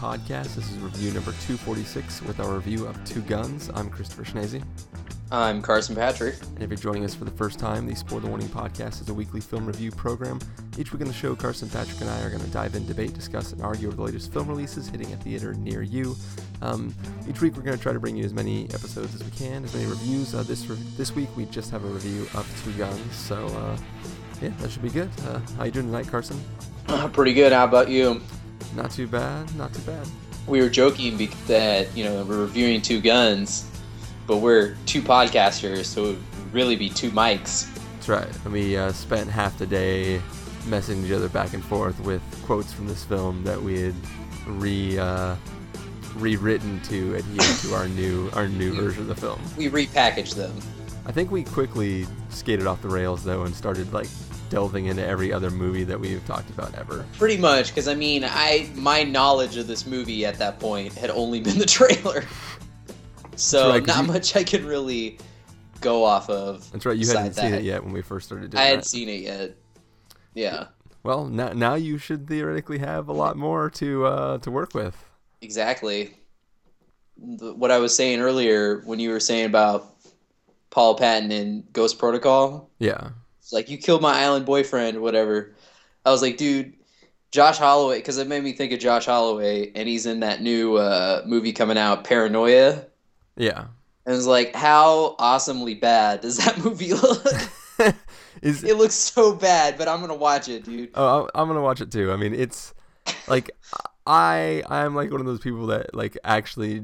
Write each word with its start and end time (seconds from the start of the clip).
Podcast. 0.00 0.54
This 0.54 0.70
is 0.70 0.78
review 0.78 1.10
number 1.12 1.32
246 1.32 2.22
with 2.22 2.40
our 2.40 2.54
review 2.54 2.86
of 2.86 3.02
Two 3.04 3.22
Guns. 3.22 3.70
I'm 3.74 3.88
Christopher 3.90 4.24
Schnese. 4.24 4.62
I'm 5.32 5.60
Carson 5.60 5.96
Patrick. 5.96 6.36
And 6.54 6.62
if 6.62 6.70
you're 6.70 6.76
joining 6.76 7.04
us 7.04 7.14
for 7.14 7.24
the 7.24 7.30
first 7.32 7.58
time, 7.58 7.86
the 7.86 7.96
Spoiler 7.96 8.28
Warning 8.28 8.48
Podcast 8.48 9.00
is 9.00 9.08
a 9.08 9.14
weekly 9.14 9.40
film 9.40 9.66
review 9.66 9.90
program. 9.90 10.38
Each 10.78 10.92
week 10.92 11.02
on 11.02 11.08
the 11.08 11.14
show, 11.14 11.34
Carson, 11.34 11.68
Patrick, 11.68 12.00
and 12.00 12.08
I 12.08 12.20
are 12.22 12.30
going 12.30 12.42
to 12.42 12.50
dive 12.50 12.74
in, 12.76 12.86
debate, 12.86 13.14
discuss, 13.14 13.52
and 13.52 13.60
argue 13.62 13.88
over 13.88 13.96
the 13.96 14.02
latest 14.02 14.32
film 14.32 14.46
releases 14.46 14.88
hitting 14.88 15.12
a 15.12 15.16
theater 15.16 15.54
near 15.54 15.82
you. 15.82 16.14
Um, 16.62 16.94
each 17.28 17.40
week, 17.40 17.56
we're 17.56 17.62
going 17.62 17.76
to 17.76 17.82
try 17.82 17.92
to 17.92 17.98
bring 17.98 18.16
you 18.16 18.24
as 18.24 18.32
many 18.32 18.66
episodes 18.66 19.14
as 19.14 19.24
we 19.24 19.30
can, 19.30 19.64
as 19.64 19.74
many 19.74 19.86
reviews. 19.86 20.34
Uh, 20.34 20.42
this 20.44 20.66
re- 20.66 20.76
this 20.96 21.14
week, 21.14 21.28
we 21.36 21.46
just 21.46 21.70
have 21.70 21.84
a 21.84 21.88
review 21.88 22.22
of 22.34 22.62
Two 22.64 22.72
Guns, 22.78 23.14
so 23.14 23.46
uh, 23.46 23.76
yeah, 24.40 24.50
that 24.60 24.70
should 24.70 24.82
be 24.82 24.90
good. 24.90 25.10
Uh, 25.26 25.40
how 25.56 25.64
you 25.64 25.72
doing 25.72 25.86
tonight, 25.86 26.06
Carson? 26.06 26.40
Uh, 26.88 27.08
pretty 27.08 27.32
good. 27.34 27.52
How 27.52 27.64
about 27.64 27.88
you? 27.88 28.20
Not 28.74 28.90
too 28.90 29.06
bad. 29.06 29.54
Not 29.56 29.72
too 29.72 29.82
bad. 29.82 30.06
We 30.46 30.60
were 30.60 30.68
joking 30.68 31.28
that 31.46 31.94
you 31.96 32.04
know 32.04 32.24
we're 32.24 32.40
reviewing 32.40 32.82
two 32.82 33.00
guns, 33.00 33.68
but 34.26 34.38
we're 34.38 34.76
two 34.86 35.02
podcasters, 35.02 35.86
so 35.86 36.04
it 36.04 36.06
would 36.08 36.52
really 36.52 36.76
be 36.76 36.88
two 36.88 37.10
mics. 37.10 37.72
That's 37.94 38.08
right. 38.08 38.44
And 38.44 38.52
we 38.52 38.76
uh, 38.76 38.92
spent 38.92 39.30
half 39.30 39.58
the 39.58 39.66
day 39.66 40.20
messing 40.66 41.04
each 41.04 41.12
other 41.12 41.28
back 41.28 41.54
and 41.54 41.64
forth 41.64 41.98
with 42.00 42.22
quotes 42.44 42.72
from 42.72 42.86
this 42.86 43.04
film 43.04 43.42
that 43.44 43.60
we 43.60 43.80
had 43.80 43.94
re 44.46 44.98
uh, 44.98 45.36
rewritten 46.16 46.80
to 46.82 47.14
adhere 47.16 47.56
to 47.62 47.74
our 47.74 47.88
new 47.88 48.30
our 48.34 48.48
new 48.48 48.72
version 48.74 49.02
of 49.02 49.08
the 49.08 49.14
film. 49.14 49.40
We 49.56 49.68
repackaged 49.68 50.34
them. 50.34 50.52
I 51.06 51.12
think 51.12 51.30
we 51.30 51.44
quickly 51.44 52.06
skated 52.30 52.66
off 52.66 52.82
the 52.82 52.88
rails 52.88 53.24
though 53.24 53.42
and 53.42 53.54
started 53.54 53.92
like 53.92 54.08
delving 54.50 54.86
into 54.86 55.04
every 55.04 55.32
other 55.32 55.50
movie 55.50 55.84
that 55.84 55.98
we've 55.98 56.24
talked 56.26 56.50
about 56.50 56.74
ever. 56.74 57.04
Pretty 57.18 57.36
much, 57.36 57.68
because 57.68 57.88
I 57.88 57.94
mean, 57.94 58.24
I 58.24 58.68
my 58.74 59.02
knowledge 59.02 59.56
of 59.56 59.66
this 59.66 59.86
movie 59.86 60.24
at 60.26 60.38
that 60.38 60.58
point 60.60 60.92
had 60.94 61.10
only 61.10 61.40
been 61.46 61.58
the 61.58 61.66
trailer, 61.66 62.24
so 63.36 63.70
right, 63.70 63.86
not 63.86 64.06
you- 64.06 64.12
much 64.12 64.36
I 64.36 64.44
could 64.44 64.62
really 64.64 65.18
go 65.80 66.04
off 66.04 66.30
of. 66.30 66.70
That's 66.72 66.86
right. 66.86 66.96
You 66.96 67.06
hadn't 67.06 67.34
seen 67.34 67.50
that. 67.52 67.60
it 67.60 67.64
yet 67.64 67.84
when 67.84 67.92
we 67.92 68.02
first 68.02 68.26
started 68.26 68.50
doing 68.50 68.60
it. 68.60 68.64
I 68.64 68.68
hadn't 68.68 68.84
that. 68.84 68.88
seen 68.88 69.08
it 69.08 69.20
yet. 69.22 69.56
Yeah, 70.34 70.66
Well, 71.02 71.24
now 71.26 71.52
now 71.52 71.74
you 71.76 71.96
should 71.98 72.28
theoretically 72.28 72.78
have 72.78 73.08
a 73.08 73.12
lot 73.12 73.36
more 73.36 73.70
to 73.70 74.04
uh, 74.06 74.38
to 74.38 74.50
work 74.50 74.74
with. 74.74 74.94
exactly. 75.40 76.14
The- 77.18 77.54
What 77.54 77.70
I 77.70 77.78
was 77.78 77.94
saying 77.96 78.20
earlier 78.20 78.80
when 78.84 78.98
you 79.00 79.10
were 79.10 79.20
saying 79.20 79.46
about 79.46 79.94
Paula 80.68 80.98
Patton 80.98 81.30
and 81.32 81.72
Ghost 81.72 81.98
Protocol, 81.98 82.68
Yeah. 82.78 83.10
It's 83.46 83.52
like 83.52 83.70
you 83.70 83.78
killed 83.78 84.02
my 84.02 84.12
island 84.24 84.44
boyfriend 84.44 85.00
whatever. 85.00 85.54
I 86.04 86.10
was 86.10 86.20
like, 86.20 86.36
dude, 86.36 86.72
Josh 87.30 87.58
Holloway, 87.58 87.98
because 87.98 88.18
it 88.18 88.26
made 88.26 88.42
me 88.42 88.52
think 88.52 88.72
of 88.72 88.80
Josh 88.80 89.06
Holloway, 89.06 89.70
and 89.76 89.88
he's 89.88 90.04
in 90.04 90.18
that 90.18 90.42
new 90.42 90.74
uh, 90.74 91.22
movie 91.24 91.52
coming 91.52 91.78
out, 91.78 92.02
Paranoia. 92.02 92.86
Yeah. 93.36 93.66
And 94.04 94.16
it's 94.16 94.26
like, 94.26 94.52
how 94.52 95.14
awesomely 95.20 95.74
bad 95.74 96.22
does 96.22 96.38
that 96.38 96.58
movie 96.64 96.92
look? 96.92 97.24
Is 98.42 98.64
it 98.64 98.76
looks 98.78 98.94
so 98.96 99.32
bad, 99.36 99.78
but 99.78 99.86
I'm 99.86 100.00
gonna 100.00 100.16
watch 100.16 100.48
it, 100.48 100.64
dude. 100.64 100.90
Oh, 100.96 101.20
I'm- 101.20 101.28
I'm 101.36 101.46
gonna 101.46 101.62
watch 101.62 101.80
it 101.80 101.92
too. 101.92 102.10
I 102.10 102.16
mean, 102.16 102.34
it's 102.34 102.74
like 103.28 103.52
I 104.08 104.64
I'm 104.68 104.96
like 104.96 105.12
one 105.12 105.20
of 105.20 105.26
those 105.26 105.38
people 105.38 105.68
that 105.68 105.94
like 105.94 106.18
actually 106.24 106.82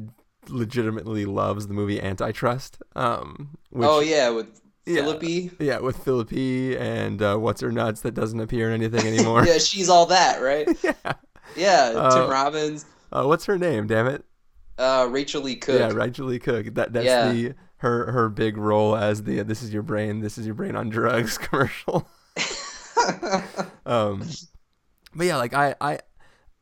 legitimately 0.48 1.24
loves 1.24 1.66
the 1.66 1.74
movie 1.74 2.00
Antitrust. 2.00 2.80
Um, 2.94 3.58
which, 3.70 3.88
oh 3.88 3.98
yeah, 4.00 4.30
with 4.30 4.61
Yeah. 4.86 5.02
Phillippe. 5.02 5.52
yeah, 5.60 5.78
with 5.78 5.96
Phillippe 5.98 6.76
and 6.80 7.22
uh, 7.22 7.36
what's 7.36 7.60
her 7.60 7.70
nuts 7.70 8.00
that 8.00 8.14
doesn't 8.14 8.40
appear 8.40 8.68
in 8.70 8.82
anything 8.82 9.06
anymore. 9.12 9.44
yeah, 9.46 9.58
she's 9.58 9.88
all 9.88 10.06
that, 10.06 10.40
right? 10.42 10.66
yeah. 10.82 11.12
Yeah, 11.56 11.92
Uh, 11.94 12.20
Tim 12.22 12.30
Robbins, 12.30 12.84
Uh, 13.12 13.24
what's 13.24 13.44
her 13.44 13.58
name? 13.58 13.86
Damn 13.86 14.06
it. 14.08 14.24
uh, 14.78 15.06
Rachael 15.10 15.42
Leigh 15.42 15.56
Cook. 15.56 15.78
Yeah, 15.78 15.92
Rachael 15.92 16.26
Leigh 16.26 16.38
Cook. 16.40 16.74
That 16.74 16.92
that's 16.92 17.06
Yeah. 17.06 17.30
the 17.32 17.54
her 17.76 18.10
her 18.12 18.28
big 18.28 18.56
role 18.56 18.96
as 18.96 19.24
the 19.24 19.42
"This 19.42 19.62
is 19.62 19.72
your 19.72 19.82
brain, 19.82 20.20
this 20.20 20.38
is 20.38 20.46
your 20.46 20.54
brain 20.54 20.74
on 20.76 20.88
drugs" 20.88 21.36
commercial. 21.46 22.08
um, 23.86 24.22
but 25.14 25.26
yeah, 25.26 25.36
like 25.36 25.54
I 25.54 25.74
I 25.80 25.98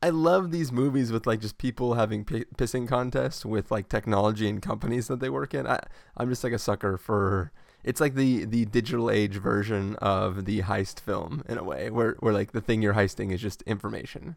I 0.02 0.10
love 0.10 0.50
these 0.50 0.72
movies 0.72 1.12
with 1.12 1.26
like 1.26 1.40
just 1.40 1.58
people 1.58 1.94
having 1.94 2.24
p- 2.24 2.44
pissing 2.56 2.88
contests 2.88 3.44
with 3.44 3.70
like 3.70 3.88
technology 3.88 4.48
and 4.48 4.60
companies 4.62 5.08
that 5.08 5.20
they 5.20 5.28
work 5.30 5.54
in. 5.54 5.66
I 5.66 5.80
I'm 6.16 6.28
just 6.28 6.42
like 6.44 6.52
a 6.52 6.58
sucker 6.58 6.96
for. 6.96 7.52
It's 7.82 8.00
like 8.00 8.14
the 8.14 8.44
the 8.44 8.64
digital 8.66 9.10
age 9.10 9.36
version 9.36 9.96
of 9.96 10.44
the 10.44 10.62
heist 10.62 11.00
film 11.00 11.42
in 11.48 11.58
a 11.58 11.64
way, 11.64 11.90
where 11.90 12.16
where 12.20 12.32
like 12.32 12.52
the 12.52 12.60
thing 12.60 12.82
you're 12.82 12.94
heisting 12.94 13.32
is 13.32 13.40
just 13.40 13.62
information. 13.62 14.36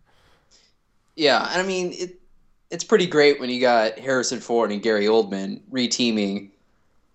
Yeah, 1.15 1.47
and 1.51 1.61
I 1.61 1.65
mean 1.65 1.93
it. 1.93 2.19
It's 2.71 2.83
pretty 2.83 3.05
great 3.05 3.39
when 3.39 3.51
you 3.51 3.61
got 3.61 3.99
Harrison 3.99 4.39
Ford 4.39 4.71
and 4.71 4.81
Gary 4.81 5.05
Oldman 5.05 5.61
reteaming 5.71 6.49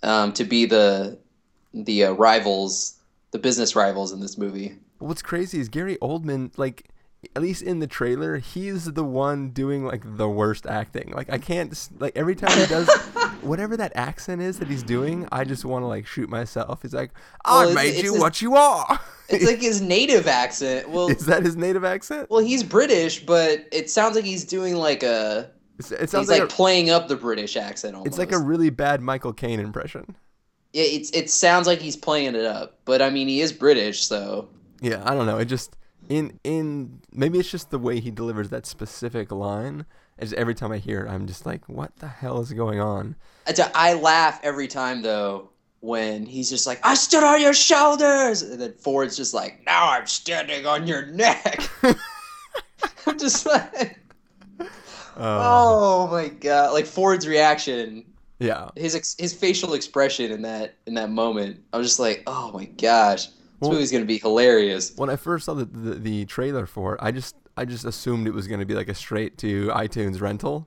um, 0.02 0.32
to 0.34 0.44
be 0.44 0.66
the 0.66 1.18
the 1.74 2.04
uh, 2.04 2.12
rivals, 2.12 2.98
the 3.30 3.38
business 3.38 3.74
rivals 3.76 4.12
in 4.12 4.20
this 4.20 4.38
movie. 4.38 4.76
What's 4.98 5.22
crazy 5.22 5.60
is 5.60 5.68
Gary 5.68 5.96
Oldman, 6.00 6.50
like, 6.56 6.88
at 7.36 7.42
least 7.42 7.62
in 7.62 7.78
the 7.78 7.86
trailer, 7.86 8.38
he's 8.38 8.84
the 8.84 9.04
one 9.04 9.50
doing 9.50 9.84
like 9.84 10.02
the 10.16 10.28
worst 10.28 10.66
acting. 10.66 11.12
Like, 11.12 11.30
I 11.30 11.38
can't 11.38 11.76
like 11.98 12.16
every 12.16 12.34
time 12.34 12.56
he 12.58 12.66
does 12.66 12.88
whatever 13.42 13.76
that 13.76 13.92
accent 13.94 14.42
is 14.42 14.58
that 14.58 14.68
he's 14.68 14.82
doing, 14.82 15.28
I 15.32 15.44
just 15.44 15.64
want 15.64 15.82
to 15.82 15.86
like 15.86 16.06
shoot 16.06 16.28
myself. 16.28 16.82
He's 16.82 16.94
like, 16.94 17.10
I 17.44 17.66
Well, 17.66 17.74
made 17.74 17.96
you 18.02 18.12
his- 18.12 18.20
what 18.20 18.40
you 18.42 18.56
are. 18.56 19.00
It's 19.30 19.44
like 19.44 19.60
his 19.60 19.82
native 19.82 20.26
accent. 20.26 20.88
Well, 20.90 21.08
is 21.08 21.26
that 21.26 21.42
his 21.42 21.54
native 21.54 21.84
accent? 21.84 22.30
well, 22.30 22.40
he's 22.40 22.62
British, 22.62 23.20
but 23.26 23.66
it 23.72 23.90
sounds 23.90 24.16
like 24.16 24.24
he's 24.24 24.44
doing 24.44 24.74
like 24.76 25.02
a. 25.02 25.50
It 25.78 25.84
He's 26.00 26.10
sounds 26.10 26.28
like, 26.30 26.40
like, 26.40 26.50
a, 26.50 26.54
playing 26.54 26.88
up 26.88 27.08
the 27.08 27.16
British 27.16 27.54
accent. 27.58 27.94
Almost. 27.94 28.06
it's 28.08 28.16
like 28.18 28.32
a 28.32 28.38
really 28.38 28.70
bad 28.70 29.02
Michael 29.02 29.34
Caine 29.34 29.60
impression. 29.60 30.16
Yeah, 30.72 30.84
it's 30.84 31.10
it 31.10 31.28
sounds 31.28 31.66
like 31.66 31.78
he's 31.80 31.94
playing 31.94 32.34
it 32.34 32.44
up, 32.46 32.78
but 32.86 33.02
I 33.02 33.10
mean 33.10 33.28
he 33.28 33.42
is 33.42 33.52
British, 33.52 34.02
so 34.02 34.48
Yeah, 34.80 35.02
I 35.04 35.14
don't 35.14 35.26
know. 35.26 35.36
It 35.36 35.44
just 35.44 35.76
in 36.08 36.40
in 36.42 37.00
maybe 37.12 37.38
it's 37.38 37.50
just 37.50 37.70
the 37.70 37.78
way 37.78 38.00
he 38.00 38.10
delivers 38.10 38.48
that 38.48 38.64
specific 38.64 39.30
line. 39.30 39.84
It's 40.18 40.32
every 40.32 40.54
time 40.54 40.72
I 40.72 40.78
hear 40.78 41.04
it, 41.04 41.08
I'm 41.10 41.26
just 41.26 41.46
like, 41.46 41.68
what 41.68 41.96
the 41.98 42.08
hell 42.08 42.40
is 42.40 42.52
going 42.52 42.80
on? 42.80 43.14
I, 43.74 43.94
laugh 43.94 44.40
every 44.42 44.68
time 44.68 45.00
though 45.02 45.50
when 45.80 46.26
he's 46.26 46.50
just 46.50 46.66
like, 46.66 46.80
"I 46.82 46.94
stood 46.94 47.22
on 47.22 47.40
your 47.40 47.54
shoulders," 47.54 48.42
and 48.42 48.60
then 48.60 48.74
Ford's 48.74 49.16
just 49.16 49.32
like, 49.32 49.64
"Now 49.64 49.90
I'm 49.90 50.06
standing 50.06 50.66
on 50.66 50.86
your 50.86 51.06
neck." 51.06 51.68
I'm 53.06 53.18
just 53.18 53.46
like, 53.46 53.98
Uh, 54.60 55.40
oh 55.42 56.08
my 56.08 56.28
god! 56.28 56.72
Like 56.74 56.86
Ford's 56.86 57.26
reaction, 57.26 58.04
yeah. 58.38 58.68
his 58.76 58.94
ex- 58.94 59.16
his 59.18 59.32
facial 59.32 59.74
expression 59.74 60.30
in 60.30 60.42
that 60.42 60.76
in 60.86 60.94
that 60.94 61.10
moment, 61.10 61.60
I 61.72 61.78
was 61.78 61.86
just 61.88 61.98
like, 61.98 62.22
oh 62.26 62.52
my 62.52 62.66
gosh, 62.66 63.26
this 63.26 63.34
Well- 63.60 63.72
movie's 63.72 63.90
gonna 63.90 64.04
be 64.04 64.18
hilarious. 64.18 64.92
when 64.96 65.10
I 65.10 65.16
first 65.16 65.46
saw 65.46 65.54
the, 65.54 65.64
the, 65.64 65.94
the 65.96 66.24
trailer 66.26 66.66
for 66.66 66.94
it, 66.94 67.00
I 67.02 67.10
just 67.10 67.34
I 67.58 67.64
just 67.64 67.84
assumed 67.84 68.26
it 68.26 68.32
was 68.34 68.46
going 68.46 68.60
to 68.60 68.66
be 68.66 68.74
like 68.74 68.88
a 68.88 68.94
straight 68.94 69.36
to 69.38 69.68
iTunes 69.68 70.20
rental, 70.20 70.66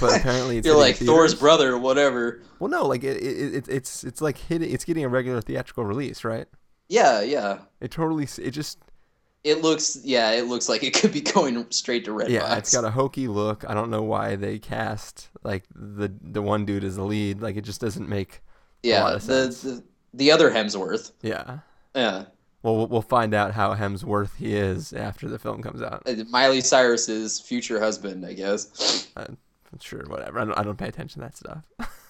but 0.00 0.16
apparently 0.20 0.58
it's 0.58 0.66
You're 0.66 0.76
hitting 0.76 0.76
like 0.76 0.96
Thor's 0.96 1.34
brother 1.34 1.72
or 1.74 1.78
whatever. 1.78 2.40
Well, 2.58 2.70
no, 2.70 2.86
like 2.86 3.04
it, 3.04 3.16
it, 3.22 3.54
it 3.54 3.68
it's 3.68 4.04
it's 4.04 4.20
like 4.20 4.38
hitting 4.38 4.70
it's 4.72 4.84
getting 4.84 5.04
a 5.04 5.08
regular 5.08 5.40
theatrical 5.40 5.84
release, 5.84 6.24
right? 6.24 6.46
Yeah, 6.88 7.20
yeah. 7.20 7.58
It 7.80 7.90
totally 7.90 8.26
it 8.38 8.50
just 8.50 8.78
It 9.44 9.62
looks, 9.62 9.98
yeah, 10.04 10.32
it 10.32 10.46
looks 10.48 10.68
like 10.68 10.82
it 10.82 10.92
could 10.94 11.12
be 11.12 11.20
going 11.36 11.64
straight 11.70 12.04
to 12.06 12.10
Redbox. 12.10 12.28
yeah, 12.30 12.56
it's 12.56 12.72
got 12.72 12.84
a 12.84 12.90
hokey 12.90 13.28
look. 13.28 13.64
I 13.68 13.74
don't 13.74 13.90
know 13.90 14.02
why 14.02 14.36
they 14.36 14.58
cast 14.58 15.30
like 15.44 15.64
the 15.74 16.12
the 16.20 16.42
one 16.42 16.64
dude 16.66 16.84
as 16.84 16.96
the 16.96 17.04
lead. 17.04 17.40
Like 17.40 17.56
it 17.56 17.62
just 17.64 17.80
doesn't 17.80 18.08
make 18.08 18.42
yeah. 18.82 19.04
lot 19.04 19.14
of 19.14 19.26
The, 19.26 19.52
sense. 19.52 19.62
the 19.62 19.84
the 20.14 20.32
other 20.32 20.50
Hemsworth. 20.50 21.12
yeah. 21.22 21.58
Yeah, 21.94 22.26
Well, 22.62 22.86
we'll- 22.86 23.02
find 23.02 23.32
out 23.34 23.52
how 23.52 23.74
Hemsworth 23.74 24.36
he 24.36 24.54
is 24.54 24.92
after 24.92 25.28
the 25.28 25.38
film 25.38 25.62
comes 25.62 25.80
out. 25.82 26.02
Uh, 26.06 26.24
Miley 26.28 26.60
Cyrus's 26.60 27.40
future 27.40 27.80
husband, 27.80 28.24
I 28.26 28.34
guess. 28.34 29.08
Sure, 29.80 30.04
whatever. 30.08 30.40
I 30.40 30.44
don't, 30.44 30.58
I 30.58 30.62
don't 30.62 30.76
pay 30.76 30.88
attention 30.88 31.22
to 31.22 31.26
that 31.28 31.36
stuff. 31.36 31.64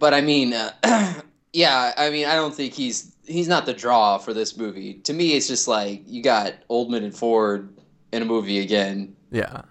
But 0.00 0.12
I 0.12 0.20
mean, 0.20 0.52
uh, 0.52 0.72
yeah, 1.52 1.92
I 1.96 2.10
mean, 2.10 2.26
I 2.26 2.34
don't 2.34 2.54
think 2.54 2.74
he's 2.74 3.14
he's 3.24 3.48
not 3.48 3.64
the 3.64 3.72
draw 3.72 4.18
for 4.18 4.34
this 4.34 4.56
movie. 4.56 4.94
To 5.04 5.12
me, 5.12 5.32
it's 5.34 5.46
just 5.48 5.66
like 5.68 6.02
you 6.04 6.22
got 6.22 6.54
Oldman 6.68 7.04
and 7.04 7.16
Ford 7.16 7.74
in 8.12 8.20
a 8.20 8.24
movie 8.24 8.58
again. 8.58 9.16
yeah, 9.30 9.62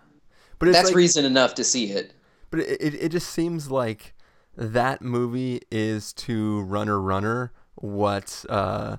but 0.59 0.69
it's 0.69 0.77
That's 0.77 0.87
like, 0.89 0.95
reason 0.95 1.25
enough 1.25 1.53
to 1.55 1.63
see 1.63 1.91
it. 1.91 2.13
But 2.49 2.61
it, 2.61 2.81
it, 2.81 2.93
it 2.95 3.09
just 3.09 3.29
seems 3.29 3.69
like 3.69 4.15
that 4.55 5.01
movie 5.01 5.61
is 5.69 6.13
to 6.13 6.61
Runner 6.61 6.99
Runner 6.99 7.51
what 7.75 8.45
uh, 8.49 8.97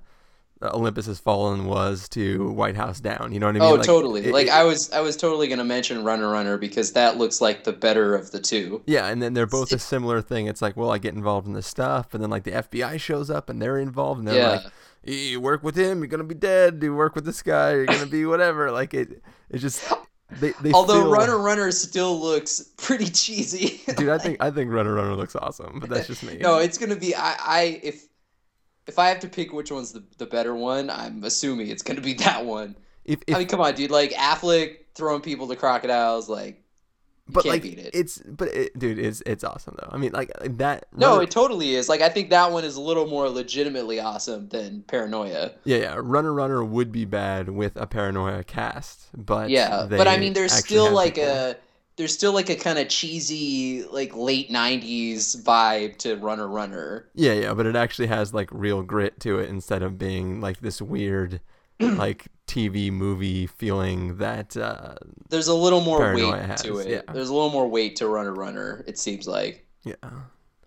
Olympus 0.72 1.06
Has 1.06 1.18
Fallen 1.18 1.66
was 1.66 2.08
to 2.10 2.50
White 2.52 2.76
House 2.76 3.00
Down. 3.00 3.32
You 3.32 3.40
know 3.40 3.46
what 3.46 3.56
I 3.56 3.58
mean? 3.58 3.68
oh, 3.68 3.74
Like, 3.74 3.86
totally. 3.86 4.24
it- 4.26 4.32
like 4.32 4.46
it- 4.46 4.52
I 4.52 4.64
was 4.64 4.90
I 4.92 5.00
was 5.00 5.16
totally 5.16 5.48
gonna 5.48 5.64
mention 5.64 6.04
Runner 6.04 6.28
Runner 6.30 6.56
because 6.56 6.92
that 6.92 7.16
looks 7.18 7.40
like 7.40 7.64
the 7.64 7.72
better 7.72 8.14
of 8.14 8.30
the 8.30 8.40
two. 8.40 8.82
Yeah, 8.86 9.06
and 9.08 9.20
then 9.22 9.34
they're 9.34 9.46
both 9.46 9.72
a 9.72 9.78
similar 9.78 10.22
thing. 10.22 10.46
It's 10.46 10.62
like, 10.62 10.76
well, 10.76 10.90
I 10.90 10.98
get 10.98 11.14
involved 11.14 11.46
in 11.46 11.52
this 11.52 11.66
stuff, 11.66 12.14
and 12.14 12.22
then 12.22 12.30
like 12.30 12.44
the 12.44 12.52
FBI 12.52 12.98
shows 13.00 13.30
up 13.30 13.48
and 13.50 13.60
they're 13.60 13.78
involved, 13.78 14.20
and 14.20 14.28
they're 14.28 14.36
Yeah. 14.36 14.50
like, 14.50 14.62
you 15.06 15.40
work 15.40 15.62
with 15.62 15.76
him, 15.76 15.98
you're 15.98 16.06
gonna 16.06 16.24
be 16.24 16.34
dead. 16.34 16.78
You 16.82 16.94
work 16.94 17.14
with 17.14 17.24
this 17.26 17.42
guy, 17.42 17.72
you're 17.74 17.86
gonna 17.86 18.06
be 18.06 18.24
whatever. 18.24 18.70
Like 18.70 18.94
it, 18.94 19.22
it 19.50 19.58
just 19.58 19.82
They, 20.40 20.52
they 20.62 20.72
Although 20.74 21.10
Runner 21.10 21.38
Runner 21.38 21.70
still 21.70 22.18
looks 22.18 22.70
pretty 22.78 23.06
cheesy. 23.10 23.82
dude, 23.96 24.08
I 24.08 24.16
think 24.24 24.38
I 24.42 24.50
think 24.50 24.72
Runner 24.72 24.94
Runner 24.94 25.14
looks 25.14 25.36
awesome, 25.36 25.78
but 25.80 25.90
that's 25.90 26.06
just 26.06 26.22
me. 26.22 26.38
no, 26.38 26.58
it's 26.58 26.78
gonna 26.78 26.96
be 26.96 27.14
I, 27.14 27.36
I 27.38 27.80
if 27.82 28.06
if 28.86 28.98
I 28.98 29.08
have 29.08 29.20
to 29.20 29.28
pick 29.28 29.52
which 29.52 29.70
one's 29.70 29.92
the, 29.92 30.02
the 30.18 30.26
better 30.26 30.54
one, 30.54 30.90
I'm 30.90 31.24
assuming 31.24 31.68
it's 31.68 31.82
gonna 31.82 32.00
be 32.00 32.14
that 32.24 32.44
one. 32.44 32.76
if, 33.04 33.20
if 33.26 33.34
I 33.34 33.38
mean, 33.40 33.48
come 33.48 33.60
on, 33.60 33.74
dude. 33.74 33.90
Like 33.90 34.12
Affleck 34.12 34.76
throwing 34.94 35.20
people 35.20 35.48
to 35.48 35.56
crocodiles, 35.56 36.28
like 36.28 36.60
but 37.26 37.44
can't 37.44 37.54
like 37.54 37.62
beat 37.62 37.78
it. 37.78 37.90
it's 37.94 38.18
but 38.18 38.48
it, 38.48 38.78
dude, 38.78 38.98
it's 38.98 39.22
it's 39.24 39.42
awesome 39.44 39.76
though. 39.80 39.88
I 39.90 39.96
mean, 39.96 40.12
like 40.12 40.30
that. 40.58 40.86
no, 40.94 41.12
Runner- 41.12 41.22
it 41.22 41.30
totally 41.30 41.74
is. 41.74 41.88
Like 41.88 42.02
I 42.02 42.10
think 42.10 42.28
that 42.30 42.52
one 42.52 42.64
is 42.64 42.76
a 42.76 42.80
little 42.82 43.06
more 43.06 43.28
legitimately 43.30 43.98
awesome 43.98 44.48
than 44.50 44.82
Paranoia. 44.82 45.52
yeah, 45.64 45.76
yeah. 45.78 45.94
Runner 45.98 46.34
Runner 46.34 46.62
would 46.62 46.92
be 46.92 47.06
bad 47.06 47.48
with 47.48 47.76
a 47.76 47.86
Paranoia 47.86 48.44
cast, 48.44 49.08
but 49.16 49.48
Yeah, 49.48 49.86
but 49.88 50.06
I 50.06 50.18
mean, 50.18 50.34
there's 50.34 50.52
still 50.52 50.92
like 50.92 51.14
people- 51.14 51.30
a 51.30 51.56
there's 51.96 52.12
still 52.12 52.32
like 52.32 52.50
a 52.50 52.56
kind 52.56 52.78
of 52.78 52.88
cheesy 52.88 53.84
like 53.84 54.14
late 54.16 54.50
'90s 54.50 55.42
vibe 55.42 55.96
to 55.98 56.16
Runner 56.16 56.48
Runner. 56.48 57.08
Yeah, 57.14 57.32
yeah, 57.32 57.54
but 57.54 57.66
it 57.66 57.76
actually 57.76 58.08
has 58.08 58.34
like 58.34 58.48
real 58.52 58.82
grit 58.82 59.20
to 59.20 59.38
it 59.38 59.48
instead 59.48 59.82
of 59.82 59.98
being 59.98 60.40
like 60.40 60.60
this 60.60 60.82
weird 60.82 61.40
like 61.80 62.26
TV 62.46 62.90
movie 62.92 63.46
feeling 63.46 64.16
that 64.18 64.56
uh 64.56 64.94
There's 65.30 65.48
a 65.48 65.54
little 65.54 65.80
more 65.80 66.14
weight 66.14 66.34
has, 66.34 66.62
to 66.62 66.78
it. 66.78 66.88
yeah. 66.88 67.12
There's 67.12 67.28
a 67.28 67.34
little 67.34 67.50
more 67.50 67.68
weight 67.68 67.96
to 67.96 68.08
Runner 68.08 68.32
Runner. 68.34 68.84
It 68.86 68.98
seems 68.98 69.26
like. 69.26 69.66
yeah. 69.84 69.94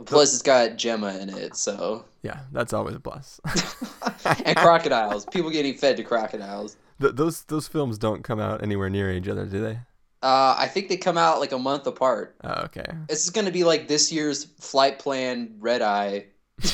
Plus, 0.06 0.31
it's 0.31 0.44
got 0.44 0.75
Gemma 0.77 1.18
in 1.18 1.29
it, 1.29 1.56
so 1.56 2.06
Yeah, 2.21 2.41
that's 2.51 2.71
always 2.71 2.95
a 2.95 3.00
plus. 3.00 3.41
and 4.45 4.56
crocodiles. 4.56 5.25
People 5.25 5.50
getting 5.50 5.74
fed 5.74 5.97
to 5.97 6.03
crocodiles. 6.03 6.77
Th- 7.01 7.13
those 7.15 7.44
those 7.45 7.68
films 7.68 7.97
don't 7.97 8.24
come 8.24 8.39
out 8.39 8.62
anywhere 8.62 8.89
near 8.91 9.12
each 9.12 9.27
other, 9.27 9.45
do 9.45 9.59
they? 9.59 9.79
Uh, 10.23 10.55
I 10.57 10.67
think 10.67 10.89
they 10.89 10.97
come 10.97 11.17
out 11.17 11.39
like 11.39 11.51
a 11.51 11.59
month 11.59 11.85
apart. 11.85 12.35
Oh, 12.43 12.63
okay. 12.63 12.85
This 13.07 13.23
is 13.23 13.29
going 13.29 13.45
to 13.45 13.51
be 13.51 13.63
like 13.63 13.87
this 13.87 14.11
year's 14.11 14.45
flight 14.59 14.99
plan 14.99 15.55
Red 15.59 15.81
Eye. 15.81 16.27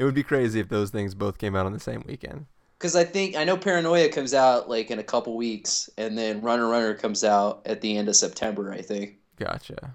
It 0.00 0.04
would 0.04 0.14
be 0.14 0.22
crazy 0.22 0.60
if 0.60 0.70
those 0.70 0.88
things 0.88 1.14
both 1.14 1.36
came 1.36 1.54
out 1.54 1.66
on 1.66 1.74
the 1.74 1.78
same 1.78 2.02
weekend. 2.06 2.46
Because 2.78 2.96
I 2.96 3.04
think 3.04 3.36
I 3.36 3.44
know 3.44 3.58
Paranoia 3.58 4.08
comes 4.08 4.32
out 4.32 4.66
like 4.66 4.90
in 4.90 4.98
a 4.98 5.02
couple 5.04 5.36
weeks, 5.36 5.90
and 5.98 6.16
then 6.16 6.40
Runner 6.40 6.66
Runner 6.66 6.94
comes 6.94 7.22
out 7.22 7.60
at 7.66 7.82
the 7.82 7.98
end 7.98 8.08
of 8.08 8.16
September, 8.16 8.72
I 8.72 8.80
think. 8.80 9.18
Gotcha. 9.36 9.94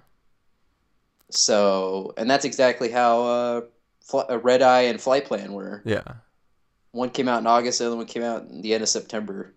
So, 1.32 2.14
and 2.18 2.30
that's 2.30 2.46
exactly 2.46 2.92
how 2.92 3.24
uh, 3.24 3.62
uh, 4.14 4.38
Red 4.38 4.62
Eye 4.62 4.82
and 4.82 5.02
Flight 5.02 5.26
Plan 5.26 5.54
were. 5.54 5.82
Yeah. 5.86 6.04
One 6.92 7.10
came 7.10 7.28
out 7.28 7.40
in 7.40 7.48
August, 7.48 7.80
the 7.80 7.88
other 7.88 7.96
one 7.96 8.06
came 8.06 8.22
out 8.22 8.44
in 8.44 8.62
the 8.62 8.76
end 8.76 8.84
of 8.84 8.90
September. 8.90 9.56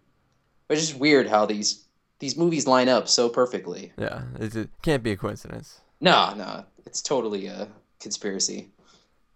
It's 0.71 0.81
just 0.81 0.99
weird 0.99 1.29
how 1.29 1.45
these 1.45 1.85
these 2.19 2.37
movies 2.37 2.67
line 2.67 2.89
up 2.89 3.09
so 3.09 3.29
perfectly. 3.29 3.93
Yeah. 3.97 4.23
It's, 4.39 4.57
it 4.57 4.71
can't 4.83 5.03
be 5.03 5.13
a 5.13 5.17
coincidence. 5.17 5.81
No, 6.01 6.35
no, 6.35 6.65
it's 6.87 7.03
totally 7.03 7.47
a 7.47 7.69
conspiracy. 8.01 8.71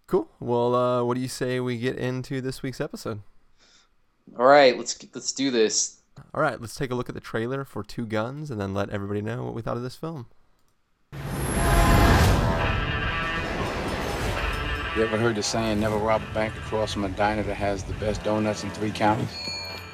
Cool. 0.07 0.29
Well, 0.39 0.75
uh, 0.75 1.03
what 1.03 1.15
do 1.15 1.21
you 1.21 1.27
say 1.27 1.59
we 1.59 1.77
get 1.77 1.97
into 1.97 2.41
this 2.41 2.61
week's 2.61 2.81
episode? 2.81 3.21
All 4.37 4.45
right, 4.45 4.77
let's 4.77 4.97
let's 5.13 5.33
do 5.33 5.51
this. 5.51 5.99
All 6.33 6.41
right, 6.41 6.59
let's 6.61 6.75
take 6.75 6.91
a 6.91 6.95
look 6.95 7.09
at 7.09 7.15
the 7.15 7.21
trailer 7.21 7.65
for 7.65 7.83
Two 7.83 8.05
Guns 8.05 8.51
and 8.51 8.61
then 8.61 8.73
let 8.73 8.89
everybody 8.89 9.21
know 9.21 9.43
what 9.43 9.53
we 9.53 9.61
thought 9.61 9.77
of 9.77 9.83
this 9.83 9.95
film. 9.95 10.27
You 14.95 15.01
ever 15.01 15.17
heard 15.17 15.35
the 15.35 15.43
saying, 15.43 15.79
never 15.79 15.97
rob 15.97 16.21
a 16.29 16.33
bank 16.33 16.55
across 16.55 16.93
from 16.93 17.03
a 17.03 17.09
diner 17.09 17.41
that 17.43 17.55
has 17.55 17.83
the 17.83 17.93
best 17.93 18.23
donuts 18.23 18.63
in 18.63 18.69
three 18.69 18.91
counties? 18.91 19.27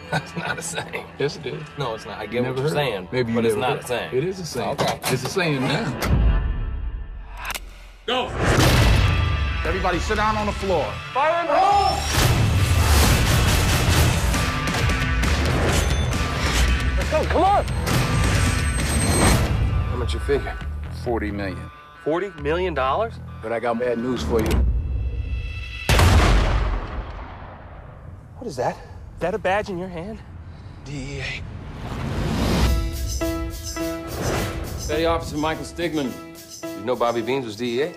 That's 0.12 0.36
not 0.38 0.58
a 0.58 0.62
saying. 0.62 1.06
Yes, 1.20 1.38
it 1.38 1.46
is. 1.46 1.62
No, 1.78 1.94
it's 1.96 2.06
not. 2.06 2.18
I 2.20 2.26
get 2.26 2.42
Never 2.42 2.56
what 2.56 2.58
you're 2.62 2.70
heard? 2.70 2.74
saying, 2.76 3.08
Maybe 3.12 3.32
you 3.32 3.36
but 3.38 3.46
it's 3.46 3.56
not 3.56 3.70
heard. 3.78 3.84
a 3.84 3.88
saying. 3.88 4.16
It 4.18 4.24
is 4.24 4.40
a 4.40 4.46
saying. 4.46 4.70
Okay. 4.70 5.00
It's 5.04 5.24
a 5.24 5.30
saying 5.30 5.62
now. 5.62 5.86
Go! 8.08 8.26
Everybody 9.68 10.00
sit 10.00 10.16
down 10.16 10.36
on 10.38 10.48
the 10.48 10.52
floor. 10.54 10.92
Fire 11.14 11.32
and 11.42 11.50
the 11.50 11.54
hole! 11.56 13.00
Let's 16.98 17.10
go. 17.12 17.24
Come 17.26 17.44
on. 17.44 17.66
How 19.90 19.96
much 19.98 20.14
you 20.14 20.20
figure? 20.22 20.58
40 21.04 21.32
million. 21.32 21.70
Forty 22.04 22.30
million 22.42 22.74
dollars? 22.74 23.14
But 23.44 23.52
I 23.52 23.60
got 23.60 23.78
bad 23.80 24.00
news 24.00 24.24
for 24.24 24.40
you. 24.40 24.48
What 28.38 28.48
is 28.48 28.56
that? 28.56 28.76
Is 29.20 29.22
that 29.22 29.36
a 29.36 29.38
badge 29.38 29.68
in 29.68 29.78
your 29.78 29.90
hand? 29.90 30.18
DEA. 30.86 31.42
Petty 34.88 35.06
Officer 35.06 35.36
Michael 35.36 35.66
Stigman. 35.66 36.10
You 36.80 36.86
know 36.86 36.96
Bobby 36.96 37.22
Beans 37.22 37.44
was 37.44 37.58
DEA? 37.58 37.92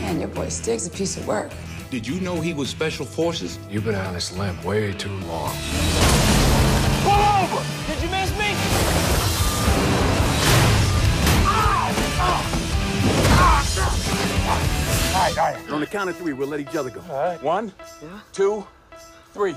Man, 0.00 0.20
your 0.20 0.28
boy 0.28 0.50
Stig's 0.50 0.86
a 0.86 0.90
piece 0.90 1.16
of 1.16 1.26
work. 1.26 1.50
Did 1.90 2.06
you 2.06 2.20
know 2.20 2.38
he 2.38 2.52
was 2.52 2.68
special 2.68 3.06
forces? 3.06 3.58
You've 3.70 3.86
been 3.86 3.94
on 3.94 4.12
this 4.12 4.36
limb 4.36 4.62
way 4.62 4.92
too 4.92 5.08
long. 5.20 5.56
Right, 15.36 15.54
all 15.56 15.60
right. 15.62 15.70
On 15.70 15.80
the 15.80 15.86
count 15.86 16.10
of 16.10 16.16
three, 16.16 16.32
we'll 16.32 16.48
let 16.48 16.60
each 16.60 16.74
other 16.76 16.90
go. 16.90 17.00
All 17.10 17.16
right. 17.16 17.42
One, 17.42 17.72
two, 18.32 18.66
three. 19.32 19.54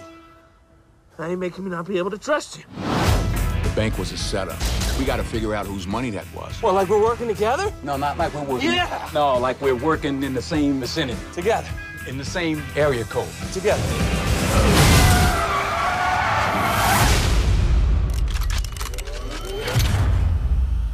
That 1.17 1.29
ain't 1.29 1.39
making 1.39 1.63
me 1.63 1.71
not 1.71 1.87
be 1.87 1.97
able 1.97 2.11
to 2.11 2.17
trust 2.17 2.57
you. 2.57 2.63
The 2.81 3.71
bank 3.75 3.97
was 3.97 4.11
a 4.11 4.17
setup. 4.17 4.59
We 4.99 5.05
got 5.05 5.17
to 5.17 5.23
figure 5.23 5.53
out 5.55 5.65
whose 5.65 5.87
money 5.87 6.09
that 6.11 6.25
was. 6.35 6.61
Well, 6.61 6.73
like 6.73 6.89
we're 6.89 7.01
working 7.03 7.27
together? 7.27 7.71
No, 7.83 7.97
not 7.97 8.17
like 8.17 8.33
we're 8.33 8.43
working. 8.43 8.71
Yeah. 8.71 9.09
No, 9.13 9.37
like 9.37 9.59
we're 9.61 9.75
working 9.75 10.21
in 10.23 10.33
the 10.33 10.41
same 10.41 10.79
vicinity, 10.79 11.19
Together. 11.33 11.67
in 12.07 12.17
the 12.17 12.25
same 12.25 12.61
area 12.75 13.03
code. 13.05 13.27
Together. 13.51 13.81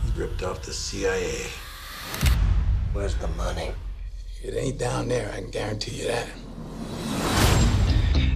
He 0.06 0.20
ripped 0.20 0.44
off 0.44 0.62
the 0.64 0.74
CIA. 0.74 1.48
Where's 2.94 3.16
the 3.16 3.28
money? 3.30 3.72
It 4.42 4.56
ain't 4.56 4.78
down 4.78 5.10
there, 5.10 5.30
I 5.34 5.42
can 5.42 5.50
guarantee 5.50 5.98
you 6.02 6.08
that. 6.08 6.28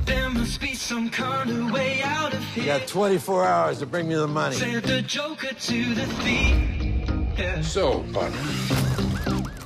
There 0.05 0.29
must 0.29 0.59
be 0.59 0.73
some 0.73 1.09
kind 1.09 1.49
of 1.49 1.71
way 1.71 2.01
out 2.03 2.33
of 2.33 2.43
here. 2.43 2.63
You 2.63 2.79
got 2.79 2.87
24 2.87 3.45
hours 3.45 3.79
to 3.79 3.85
bring 3.85 4.09
me 4.09 4.15
the 4.15 4.27
money. 4.27 4.55
Said 4.57 4.83
the 4.83 5.01
Joker 5.01 5.53
to 5.53 5.95
the 5.95 6.05
thief. 6.05 7.07
Yeah. 7.37 7.61
So, 7.61 8.03
partner, 8.11 8.37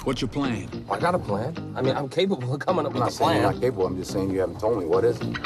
what's 0.03 0.21
your 0.21 0.27
plan? 0.29 0.69
I 0.91 0.99
got 0.99 1.15
a 1.15 1.19
plan. 1.19 1.55
I 1.75 1.81
mean, 1.81 1.95
I'm 1.97 2.07
capable 2.07 2.53
of 2.53 2.59
coming 2.59 2.85
up 2.85 2.93
with 2.93 3.01
a 3.01 3.09
saying 3.09 3.31
you're 3.31 3.41
plan. 3.41 3.53
not 3.53 3.61
capable. 3.61 3.87
I'm 3.87 3.97
just 3.97 4.11
saying 4.11 4.29
you 4.29 4.39
haven't 4.39 4.59
told 4.59 4.77
me. 4.77 4.85
What 4.85 5.05
is 5.05 5.19
it? 5.19 5.37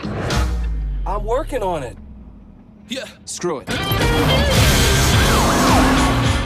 I'm 1.06 1.24
working 1.24 1.64
on 1.64 1.84
it. 1.84 1.98
Yeah. 2.90 3.06
Screw 3.24 3.60
it. 3.60 3.70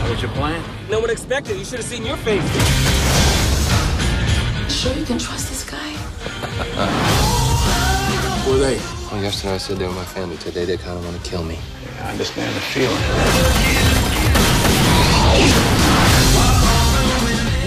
What's 0.07 0.21
your 0.21 0.31
plan? 0.31 0.63
No 0.89 0.99
one 0.99 1.09
expected. 1.09 1.57
You 1.57 1.65
should 1.65 1.79
have 1.79 1.87
seen 1.87 2.05
your 2.05 2.17
face. 2.17 3.04
Sure 4.85 4.93
you 4.93 5.03
can 5.03 5.17
trust 5.17 5.49
this 5.49 5.67
guy? 5.67 5.93
Who 8.43 8.53
are 8.53 8.57
they? 8.59 8.77
Well, 9.09 9.19
yesterday 9.19 9.55
I 9.55 9.57
said 9.57 9.79
they 9.79 9.87
were 9.87 9.93
my 9.93 10.05
family. 10.05 10.37
Today 10.37 10.63
they 10.63 10.77
kind 10.77 10.95
of 10.95 11.03
want 11.03 11.17
to 11.17 11.27
kill 11.27 11.43
me. 11.43 11.57
I 12.01 12.11
understand 12.11 12.55
the 12.55 12.59
feeling. 12.59 12.95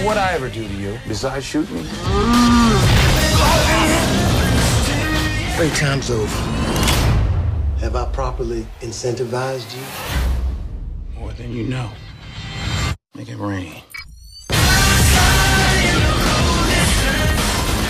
What 0.05 0.17
I 0.17 0.31
ever 0.31 0.47
do 0.47 0.65
to 0.65 0.73
you 0.75 0.97
besides 1.09 1.43
shoot 1.43 1.69
me? 1.71 1.83
Three 5.57 5.75
times 5.77 6.09
over. 6.09 6.25
Have 7.81 7.97
I 7.97 8.05
properly 8.13 8.65
incentivized 8.79 9.75
you? 9.75 11.19
More 11.19 11.33
than 11.33 11.51
you 11.51 11.65
know. 11.65 11.91
Make 13.13 13.27
it 13.27 13.35
rain. 13.35 13.81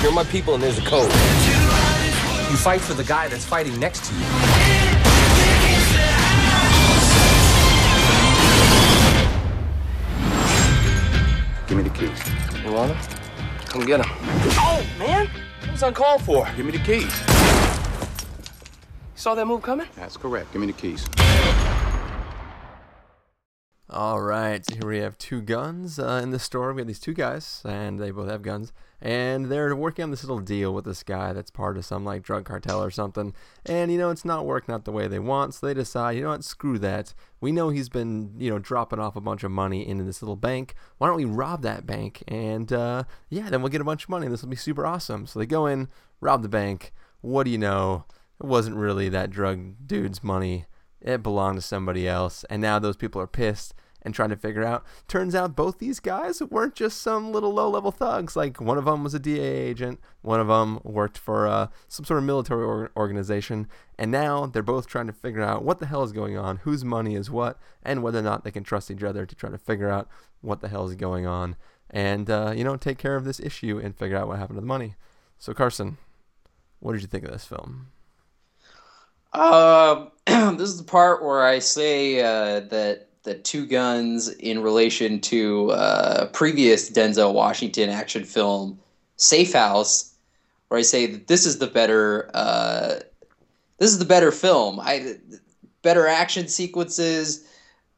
You're 0.01 0.13
my 0.13 0.24
people, 0.24 0.53
and 0.53 0.63
there's 0.63 0.77
a 0.77 0.82
code. 0.82 1.12
You 2.50 2.56
fight 2.56 2.79
for 2.79 2.94
the 2.94 3.03
guy 3.03 3.27
that's 3.27 3.44
fighting 3.44 3.77
next 3.79 4.06
to 4.06 4.13
you. 4.13 4.22
Give 11.68 11.77
me 11.77 11.84
the 11.84 11.89
keys. 11.89 12.18
You 12.63 12.72
want 12.72 12.94
them? 12.94 13.20
Come 13.65 13.86
get 13.86 13.98
them. 14.01 14.10
Oh, 14.58 14.86
man! 14.98 15.29
That 15.63 15.72
was 15.74 15.84
uncalled 15.84 16.22
for. 16.22 16.48
Give 16.56 16.65
me 16.65 16.72
the 16.72 16.79
keys. 16.79 17.13
You 19.13 19.22
saw 19.22 19.36
that 19.36 19.46
move 19.46 19.62
coming? 19.62 19.88
That's 19.98 20.15
correct. 20.15 20.53
Give 20.53 20.62
me 20.62 20.68
the 20.68 20.74
keys. 20.74 21.06
All 23.91 24.22
right, 24.22 24.63
so 24.63 24.75
here 24.75 24.88
we 24.88 25.00
have 25.00 25.17
two 25.17 25.41
guns 25.41 25.98
uh, 25.98 26.19
in 26.22 26.29
the 26.29 26.38
store. 26.38 26.72
We 26.74 26.81
have 26.81 26.88
these 26.88 27.00
two 27.00 27.15
guys, 27.15 27.63
and 27.65 28.00
they 28.00 28.12
both 28.12 28.29
have 28.29 28.43
guns, 28.43 28.72
and 29.01 29.46
they're 29.46 29.75
working 29.75 30.03
on 30.03 30.12
this 30.12 30.24
little 30.24 30.38
deal 30.38 30.75
with 30.75 30.86
this 30.86 31.01
guy 31.01 31.34
that's 31.34 31.50
part 31.50 31.75
of 31.75 31.86
some 31.86 32.05
like 32.05 32.22
drug 32.22 32.46
cartel 32.46 32.84
or 32.84 32.91
something. 32.91 33.34
And 33.65 33.91
you 33.91 33.98
know, 33.98 34.12
it's 34.12 34.24
not 34.24 34.46
working 34.46 34.75
out 34.75 34.86
the 34.86 34.91
way 34.91 35.08
they 35.08 35.17
want, 35.17 35.55
so 35.55 35.65
they 35.65 35.74
decide, 35.74 36.12
you 36.12 36.22
know 36.22 36.29
what, 36.29 36.43
screw 36.43 36.77
that. 36.77 37.15
We 37.41 37.51
know 37.51 37.69
he's 37.69 37.89
been, 37.89 38.36
you 38.38 38.51
know, 38.51 38.60
dropping 38.60 39.00
off 39.00 39.15
a 39.15 39.22
bunch 39.22 39.43
of 39.43 39.50
money 39.50 39.88
into 39.88 40.03
this 40.03 40.22
little 40.22 40.36
bank. 40.36 40.75
Why 41.00 41.08
don't 41.08 41.17
we 41.17 41.25
rob 41.25 41.63
that 41.63 41.88
bank? 41.88 42.22
And 42.27 42.72
uh, 42.72 43.05
yeah, 43.27 43.50
then 43.50 43.63
we'll 43.63 43.72
get 43.72 43.81
a 43.81 43.86
bunch 43.86 44.03
of 44.03 44.10
money. 44.10 44.27
This 44.27 44.43
will 44.43 44.50
be 44.50 44.55
super 44.55 44.86
awesome. 44.86 45.25
So 45.25 45.39
they 45.39 45.48
go 45.48 45.65
in, 45.65 45.88
rob 46.22 46.43
the 46.43 46.48
bank. 46.48 46.93
What 47.22 47.46
do 47.46 47.50
you 47.50 47.58
know? 47.58 48.05
It 48.39 48.46
wasn't 48.46 48.75
really 48.75 49.10
that 49.10 49.31
drug 49.31 49.88
dude's 49.88 50.24
money 50.24 50.67
it 51.01 51.24
belonged 51.24 51.58
to 51.58 51.62
somebody 51.62 52.08
else, 52.08 52.44
and 52.50 52.62
now 52.62 52.79
those 52.79 52.98
people 52.98 53.22
are 53.22 53.27
pissed 53.27 53.74
and 54.01 54.13
trying 54.13 54.29
to 54.29 54.36
figure 54.36 54.63
out. 54.63 54.86
Turns 55.08 55.36
out 55.36 55.56
both 55.56 55.79
these 55.79 56.00
guys 56.00 56.41
weren't 56.41 56.75
just 56.75 57.01
some 57.01 57.32
little 57.32 57.53
low 57.53 57.70
level 57.70 57.91
thugs. 57.91 58.36
Like 58.36 58.62
one 58.62 58.77
of 58.77 58.86
them 58.86 59.03
was 59.03 59.13
a 59.13 59.20
DEA 59.20 59.39
agent, 59.39 60.00
one 60.22 60.39
of 60.39 60.48
them 60.48 60.79
worked 60.84 61.18
for 61.18 61.48
uh, 61.48 61.68
some 61.88 62.06
sort 62.06 62.20
of 62.20 62.24
military 62.24 62.63
or- 62.63 62.91
organization, 62.96 63.68
and 63.98 64.12
now 64.12 64.46
they're 64.46 64.63
both 64.63 64.88
trying 64.88 65.08
to 65.08 65.13
figure 65.13 65.41
out 65.41 65.63
what 65.63 65.79
the 65.79 65.86
hell 65.86 66.03
is 66.03 66.12
going 66.12 66.38
on, 66.38 66.58
whose 66.58 66.86
money 66.86 67.15
is 67.15 67.29
what, 67.29 67.60
and 67.84 68.03
whether 68.03 68.20
or 68.20 68.24
not 68.24 68.44
they 68.44 68.51
can 68.51 68.63
trust 68.63 68.91
each 68.91 69.03
other 69.03 69.25
to 69.25 69.36
try 69.36 69.50
to 69.50 69.58
figure 69.58 69.89
out 69.89 70.08
what 70.41 70.62
the 70.62 70.70
hell 70.70 70.88
is 70.88 70.96
going 70.96 71.25
on, 71.25 71.56
and 71.89 72.29
uh, 72.29 72.53
you 72.56 72.63
know 72.63 72.77
take 72.77 72.98
care 72.98 73.15
of 73.15 73.25
this 73.25 73.39
issue 73.39 73.79
and 73.84 73.98
figure 73.98 74.18
out 74.18 74.27
what 74.27 74.39
happened 74.39 74.58
to 74.58 74.62
the 74.62 74.68
money. 74.68 74.96
So 75.38 75.53
Carson, 75.53 75.98
what 76.79 76.94
did 76.94 77.01
you 77.01 77.08
think 77.08 77.25
of 77.25 77.32
this 77.32 77.46
film? 77.46 77.88
Um, 79.33 80.12
this 80.57 80.69
is 80.69 80.77
the 80.77 80.83
part 80.83 81.24
where 81.24 81.43
I 81.43 81.59
say 81.59 82.21
uh, 82.21 82.62
that 82.62 83.07
the 83.24 83.36
two 83.36 83.65
guns 83.65 84.29
in 84.29 84.62
relation 84.62 85.19
to 85.21 85.71
uh, 85.71 86.25
previous 86.27 86.89
Denzel 86.89 87.33
Washington 87.33 87.89
action 87.89 88.24
film 88.24 88.79
Safe 89.17 89.53
House, 89.53 90.13
where 90.67 90.79
I 90.79 90.83
say 90.83 91.05
that 91.07 91.27
this 91.27 91.45
is 91.45 91.59
the 91.59 91.67
better 91.67 92.31
uh, 92.33 93.00
this 93.77 93.91
is 93.91 94.00
the 94.00 94.05
better 94.05 94.31
film. 94.31 94.79
I 94.79 95.15
better 95.81 96.07
action 96.07 96.48
sequences, 96.48 97.48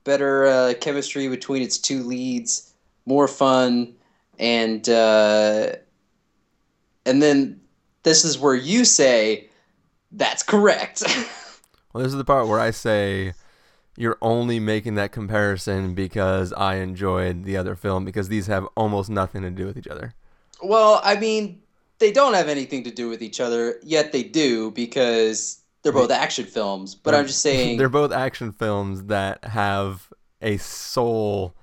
better 0.03 0.45
uh, 0.45 0.73
chemistry 0.79 1.27
between 1.27 1.61
its 1.61 1.77
two 1.77 2.03
leads, 2.03 2.73
more 3.05 3.27
fun, 3.27 3.93
and 4.39 4.87
uh, 4.89 5.73
and 7.05 7.21
then 7.21 7.61
this 8.03 8.25
is 8.25 8.37
where 8.37 8.55
you 8.55 8.85
say 8.85 9.49
that's 10.11 10.43
correct. 10.43 11.03
well, 11.93 12.03
this 12.03 12.11
is 12.11 12.17
the 12.17 12.25
part 12.25 12.47
where 12.47 12.59
I 12.59 12.71
say 12.71 13.33
you're 13.97 14.17
only 14.21 14.59
making 14.59 14.95
that 14.95 15.11
comparison 15.11 15.93
because 15.93 16.53
I 16.53 16.75
enjoyed 16.75 17.43
the 17.43 17.57
other 17.57 17.75
film 17.75 18.05
because 18.05 18.29
these 18.29 18.47
have 18.47 18.67
almost 18.75 19.09
nothing 19.09 19.41
to 19.43 19.51
do 19.51 19.65
with 19.65 19.77
each 19.77 19.87
other. 19.87 20.13
Well, 20.63 21.01
I 21.03 21.17
mean, 21.17 21.61
they 21.99 22.11
don't 22.11 22.33
have 22.33 22.47
anything 22.47 22.83
to 22.83 22.91
do 22.91 23.09
with 23.09 23.21
each 23.21 23.39
other, 23.39 23.79
yet 23.83 24.11
they 24.11 24.23
do 24.23 24.71
because 24.71 25.61
they're 25.83 25.91
both 25.91 26.11
action 26.11 26.45
films. 26.45 26.95
But 26.95 27.15
I'm 27.15 27.27
just 27.27 27.41
saying 27.41 27.77
they're 27.77 27.89
both 27.89 28.11
action 28.11 28.51
films 28.51 29.05
that 29.05 29.43
have 29.45 30.11
a 30.41 30.57
sole 30.57 31.55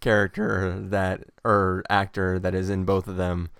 character 0.00 0.78
that 0.78 1.24
or 1.44 1.82
actor 1.88 2.38
that 2.38 2.54
is 2.54 2.70
in 2.70 2.84
both 2.84 3.08
of 3.08 3.16
them, 3.16 3.50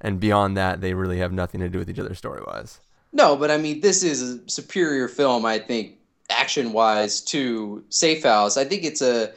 and 0.00 0.20
beyond 0.20 0.56
that, 0.56 0.80
they 0.80 0.94
really 0.94 1.18
have 1.18 1.32
nothing 1.32 1.60
to 1.60 1.68
do 1.68 1.78
with 1.78 1.90
each 1.90 1.98
other 1.98 2.14
story 2.14 2.42
wise. 2.46 2.80
No, 3.14 3.36
but 3.36 3.50
I 3.50 3.58
mean, 3.58 3.80
this 3.80 4.02
is 4.02 4.22
a 4.22 4.50
superior 4.50 5.06
film, 5.06 5.46
I 5.46 5.60
think, 5.60 5.98
action 6.28 6.72
wise 6.72 7.20
to 7.26 7.84
Safe 7.88 8.24
House. 8.24 8.56
I 8.56 8.64
think 8.64 8.82
it's 8.82 9.00
a, 9.00 9.32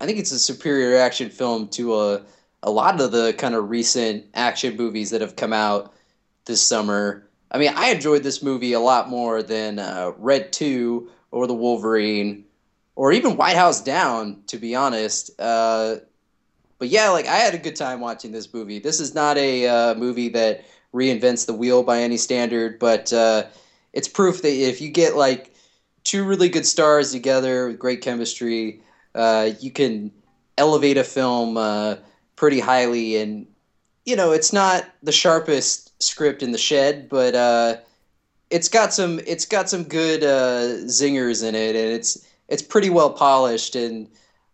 I 0.00 0.06
think 0.06 0.18
it's 0.18 0.32
a 0.32 0.38
superior 0.38 0.96
action 0.96 1.28
film 1.28 1.68
to 1.68 1.94
a, 2.00 2.22
a 2.62 2.70
lot 2.70 2.98
of 3.02 3.12
the 3.12 3.34
kind 3.34 3.54
of 3.54 3.68
recent 3.68 4.24
action 4.32 4.78
movies 4.78 5.10
that 5.10 5.20
have 5.20 5.36
come 5.36 5.52
out 5.52 5.92
this 6.46 6.62
summer. 6.62 7.28
I 7.50 7.58
mean, 7.58 7.72
I 7.76 7.90
enjoyed 7.90 8.22
this 8.22 8.42
movie 8.42 8.72
a 8.72 8.80
lot 8.80 9.10
more 9.10 9.42
than 9.42 9.78
uh, 9.78 10.12
Red 10.16 10.50
Two 10.50 11.10
or 11.30 11.46
The 11.46 11.54
Wolverine, 11.54 12.44
or 12.96 13.12
even 13.12 13.36
White 13.36 13.56
House 13.56 13.82
Down, 13.82 14.42
to 14.46 14.56
be 14.56 14.74
honest. 14.74 15.38
Uh, 15.38 15.96
but 16.78 16.88
yeah, 16.88 17.10
like 17.10 17.26
I 17.26 17.36
had 17.36 17.54
a 17.54 17.58
good 17.58 17.76
time 17.76 18.00
watching 18.00 18.32
this 18.32 18.52
movie. 18.54 18.78
This 18.78 19.00
is 19.00 19.14
not 19.14 19.36
a 19.36 19.68
uh, 19.68 19.94
movie 19.96 20.30
that 20.30 20.64
reinvents 20.92 21.46
the 21.46 21.54
wheel 21.54 21.82
by 21.82 22.00
any 22.00 22.16
standard, 22.16 22.78
but 22.78 23.12
uh, 23.12 23.44
it's 23.92 24.08
proof 24.08 24.42
that 24.42 24.52
if 24.52 24.80
you 24.80 24.90
get 24.90 25.16
like 25.16 25.54
two 26.04 26.24
really 26.24 26.48
good 26.48 26.66
stars 26.66 27.12
together 27.12 27.68
with 27.68 27.78
great 27.78 28.00
chemistry, 28.00 28.80
uh, 29.14 29.50
you 29.60 29.70
can 29.70 30.12
elevate 30.58 30.98
a 30.98 31.04
film 31.04 31.56
uh, 31.56 31.96
pretty 32.36 32.60
highly. 32.60 33.16
And 33.16 33.46
you 34.04 34.16
know, 34.16 34.32
it's 34.32 34.52
not 34.52 34.84
the 35.02 35.12
sharpest 35.12 36.02
script 36.02 36.42
in 36.42 36.52
the 36.52 36.58
shed, 36.58 37.08
but 37.08 37.34
uh, 37.34 37.76
it's 38.50 38.68
got 38.68 38.92
some 38.92 39.20
it's 39.26 39.46
got 39.46 39.68
some 39.70 39.84
good 39.84 40.22
uh, 40.22 40.84
zingers 40.86 41.46
in 41.46 41.54
it, 41.54 41.76
and 41.76 41.92
it's 41.92 42.26
it's 42.48 42.62
pretty 42.62 42.90
well 42.90 43.10
polished. 43.10 43.76
And 43.76 44.08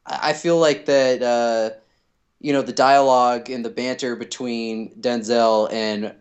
I 0.06 0.32
feel 0.32 0.58
like 0.58 0.86
that. 0.86 1.22
Uh, 1.22 1.78
you 2.40 2.52
know 2.52 2.62
the 2.62 2.72
dialogue 2.72 3.50
and 3.50 3.64
the 3.64 3.70
banter 3.70 4.14
between 4.16 4.94
Denzel 5.00 5.72
and 5.72 6.14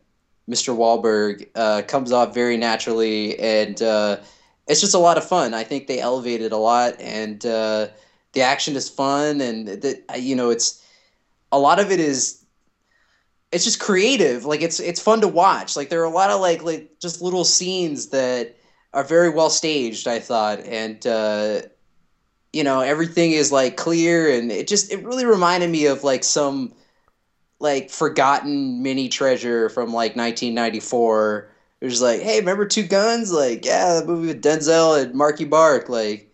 Mr. 0.50 0.76
Wahlberg 0.76 1.48
uh, 1.56 1.82
comes 1.88 2.12
off 2.12 2.34
very 2.34 2.58
naturally, 2.58 3.38
and 3.40 3.82
uh, 3.82 4.18
it's 4.68 4.82
just 4.82 4.94
a 4.96 5.00
lot 5.00 5.18
of 5.18 5.28
fun. 5.28 5.54
I 5.54 5.64
think 5.64 5.88
they 5.88 6.00
elevated 6.00 6.52
a 6.52 6.58
lot, 6.58 7.00
and 7.00 7.46
uh, 7.46 7.88
the 8.34 8.42
action 8.42 8.76
is 8.76 8.90
fun, 8.90 9.42
and 9.42 9.68
the, 9.68 10.02
you 10.18 10.36
know 10.36 10.50
it's 10.50 10.84
a 11.52 11.60
lot 11.60 11.80
of 11.80 11.92
it 11.92 12.00
is 12.00 12.46
it's 13.52 13.64
just 13.64 13.80
creative. 13.80 14.46
Like 14.46 14.62
it's 14.62 14.80
it's 14.80 15.02
fun 15.02 15.22
to 15.22 15.28
watch. 15.28 15.76
Like 15.76 15.90
there 15.90 16.02
are 16.02 16.06
a 16.06 16.10
lot 16.10 16.30
of 16.30 16.42
like 16.42 16.64
like 16.64 17.00
just 17.00 17.22
little 17.22 17.44
scenes 17.44 18.08
that 18.10 18.56
are 18.94 19.04
very 19.04 19.30
well 19.30 19.50
staged. 19.50 20.08
I 20.08 20.20
thought, 20.20 20.60
and 20.62 21.06
uh, 21.06 21.62
you 22.54 22.64
know 22.64 22.82
everything 22.82 23.32
is 23.32 23.52
like 23.52 23.78
clear, 23.78 24.32
and 24.32 24.52
it 24.52 24.68
just 24.68 24.92
it 24.92 25.04
really 25.04 25.26
reminded 25.26 25.70
me 25.70 25.86
of 25.88 26.04
like 26.04 26.24
some 26.24 26.74
like 27.60 27.90
forgotten 27.90 28.82
mini 28.84 29.10
treasure 29.10 29.70
from 29.70 29.88
like 29.88 30.16
1994. 30.16 31.50
It 31.80 31.86
was 31.86 32.02
like, 32.02 32.22
hey, 32.22 32.40
remember 32.40 32.66
Two 32.66 32.84
Guns? 32.84 33.32
Like, 33.32 33.66
yeah, 33.66 34.00
the 34.00 34.06
movie 34.06 34.28
with 34.28 34.44
Denzel 34.44 35.02
and 35.02 35.14
Marky 35.14 35.46
Mark. 35.46 35.90
Like, 35.90 36.32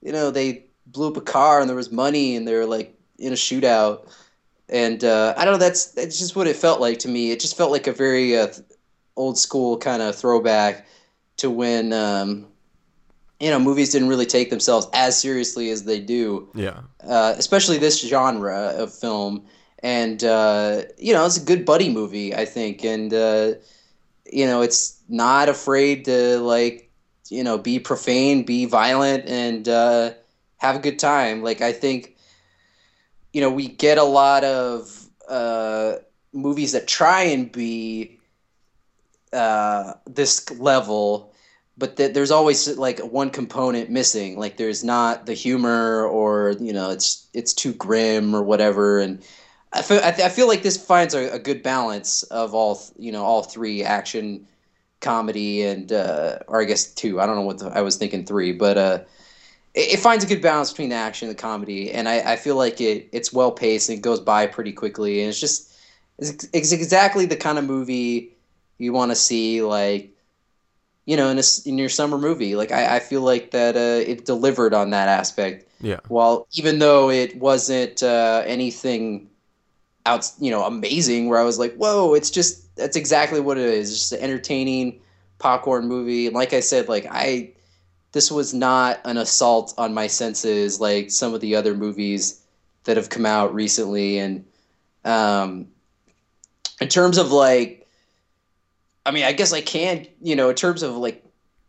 you 0.00 0.12
know, 0.12 0.30
they 0.30 0.64
blew 0.86 1.08
up 1.08 1.16
a 1.16 1.22
car 1.22 1.60
and 1.60 1.68
there 1.68 1.76
was 1.76 1.92
money 1.92 2.36
and 2.36 2.46
they 2.46 2.54
were 2.54 2.66
like 2.66 2.94
in 3.18 3.32
a 3.32 3.36
shootout. 3.36 4.10
And 4.68 5.04
uh, 5.04 5.34
I 5.36 5.44
don't 5.44 5.54
know. 5.54 5.58
That's 5.58 5.86
that's 5.92 6.18
just 6.18 6.36
what 6.36 6.46
it 6.46 6.56
felt 6.56 6.80
like 6.80 6.98
to 7.00 7.08
me. 7.08 7.30
It 7.30 7.40
just 7.40 7.56
felt 7.56 7.70
like 7.70 7.86
a 7.86 7.92
very 7.92 8.38
uh, 8.38 8.48
old 9.16 9.38
school 9.38 9.76
kind 9.76 10.00
of 10.00 10.16
throwback 10.16 10.86
to 11.38 11.50
when 11.50 11.92
um, 11.92 12.46
you 13.38 13.50
know 13.50 13.58
movies 13.58 13.90
didn't 13.90 14.08
really 14.08 14.24
take 14.24 14.48
themselves 14.48 14.86
as 14.94 15.18
seriously 15.18 15.68
as 15.70 15.84
they 15.84 16.00
do. 16.00 16.48
Yeah. 16.54 16.80
Uh, 17.06 17.34
especially 17.36 17.76
this 17.76 18.00
genre 18.00 18.72
of 18.76 18.94
film 18.94 19.44
and 19.82 20.22
uh, 20.24 20.82
you 20.98 21.12
know 21.12 21.26
it's 21.26 21.36
a 21.36 21.44
good 21.44 21.64
buddy 21.64 21.90
movie 21.90 22.34
i 22.34 22.44
think. 22.44 22.84
And 22.84 23.12
uh, 23.12 23.52
you 24.30 24.46
know 24.46 24.62
it's 24.62 25.00
not 25.08 25.48
afraid 25.48 26.04
to 26.06 26.38
like 26.40 26.90
you 27.28 27.44
know 27.44 27.58
be 27.58 27.78
profane 27.78 28.44
be 28.44 28.66
violent 28.66 29.28
and 29.28 29.68
uh, 29.68 30.12
have 30.58 30.76
a 30.76 30.80
good 30.80 30.98
time. 30.98 31.42
Like 31.42 31.60
i 31.60 31.72
think 31.72 32.16
you 33.32 33.40
know 33.40 33.50
we 33.50 33.68
get 33.68 33.98
a 33.98 34.04
lot 34.04 34.44
of 34.44 35.08
uh, 35.28 35.96
movies 36.32 36.72
that 36.72 36.86
try 36.86 37.22
and 37.22 37.50
be 37.52 38.18
uh, 39.32 39.94
this 40.06 40.50
level 40.58 41.32
but 41.78 41.96
th- 41.96 42.12
there's 42.12 42.30
always 42.30 42.68
like 42.76 42.98
one 43.00 43.30
component 43.30 43.88
missing. 43.88 44.38
Like 44.38 44.58
there's 44.58 44.84
not 44.84 45.24
the 45.24 45.32
humor 45.32 46.04
or 46.06 46.54
you 46.60 46.72
know 46.72 46.90
it's 46.90 47.26
it's 47.32 47.54
too 47.54 47.72
grim 47.72 48.36
or 48.36 48.42
whatever. 48.42 49.00
And 49.00 49.22
I 49.72 49.82
feel 49.82 50.00
I, 50.02 50.10
th- 50.10 50.26
I 50.26 50.28
feel 50.28 50.48
like 50.48 50.62
this 50.62 50.76
finds 50.76 51.14
a, 51.14 51.30
a, 51.30 51.38
good 51.38 51.62
balance 51.62 52.22
of 52.24 52.54
all 52.54 52.80
you 52.98 53.10
know 53.10 53.24
all 53.24 53.42
three 53.42 53.82
action, 53.82 54.46
comedy, 55.00 55.62
and 55.62 55.92
uh, 55.92 56.40
or 56.46 56.60
I 56.60 56.64
guess 56.64 56.92
two. 56.92 57.20
I 57.20 57.26
don't 57.26 57.36
know 57.36 57.42
what 57.42 57.58
the, 57.58 57.68
I 57.68 57.80
was 57.80 57.96
thinking 57.96 58.24
three, 58.24 58.52
but 58.52 58.76
uh, 58.76 58.98
it, 59.74 59.94
it, 59.94 60.00
finds 60.00 60.24
a 60.24 60.26
good 60.26 60.42
balance 60.42 60.70
between 60.70 60.90
the 60.90 60.96
action 60.96 61.28
and 61.28 61.36
the 61.36 61.40
comedy, 61.40 61.90
and 61.90 62.08
I, 62.08 62.32
I 62.32 62.36
feel 62.36 62.56
like 62.56 62.80
it 62.80 63.08
it's 63.12 63.32
well 63.32 63.50
paced 63.50 63.88
and 63.88 63.98
it 63.98 64.02
goes 64.02 64.20
by 64.20 64.46
pretty 64.46 64.72
quickly, 64.72 65.20
and 65.20 65.30
it's 65.30 65.40
just 65.40 65.74
it's, 66.18 66.48
it's 66.52 66.72
exactly 66.72 67.24
the 67.24 67.36
kind 67.36 67.58
of 67.58 67.64
movie 67.64 68.36
you 68.76 68.92
want 68.92 69.10
to 69.10 69.16
see 69.16 69.62
like 69.62 70.10
you 71.06 71.16
know 71.16 71.28
in 71.30 71.38
a, 71.38 71.42
in 71.64 71.78
your 71.78 71.88
summer 71.88 72.18
movie. 72.18 72.56
Like 72.56 72.72
I, 72.72 72.96
I 72.96 72.98
feel 72.98 73.22
like 73.22 73.52
that 73.52 73.74
uh, 73.76 74.10
it 74.10 74.26
delivered 74.26 74.74
on 74.74 74.90
that 74.90 75.08
aspect. 75.08 75.66
Yeah. 75.80 76.00
While 76.08 76.46
even 76.52 76.78
though 76.78 77.10
it 77.10 77.36
wasn't 77.36 78.02
uh, 78.02 78.44
anything 78.46 79.30
out, 80.06 80.30
you 80.38 80.50
know, 80.50 80.64
amazing. 80.64 81.28
Where 81.28 81.38
I 81.38 81.44
was 81.44 81.58
like, 81.58 81.74
whoa, 81.76 82.14
it's 82.14 82.30
just 82.30 82.74
that's 82.76 82.96
exactly 82.96 83.40
what 83.40 83.58
it 83.58 83.68
is. 83.68 83.90
Just 83.90 84.12
an 84.12 84.20
entertaining 84.20 85.00
popcorn 85.38 85.88
movie. 85.88 86.26
And 86.26 86.34
like 86.34 86.52
I 86.52 86.60
said, 86.60 86.88
like 86.88 87.06
I 87.10 87.52
this 88.12 88.30
was 88.30 88.52
not 88.54 89.00
an 89.04 89.16
assault 89.16 89.74
on 89.78 89.94
my 89.94 90.06
senses 90.06 90.80
like 90.80 91.10
some 91.10 91.34
of 91.34 91.40
the 91.40 91.56
other 91.56 91.74
movies 91.74 92.42
that 92.84 92.96
have 92.96 93.08
come 93.08 93.26
out 93.26 93.54
recently. 93.54 94.18
And 94.18 94.44
um, 95.04 95.68
in 96.80 96.88
terms 96.88 97.18
of 97.18 97.32
like, 97.32 97.88
I 99.04 99.10
mean, 99.10 99.24
I 99.24 99.32
guess 99.32 99.52
I 99.52 99.62
can, 99.62 100.06
you 100.20 100.36
know, 100.36 100.50
in 100.50 100.54
terms 100.54 100.82
of 100.82 100.96
like, 100.96 101.24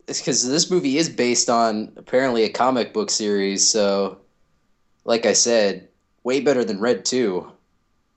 because 0.05 0.47
this 0.47 0.69
movie 0.69 0.97
is 0.97 1.07
based 1.09 1.49
on 1.49 1.93
apparently 1.95 2.43
a 2.43 2.49
comic 2.49 2.93
book 2.93 3.09
series. 3.09 3.67
So, 3.67 4.19
like 5.05 5.25
I 5.25 5.33
said, 5.33 5.87
way 6.23 6.41
better 6.41 6.65
than 6.65 6.81
Red 6.81 7.05
2. 7.05 7.49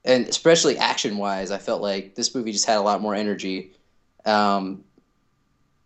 And 0.07 0.27
especially 0.29 0.79
action 0.79 1.19
wise, 1.19 1.51
I 1.51 1.59
felt 1.59 1.83
like 1.83 2.15
this 2.15 2.35
movie 2.35 2.53
just 2.53 2.65
had 2.65 2.79
a 2.79 2.81
lot 2.81 3.03
more 3.03 3.15
energy. 3.15 3.73
Um, 4.25 4.85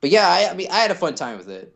but 0.01 0.11
yeah, 0.11 0.29
I, 0.29 0.51
I 0.51 0.55
mean, 0.55 0.69
I 0.71 0.81
had 0.81 0.91
a 0.91 0.95
fun 0.95 1.15
time 1.15 1.39
with 1.39 1.49
it. 1.49 1.75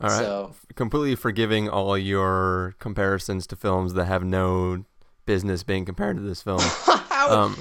All 0.00 0.10
right. 0.10 0.18
So- 0.18 0.54
Completely 0.74 1.14
forgiving 1.16 1.68
all 1.68 1.96
your 1.96 2.74
comparisons 2.78 3.46
to 3.48 3.56
films 3.56 3.94
that 3.94 4.04
have 4.04 4.22
no 4.24 4.84
business 5.26 5.62
being 5.62 5.84
compared 5.84 6.16
to 6.16 6.22
this 6.22 6.42
film. 6.42 6.60
um, 7.28 7.56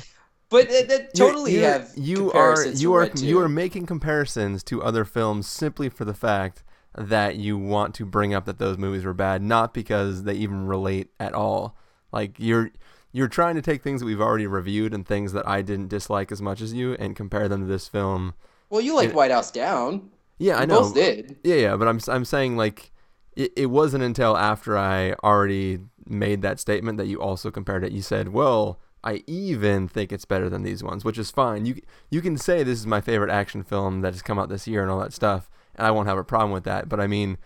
But 0.50 0.70
that, 0.70 0.88
that 0.89 1.13
totally 1.16 1.56
you, 1.56 1.63
have 1.63 1.92
you 1.96 2.32
are 2.32 2.66
you 2.68 2.94
are 2.94 3.01
Red 3.01 3.18
2. 3.18 3.25
you 3.25 3.39
are 3.39 3.50
making 3.50 3.86
comparisons 3.86 4.63
to 4.66 4.82
other 4.82 5.04
films 5.04 5.48
simply 5.48 5.89
for 5.89 6.06
the 6.06 6.13
fact 6.13 6.63
that 6.98 7.36
you 7.36 7.58
want 7.58 7.94
to 7.96 8.06
bring 8.06 8.34
up 8.34 8.46
that 8.46 8.58
those 8.58 8.77
movies 8.77 9.04
were 9.04 9.13
bad, 9.13 9.42
not 9.42 9.74
because 9.74 10.24
they 10.24 10.36
even 10.36 10.66
relate 10.66 11.10
at 11.20 11.34
all. 11.34 11.75
Like 12.12 12.36
you're 12.38 12.72
you're 13.18 13.28
trying 13.28 13.56
to 13.56 13.62
take 13.62 13.82
things 13.82 14.00
that 14.02 14.06
we've 14.06 14.22
already 14.22 14.46
reviewed 14.48 14.94
and 14.94 15.06
things 15.06 15.34
that 15.34 15.48
I 15.48 15.62
didn't 15.64 15.88
dislike 15.88 16.32
as 16.32 16.42
much 16.42 16.62
as 16.62 16.72
you 16.74 16.94
and 17.00 17.16
compare 17.16 17.48
them 17.50 17.62
to 17.62 17.66
this 17.68 17.88
film. 17.88 18.34
Well, 18.70 18.82
you 18.82 18.96
liked 18.96 19.12
it- 19.14 19.16
White 19.16 19.32
House 19.32 19.50
Down. 19.52 20.12
Yeah, 20.38 20.58
I 20.60 20.66
know. 20.66 20.82
both 20.82 20.94
did. 20.94 21.38
Yeah, 21.44 21.56
yeah, 21.56 21.76
but 21.78 21.88
I'm 21.88 22.00
I'm 22.08 22.24
saying 22.26 22.58
like 22.58 22.92
it, 23.36 23.52
it 23.56 23.66
wasn't 23.68 24.04
until 24.04 24.38
after 24.38 24.78
I 24.78 25.14
already 25.24 25.80
made 26.06 26.42
that 26.44 26.60
statement 26.60 26.98
that 27.00 27.08
you 27.08 27.20
also 27.20 27.50
compared 27.50 27.84
it. 27.84 27.92
You 27.92 28.04
said, 28.04 28.30
"Well, 28.30 28.80
I 29.04 29.24
even 29.26 29.88
think 29.88 30.12
it's 30.12 30.26
better 30.26 30.48
than 30.48 30.62
these 30.62 30.84
ones," 30.84 31.04
which 31.04 31.18
is 31.18 31.32
fine. 31.32 31.66
You 31.66 31.82
you 32.12 32.22
can 32.22 32.38
say 32.38 32.62
this 32.64 32.78
is 32.80 32.86
my 32.86 33.02
favorite 33.02 33.32
action 33.32 33.64
film 33.64 34.02
that 34.02 34.14
has 34.14 34.22
come 34.22 34.38
out 34.38 34.50
this 34.50 34.68
year 34.68 34.84
and 34.84 34.92
all 34.92 35.00
that 35.00 35.14
stuff, 35.14 35.50
and 35.76 35.88
I 35.88 35.92
won't 35.92 36.08
have 36.08 36.20
a 36.20 36.24
problem 36.24 36.52
with 36.52 36.66
that. 36.66 36.88
But 36.88 37.00
I 37.00 37.08
mean, 37.08 37.40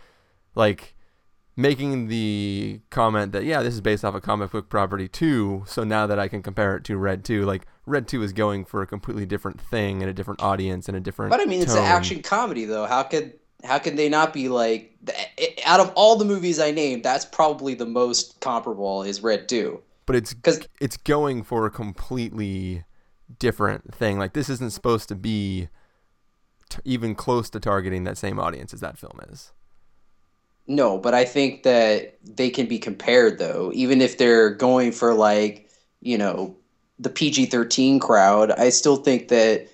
like 0.53 0.93
making 1.61 2.07
the 2.07 2.81
comment 2.89 3.31
that 3.31 3.43
yeah, 3.43 3.61
this 3.61 3.73
is 3.73 3.81
based 3.81 4.03
off 4.03 4.15
a 4.15 4.21
comic 4.21 4.51
book 4.51 4.69
property 4.69 5.07
too. 5.07 5.63
So 5.67 5.83
now 5.83 6.07
that 6.07 6.19
I 6.19 6.27
can 6.27 6.41
compare 6.41 6.75
it 6.75 6.83
to 6.85 6.97
Red 6.97 7.23
Two, 7.23 7.45
like 7.45 7.65
Red 7.85 8.07
Two 8.07 8.23
is 8.23 8.33
going 8.33 8.65
for 8.65 8.81
a 8.81 8.87
completely 8.87 9.25
different 9.25 9.61
thing 9.61 10.01
and 10.01 10.09
a 10.09 10.13
different 10.13 10.41
audience 10.41 10.87
and 10.87 10.97
a 10.97 10.99
different. 10.99 11.31
But 11.31 11.39
I 11.41 11.45
mean, 11.45 11.61
it's 11.61 11.73
an 11.73 11.83
action 11.83 12.21
comedy, 12.21 12.65
though. 12.65 12.85
How 12.85 13.03
could 13.03 13.33
how 13.63 13.77
could 13.79 13.97
they 13.97 14.09
not 14.09 14.33
be 14.33 14.49
like? 14.49 14.97
th- 15.05 15.17
eh, 15.37 15.45
eh, 15.57 15.61
Out 15.65 15.79
of 15.79 15.91
all 15.95 16.15
the 16.15 16.25
movies 16.25 16.59
I 16.59 16.71
named, 16.71 17.03
that's 17.03 17.25
probably 17.25 17.75
the 17.75 17.85
most 17.85 18.39
comparable. 18.41 19.03
Is 19.03 19.21
Red 19.21 19.47
Two? 19.47 19.81
but 20.07 20.15
it's 20.15 20.33
because 20.33 20.67
it's 20.81 20.97
going 20.97 21.41
for 21.43 21.65
a 21.65 21.69
completely 21.71 22.83
different 23.39 23.93
thing. 23.93 24.17
Like 24.17 24.33
this 24.33 24.49
isn't 24.49 24.73
supposed 24.73 25.07
to 25.09 25.15
be 25.15 25.69
t- 26.69 26.79
even 26.83 27.15
close 27.15 27.49
to 27.51 27.59
targeting 27.59 28.03
that 28.03 28.17
same 28.17 28.39
audience 28.39 28.73
as 28.73 28.81
that 28.81 28.97
film 28.97 29.19
is. 29.29 29.53
No, 30.67 30.97
but 30.97 31.13
I 31.13 31.25
think 31.25 31.63
that 31.63 32.17
they 32.23 32.49
can 32.49 32.67
be 32.67 32.79
compared 32.79 33.39
though, 33.39 33.71
even 33.73 34.01
if 34.01 34.17
they're 34.17 34.51
going 34.51 34.91
for 34.91 35.13
like 35.13 35.69
you 36.01 36.17
know 36.17 36.55
the 36.99 37.09
PG 37.09 37.47
thirteen 37.47 37.99
crowd. 37.99 38.51
I 38.51 38.69
still 38.69 38.97
think 38.97 39.29
that 39.29 39.67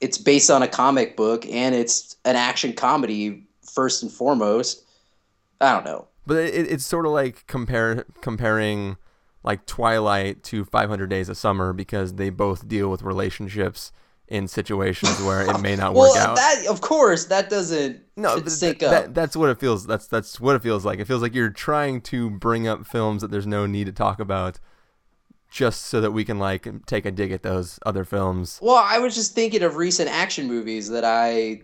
it's 0.00 0.18
based 0.18 0.50
on 0.50 0.62
a 0.62 0.68
comic 0.68 1.16
book 1.16 1.46
and 1.46 1.74
it's 1.74 2.16
an 2.24 2.36
action 2.36 2.72
comedy 2.74 3.46
first 3.62 4.02
and 4.02 4.12
foremost. 4.12 4.84
I 5.60 5.72
don't 5.72 5.84
know. 5.84 6.08
But 6.26 6.38
it, 6.38 6.70
it's 6.70 6.86
sort 6.86 7.06
of 7.06 7.12
like 7.12 7.46
compare 7.46 8.04
comparing 8.20 8.96
like 9.42 9.66
Twilight 9.66 10.42
to 10.44 10.64
500 10.64 11.08
Days 11.08 11.28
of 11.28 11.36
Summer 11.36 11.72
because 11.72 12.14
they 12.14 12.30
both 12.30 12.66
deal 12.66 12.90
with 12.90 13.02
relationships 13.02 13.92
in 14.28 14.48
situations 14.48 15.20
where 15.22 15.42
it 15.42 15.60
may 15.60 15.76
not 15.76 15.94
well, 15.94 16.10
work 16.10 16.18
out. 16.18 16.36
Well, 16.36 16.36
that 16.36 16.66
of 16.66 16.80
course 16.80 17.26
that 17.26 17.50
doesn't 17.50 18.00
no, 18.16 18.38
sync 18.46 18.80
th- 18.80 18.90
up. 18.90 19.04
that, 19.04 19.14
that's 19.14 19.36
what 19.36 19.50
it 19.50 19.58
feels. 19.58 19.86
That's 19.86 20.06
that's 20.06 20.40
what 20.40 20.56
it 20.56 20.62
feels 20.62 20.84
like. 20.84 20.98
It 20.98 21.06
feels 21.06 21.22
like 21.22 21.34
you're 21.34 21.50
trying 21.50 22.00
to 22.02 22.30
bring 22.30 22.66
up 22.66 22.86
films 22.86 23.22
that 23.22 23.30
there's 23.30 23.46
no 23.46 23.66
need 23.66 23.84
to 23.86 23.92
talk 23.92 24.20
about, 24.20 24.60
just 25.50 25.82
so 25.82 26.00
that 26.00 26.12
we 26.12 26.24
can 26.24 26.38
like 26.38 26.66
take 26.86 27.04
a 27.04 27.10
dig 27.10 27.32
at 27.32 27.42
those 27.42 27.78
other 27.84 28.04
films. 28.04 28.58
Well, 28.62 28.82
I 28.82 28.98
was 28.98 29.14
just 29.14 29.34
thinking 29.34 29.62
of 29.62 29.76
recent 29.76 30.08
action 30.10 30.48
movies 30.48 30.88
that 30.88 31.04
I 31.04 31.62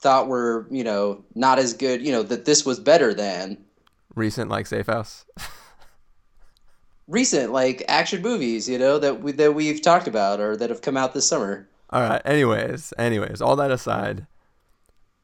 thought 0.00 0.28
were, 0.28 0.66
you 0.70 0.84
know, 0.84 1.24
not 1.34 1.58
as 1.58 1.74
good, 1.74 2.04
you 2.04 2.12
know, 2.12 2.22
that 2.22 2.44
this 2.44 2.64
was 2.64 2.78
better 2.80 3.12
than 3.12 3.58
Recent 4.14 4.50
like 4.50 4.66
Safe 4.66 4.86
House. 4.86 5.26
recent 7.08 7.52
like 7.52 7.82
action 7.88 8.22
movies, 8.22 8.68
you 8.68 8.78
know, 8.78 8.98
that 8.98 9.22
we 9.22 9.32
that 9.32 9.54
we've 9.54 9.82
talked 9.82 10.06
about 10.06 10.40
or 10.40 10.56
that 10.56 10.70
have 10.70 10.82
come 10.82 10.96
out 10.96 11.14
this 11.14 11.26
summer. 11.26 11.68
All 11.90 12.02
right. 12.02 12.22
Anyways, 12.24 12.92
anyways, 12.98 13.40
all 13.40 13.56
that 13.56 13.70
aside, 13.70 14.26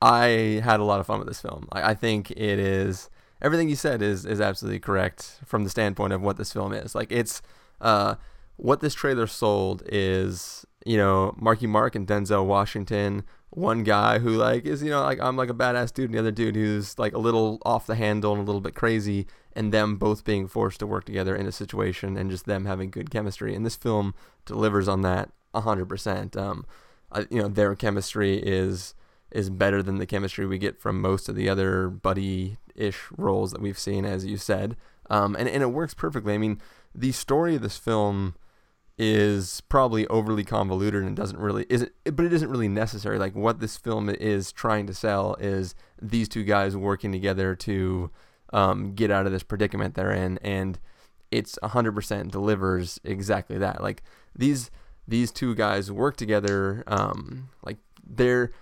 I 0.01 0.61
had 0.65 0.81
a 0.81 0.85
lot 0.85 0.99
of 0.99 1.07
fun 1.07 1.19
with 1.19 1.29
this 1.29 1.41
film. 1.41 1.69
I, 1.71 1.91
I 1.91 1.95
think 1.95 2.31
it 2.31 2.59
is 2.59 3.11
everything 3.43 3.69
you 3.69 3.77
said 3.77 4.03
is 4.03 4.25
is 4.25 4.41
absolutely 4.41 4.81
correct 4.81 5.41
from 5.45 5.65
the 5.65 5.71
standpoint 5.71 6.13
of 6.13 6.23
what 6.23 6.37
this 6.39 6.53
film 6.53 6.73
is. 6.73 6.95
Like 6.95 7.13
it's 7.13 7.43
uh, 7.81 8.17
what 8.57 8.81
this 8.81 8.95
trailer 8.95 9.27
sold 9.27 9.83
is 9.87 10.67
you 10.85 10.97
know 10.97 11.35
Marky 11.39 11.67
Mark 11.67 11.95
and 11.95 12.07
Denzel 12.07 12.47
Washington. 12.47 13.25
One 13.51 13.85
guy 13.85 14.19
who 14.19 14.31
like 14.31 14.65
is 14.65 14.83
you 14.83 14.91
know 14.91 15.03
like 15.03 15.21
I'm 15.21 15.37
like 15.37 15.51
a 15.51 15.55
badass 15.55 15.93
dude, 15.93 16.07
and 16.07 16.15
the 16.15 16.19
other 16.19 16.33
dude 16.33 16.57
who's 16.57 16.99
like 16.99 17.13
a 17.13 17.19
little 17.19 17.61
off 17.65 17.87
the 17.87 17.95
handle 17.95 18.33
and 18.33 18.41
a 18.41 18.45
little 18.45 18.61
bit 18.61 18.75
crazy, 18.75 19.27
and 19.55 19.73
them 19.73 19.97
both 19.97 20.25
being 20.25 20.49
forced 20.49 20.81
to 20.81 20.87
work 20.87 21.05
together 21.05 21.35
in 21.37 21.47
a 21.47 21.53
situation 21.53 22.17
and 22.17 22.31
just 22.31 22.47
them 22.47 22.65
having 22.65 22.91
good 22.91 23.11
chemistry. 23.11 23.55
And 23.55 23.65
this 23.65 23.77
film 23.77 24.15
delivers 24.45 24.89
on 24.89 25.03
that 25.03 25.31
hundred 25.55 25.89
percent. 25.89 26.37
Um, 26.37 26.67
I, 27.13 27.27
you 27.31 27.41
know 27.41 27.49
their 27.49 27.75
chemistry 27.77 28.39
is 28.39 28.95
is 29.31 29.51
better 29.51 29.83
than 29.83 29.99
the 29.99 30.07
chemistry 30.07 30.47
we 30.47 30.59
get 30.59 30.81
from 30.81 31.01
most 31.01 31.29
of 31.29 31.35
the 31.35 31.49
other 31.49 31.89
buddy-ish 31.89 33.03
roles 33.17 33.51
that 33.51 33.61
we've 33.61 33.79
seen, 33.79 34.05
as 34.05 34.25
you 34.25 34.37
said. 34.37 34.77
Um, 35.11 35.37
and 35.37 35.49
and 35.49 35.63
it 35.63 35.69
works 35.69 35.95
perfectly. 35.95 36.35
I 36.35 36.39
mean, 36.39 36.61
the 36.95 37.13
story 37.13 37.57
of 37.57 37.63
this 37.63 37.77
film 37.77 38.35
is 38.97 39.61
probably 39.69 40.07
overly 40.07 40.45
convoluted 40.45 41.03
and 41.03 41.17
doesn't 41.17 41.39
really 41.41 41.67
isn't 41.69 41.91
but 42.13 42.25
it 42.25 42.33
isn't 42.33 42.49
really 42.49 42.69
necessary 42.69 43.19
like 43.19 43.35
what 43.35 43.59
this 43.59 43.77
film 43.77 44.09
is 44.09 44.53
trying 44.53 44.87
to 44.87 44.95
sell 44.95 45.35
is 45.41 45.75
these 46.01 46.29
two 46.29 46.45
guys 46.45 46.77
working 46.77 47.11
together 47.11 47.57
to 47.57 48.09
um, 48.53 48.95
get 48.95 49.11
out 49.11 49.27
of 49.27 49.33
this 49.33 49.43
predicament 49.43 49.95
they're 49.95 50.13
in 50.13 50.39
and 50.39 50.79
it's 51.31 51.59
100% 51.63 52.31
delivers 52.31 53.01
exactly 53.03 53.59
that. 53.59 53.83
Like 53.83 54.03
these 54.35 54.71
these 55.07 55.31
two 55.31 55.55
guys 55.55 55.93
work 55.93 56.17
together 56.17 56.83
um, 56.87 57.51
like 57.63 57.77
they're 58.07 58.53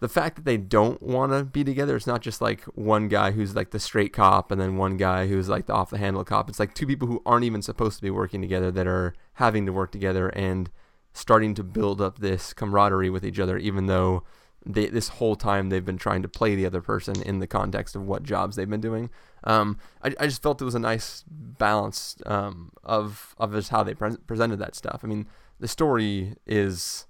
the 0.00 0.08
fact 0.08 0.36
that 0.36 0.44
they 0.44 0.56
don't 0.56 1.00
want 1.02 1.32
to 1.32 1.44
be 1.44 1.62
together 1.62 1.94
it's 1.94 2.06
not 2.06 2.20
just 2.20 2.40
like 2.40 2.62
one 2.74 3.08
guy 3.08 3.30
who's 3.30 3.54
like 3.54 3.70
the 3.70 3.78
straight 3.78 4.12
cop 4.12 4.50
and 4.50 4.60
then 4.60 4.76
one 4.76 4.96
guy 4.96 5.26
who's 5.26 5.48
like 5.48 5.66
the 5.66 5.72
off 5.72 5.90
the 5.90 5.98
handle 5.98 6.24
cop. 6.24 6.48
It's 6.48 6.58
like 6.58 6.74
two 6.74 6.86
people 6.86 7.06
who 7.06 7.22
aren't 7.26 7.44
even 7.44 7.62
supposed 7.62 7.96
to 7.96 8.02
be 8.02 8.10
working 8.10 8.40
together 8.40 8.70
that 8.72 8.86
are 8.86 9.14
having 9.34 9.66
to 9.66 9.72
work 9.72 9.92
together 9.92 10.28
and 10.30 10.70
starting 11.12 11.54
to 11.54 11.64
build 11.64 12.00
up 12.00 12.18
this 12.18 12.52
camaraderie 12.52 13.10
with 13.10 13.24
each 13.24 13.38
other 13.38 13.58
even 13.58 13.86
though 13.86 14.22
they, 14.68 14.86
this 14.86 15.08
whole 15.08 15.34
time 15.34 15.70
they've 15.70 15.84
been 15.84 15.98
trying 15.98 16.22
to 16.22 16.28
play 16.28 16.54
the 16.54 16.66
other 16.66 16.80
person 16.82 17.20
in 17.22 17.38
the 17.38 17.46
context 17.46 17.96
of 17.96 18.06
what 18.06 18.22
jobs 18.22 18.54
they've 18.54 18.68
been 18.68 18.80
doing. 18.80 19.10
Um, 19.44 19.78
I, 20.04 20.14
I 20.20 20.26
just 20.26 20.42
felt 20.42 20.60
it 20.60 20.64
was 20.64 20.74
a 20.74 20.80
nice 20.80 21.24
balance 21.28 22.16
um, 22.26 22.72
of 22.84 23.34
of 23.38 23.52
just 23.52 23.70
how 23.70 23.82
they 23.82 23.94
pre- 23.94 24.16
presented 24.26 24.58
that 24.58 24.74
stuff. 24.74 25.00
I 25.02 25.06
mean 25.06 25.26
the 25.58 25.68
story 25.68 26.34
is 26.46 27.06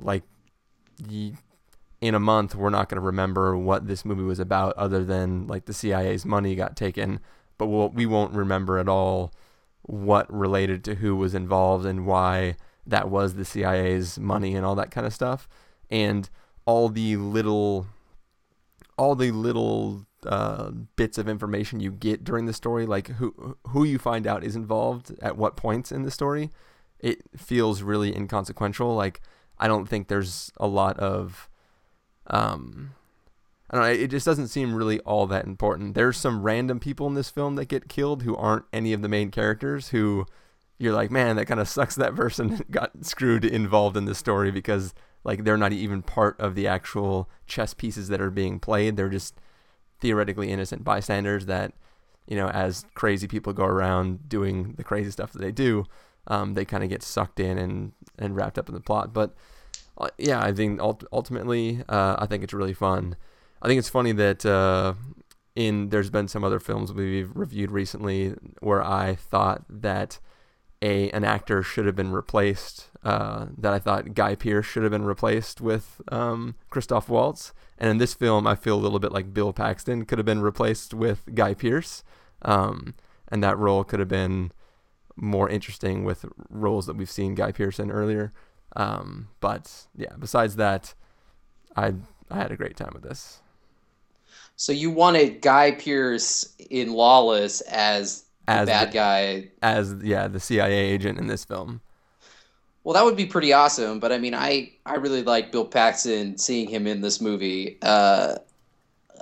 like 0.00 0.24
y- 1.08 1.34
in 2.00 2.14
a 2.14 2.20
month 2.20 2.54
we're 2.54 2.70
not 2.70 2.88
going 2.88 2.96
to 2.96 3.06
remember 3.06 3.56
what 3.56 3.86
this 3.86 4.04
movie 4.04 4.22
was 4.22 4.40
about 4.40 4.74
other 4.76 5.04
than 5.04 5.46
like 5.46 5.66
the 5.66 5.72
CIA's 5.72 6.24
money 6.24 6.54
got 6.54 6.76
taken 6.76 7.20
but 7.58 7.66
we'll, 7.66 7.88
we 7.90 8.06
won't 8.06 8.34
remember 8.34 8.78
at 8.78 8.88
all 8.88 9.32
what 9.82 10.32
related 10.32 10.82
to 10.84 10.96
who 10.96 11.14
was 11.14 11.34
involved 11.34 11.86
and 11.86 12.06
why 12.06 12.56
that 12.86 13.10
was 13.10 13.34
the 13.34 13.44
CIA's 13.44 14.18
money 14.18 14.54
and 14.54 14.64
all 14.64 14.74
that 14.74 14.90
kind 14.90 15.06
of 15.06 15.14
stuff. 15.14 15.48
And 15.90 16.28
all 16.66 16.88
the 16.88 17.16
little 17.16 17.86
all 18.96 19.14
the 19.14 19.30
little 19.30 20.06
uh, 20.26 20.70
bits 20.96 21.18
of 21.18 21.28
information 21.28 21.80
you 21.80 21.90
get 21.90 22.24
during 22.24 22.46
the 22.46 22.52
story 22.52 22.86
like 22.86 23.08
who 23.08 23.56
who 23.68 23.84
you 23.84 23.98
find 23.98 24.26
out 24.26 24.44
is 24.44 24.56
involved 24.56 25.14
at 25.20 25.36
what 25.36 25.56
points 25.56 25.92
in 25.92 26.02
the 26.02 26.10
story 26.10 26.50
it 26.98 27.22
feels 27.36 27.82
really 27.82 28.14
inconsequential 28.14 28.94
like 28.94 29.20
I 29.58 29.68
don't 29.68 29.86
think 29.86 30.08
there's 30.08 30.50
a 30.58 30.66
lot 30.66 30.98
of 30.98 31.48
um 32.28 32.94
I 33.70 33.76
don't 33.76 33.86
know, 33.86 33.92
it 33.92 34.08
just 34.08 34.26
doesn't 34.26 34.48
seem 34.48 34.74
really 34.74 35.00
all 35.00 35.26
that 35.26 35.46
important. 35.46 35.94
There's 35.94 36.18
some 36.18 36.42
random 36.42 36.78
people 36.78 37.06
in 37.06 37.14
this 37.14 37.30
film 37.30 37.56
that 37.56 37.64
get 37.64 37.88
killed 37.88 38.22
who 38.22 38.36
aren't 38.36 38.66
any 38.72 38.92
of 38.92 39.02
the 39.02 39.08
main 39.08 39.30
characters 39.30 39.88
who 39.88 40.26
you're 40.78 40.92
like, 40.92 41.10
man, 41.10 41.36
that 41.36 41.46
kind 41.46 41.60
of 41.60 41.68
sucks 41.68 41.94
that 41.96 42.14
person 42.14 42.62
got 42.70 43.04
screwed 43.04 43.44
involved 43.44 43.96
in 43.96 44.04
this 44.04 44.18
story 44.18 44.50
because 44.50 44.94
like 45.24 45.44
they're 45.44 45.56
not 45.56 45.72
even 45.72 46.02
part 46.02 46.38
of 46.38 46.54
the 46.54 46.66
actual 46.66 47.28
chess 47.46 47.74
pieces 47.74 48.08
that 48.08 48.20
are 48.20 48.30
being 48.30 48.60
played. 48.60 48.96
They're 48.96 49.08
just 49.08 49.34
theoretically 50.00 50.50
innocent 50.50 50.84
bystanders 50.84 51.46
that, 51.46 51.72
you 52.26 52.36
know, 52.36 52.48
as 52.48 52.84
crazy 52.94 53.26
people 53.26 53.52
go 53.52 53.64
around 53.64 54.28
doing 54.28 54.74
the 54.76 54.84
crazy 54.84 55.10
stuff 55.10 55.32
that 55.32 55.40
they 55.40 55.52
do, 55.52 55.86
um, 56.26 56.54
they 56.54 56.64
kind 56.64 56.84
of 56.84 56.90
get 56.90 57.02
sucked 57.02 57.40
in 57.40 57.58
and, 57.58 57.92
and 58.18 58.36
wrapped 58.36 58.58
up 58.58 58.68
in 58.68 58.74
the 58.74 58.80
plot. 58.80 59.12
But 59.12 59.34
uh, 59.96 60.08
yeah, 60.18 60.42
I 60.42 60.52
think 60.52 60.80
ult- 60.80 61.04
ultimately, 61.12 61.82
uh, 61.88 62.16
I 62.18 62.26
think 62.26 62.44
it's 62.44 62.54
really 62.54 62.74
fun. 62.74 63.16
I 63.62 63.68
think 63.68 63.78
it's 63.78 63.88
funny 63.88 64.12
that 64.12 64.44
uh, 64.44 64.94
in 65.54 65.88
there's 65.88 66.10
been 66.10 66.28
some 66.28 66.44
other 66.44 66.60
films 66.60 66.92
we've 66.92 67.30
reviewed 67.34 67.70
recently 67.70 68.34
where 68.60 68.84
I 68.84 69.14
thought 69.14 69.64
that 69.68 70.18
a 70.82 71.10
an 71.10 71.24
actor 71.24 71.62
should 71.62 71.86
have 71.86 71.96
been 71.96 72.12
replaced. 72.12 72.90
Uh, 73.04 73.48
that 73.58 73.74
I 73.74 73.78
thought 73.78 74.14
Guy 74.14 74.34
Pearce 74.34 74.64
should 74.64 74.82
have 74.82 74.90
been 74.92 75.04
replaced 75.04 75.60
with 75.60 76.00
um, 76.10 76.54
Christoph 76.70 77.10
Waltz, 77.10 77.52
and 77.76 77.90
in 77.90 77.98
this 77.98 78.14
film, 78.14 78.46
I 78.46 78.54
feel 78.54 78.76
a 78.76 78.80
little 78.80 78.98
bit 78.98 79.12
like 79.12 79.34
Bill 79.34 79.52
Paxton 79.52 80.06
could 80.06 80.16
have 80.18 80.24
been 80.24 80.40
replaced 80.40 80.94
with 80.94 81.34
Guy 81.34 81.52
Pearce, 81.52 82.02
um, 82.42 82.94
and 83.28 83.44
that 83.44 83.58
role 83.58 83.84
could 83.84 84.00
have 84.00 84.08
been 84.08 84.52
more 85.16 85.50
interesting 85.50 86.02
with 86.04 86.24
roles 86.48 86.86
that 86.86 86.96
we've 86.96 87.10
seen 87.10 87.34
Guy 87.34 87.52
Pearce 87.52 87.78
in 87.78 87.90
earlier. 87.90 88.32
Um, 88.74 89.28
but 89.40 89.86
yeah, 89.94 90.14
besides 90.18 90.56
that, 90.56 90.94
I 91.76 91.94
I 92.30 92.36
had 92.38 92.52
a 92.52 92.56
great 92.56 92.76
time 92.76 92.92
with 92.94 93.02
this. 93.02 93.42
So 94.56 94.72
you 94.72 94.90
wanted 94.90 95.42
Guy 95.42 95.72
Pearce 95.72 96.54
in 96.70 96.92
Lawless 96.94 97.60
as 97.62 98.24
the 98.46 98.52
As 98.52 98.66
bad 98.66 98.88
the- 98.88 98.94
guy. 98.94 99.50
As 99.62 99.94
yeah, 100.02 100.26
the 100.26 100.40
CIA 100.40 100.72
agent 100.72 101.18
in 101.18 101.26
this 101.26 101.44
film. 101.44 101.82
Well, 102.84 102.92
that 102.92 103.04
would 103.04 103.16
be 103.16 103.26
pretty 103.26 103.52
awesome. 103.52 103.98
But 103.98 104.12
I 104.12 104.18
mean, 104.18 104.34
I 104.34 104.70
I 104.86 104.96
really 104.96 105.22
like 105.22 105.50
Bill 105.50 105.64
Paxton. 105.64 106.38
Seeing 106.38 106.68
him 106.68 106.86
in 106.86 107.00
this 107.00 107.20
movie, 107.20 107.78
uh, 107.82 108.36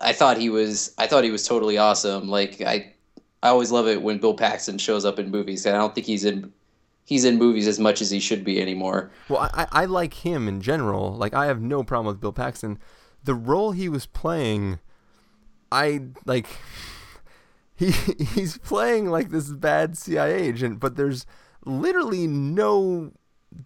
I 0.02 0.12
thought 0.12 0.36
he 0.36 0.50
was 0.50 0.92
I 0.98 1.06
thought 1.06 1.24
he 1.24 1.30
was 1.30 1.46
totally 1.46 1.78
awesome. 1.78 2.28
Like 2.28 2.60
I 2.60 2.92
I 3.42 3.48
always 3.48 3.70
love 3.70 3.86
it 3.86 4.02
when 4.02 4.18
Bill 4.18 4.34
Paxton 4.34 4.78
shows 4.78 5.04
up 5.04 5.18
in 5.18 5.30
movies. 5.30 5.64
And 5.64 5.76
I 5.76 5.78
don't 5.78 5.94
think 5.94 6.06
he's 6.06 6.24
in 6.24 6.52
he's 7.04 7.24
in 7.24 7.38
movies 7.38 7.68
as 7.68 7.78
much 7.78 8.00
as 8.00 8.10
he 8.10 8.18
should 8.18 8.44
be 8.44 8.60
anymore. 8.60 9.10
Well, 9.28 9.50
I, 9.54 9.66
I 9.70 9.84
like 9.84 10.14
him 10.14 10.48
in 10.48 10.60
general. 10.60 11.12
Like 11.14 11.32
I 11.32 11.46
have 11.46 11.60
no 11.60 11.84
problem 11.84 12.06
with 12.06 12.20
Bill 12.20 12.32
Paxton. 12.32 12.78
The 13.24 13.34
role 13.34 13.70
he 13.70 13.88
was 13.88 14.06
playing, 14.06 14.80
I 15.70 16.02
like. 16.26 16.46
He 17.74 17.90
he's 17.90 18.58
playing 18.58 19.06
like 19.06 19.30
this 19.30 19.50
bad 19.50 19.96
CIA 19.96 20.34
agent, 20.34 20.78
but 20.78 20.94
there's 20.94 21.26
literally 21.64 22.26
no 22.28 23.12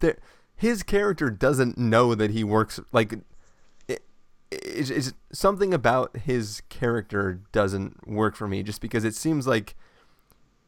there. 0.01 0.19
His 0.55 0.83
character 0.83 1.31
doesn't 1.31 1.77
know 1.77 2.15
that 2.15 2.31
he 2.31 2.45
works 2.45 2.81
like. 2.93 3.15
It, 3.89 4.03
it's, 4.51 4.91
it's 4.91 5.13
something 5.33 5.75
about 5.75 6.17
his 6.17 6.63
character 6.69 7.41
doesn't 7.53 8.09
work 8.09 8.37
for 8.37 8.49
me 8.49 8.63
just 8.63 8.81
because 8.81 9.05
it 9.05 9.15
seems 9.15 9.47
like 9.47 9.75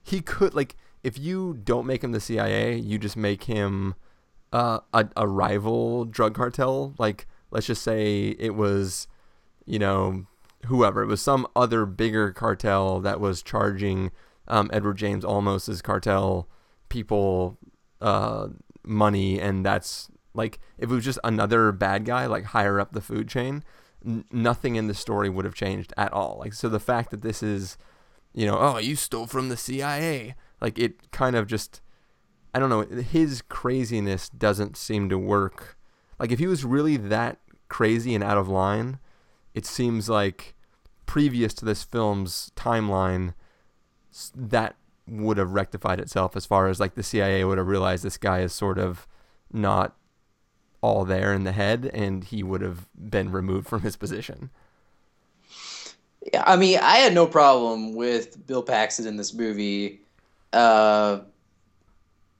he 0.02 0.20
could 0.20 0.54
like 0.54 0.76
if 1.02 1.18
you 1.18 1.58
don't 1.62 1.86
make 1.86 2.02
him 2.02 2.12
the 2.12 2.20
CIA, 2.20 2.76
you 2.76 2.98
just 2.98 3.16
make 3.16 3.44
him 3.44 3.94
uh, 4.52 4.80
a 4.92 5.08
a 5.16 5.26
rival 5.26 6.04
drug 6.04 6.34
cartel. 6.34 6.94
Like 6.98 7.26
let's 7.50 7.66
just 7.66 7.82
say 7.82 8.36
it 8.38 8.54
was, 8.54 9.06
you 9.64 9.78
know, 9.78 10.26
whoever 10.66 11.02
it 11.02 11.06
was, 11.06 11.20
some 11.20 11.46
other 11.54 11.86
bigger 11.86 12.32
cartel 12.32 13.00
that 13.00 13.20
was 13.20 13.42
charging 13.42 14.10
um, 14.48 14.70
Edward 14.72 14.96
James 14.96 15.24
Olmos's 15.24 15.82
cartel 15.82 16.48
people 16.88 17.58
uh, 18.00 18.48
money, 18.88 19.40
and 19.40 19.64
that's 19.64 20.10
like 20.34 20.58
if 20.78 20.90
it 20.90 20.94
was 20.94 21.04
just 21.04 21.18
another 21.22 21.72
bad 21.72 22.04
guy 22.04 22.26
like 22.26 22.44
higher 22.44 22.80
up 22.80 22.92
the 22.92 23.00
food 23.00 23.28
chain, 23.28 23.62
n- 24.04 24.24
nothing 24.32 24.76
in 24.76 24.86
the 24.86 24.94
story 24.94 25.28
would 25.28 25.44
have 25.44 25.54
changed 25.54 25.92
at 25.96 26.12
all. 26.12 26.38
Like 26.40 26.52
so, 26.52 26.68
the 26.68 26.80
fact 26.80 27.10
that 27.10 27.22
this 27.22 27.42
is 27.42 27.76
you 28.38 28.46
know, 28.46 28.58
oh, 28.58 28.78
you 28.78 28.96
stole 28.96 29.26
from 29.26 29.48
the 29.48 29.56
CIA. 29.56 30.34
Like 30.60 30.78
it 30.78 31.10
kind 31.10 31.36
of 31.36 31.46
just, 31.46 31.80
I 32.54 32.58
don't 32.58 32.70
know, 32.70 32.82
his 32.82 33.42
craziness 33.42 34.28
doesn't 34.28 34.76
seem 34.76 35.08
to 35.08 35.18
work. 35.18 35.76
Like 36.18 36.30
if 36.30 36.38
he 36.38 36.46
was 36.46 36.64
really 36.64 36.96
that 36.96 37.38
crazy 37.68 38.14
and 38.14 38.24
out 38.24 38.38
of 38.38 38.48
line, 38.48 38.98
it 39.54 39.66
seems 39.66 40.08
like 40.08 40.54
previous 41.06 41.54
to 41.54 41.64
this 41.64 41.82
film's 41.82 42.52
timeline, 42.54 43.34
that 44.34 44.76
would 45.08 45.38
have 45.38 45.52
rectified 45.52 46.00
itself 46.00 46.36
as 46.36 46.46
far 46.46 46.68
as 46.68 46.78
like 46.80 46.94
the 46.94 47.02
CIA 47.02 47.44
would 47.44 47.58
have 47.58 47.66
realized 47.66 48.04
this 48.04 48.18
guy 48.18 48.40
is 48.40 48.52
sort 48.52 48.78
of 48.78 49.06
not 49.52 49.96
all 50.80 51.04
there 51.04 51.32
in 51.32 51.44
the 51.44 51.52
head 51.52 51.90
and 51.92 52.24
he 52.24 52.42
would 52.42 52.60
have 52.60 52.86
been 52.94 53.32
removed 53.32 53.66
from 53.66 53.82
his 53.82 53.96
position. 53.96 54.50
Yeah, 56.32 56.44
I 56.46 56.56
mean, 56.56 56.78
I 56.80 56.96
had 56.96 57.14
no 57.14 57.26
problem 57.26 57.94
with 57.94 58.46
Bill 58.46 58.62
Paxton 58.62 59.06
in 59.06 59.16
this 59.16 59.32
movie. 59.32 60.02
Uh, 60.52 61.20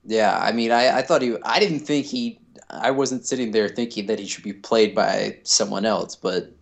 yeah, 0.04 0.38
I 0.38 0.52
mean, 0.52 0.70
I, 0.70 0.98
I 0.98 1.02
thought 1.02 1.22
he, 1.22 1.36
I 1.44 1.58
didn't 1.58 1.80
think 1.80 2.06
he, 2.06 2.40
I 2.70 2.90
wasn't 2.90 3.26
sitting 3.26 3.50
there 3.50 3.68
thinking 3.68 4.06
that 4.06 4.18
he 4.18 4.26
should 4.26 4.44
be 4.44 4.52
played 4.52 4.94
by 4.94 5.38
someone 5.42 5.84
else, 5.84 6.16
but 6.16 6.52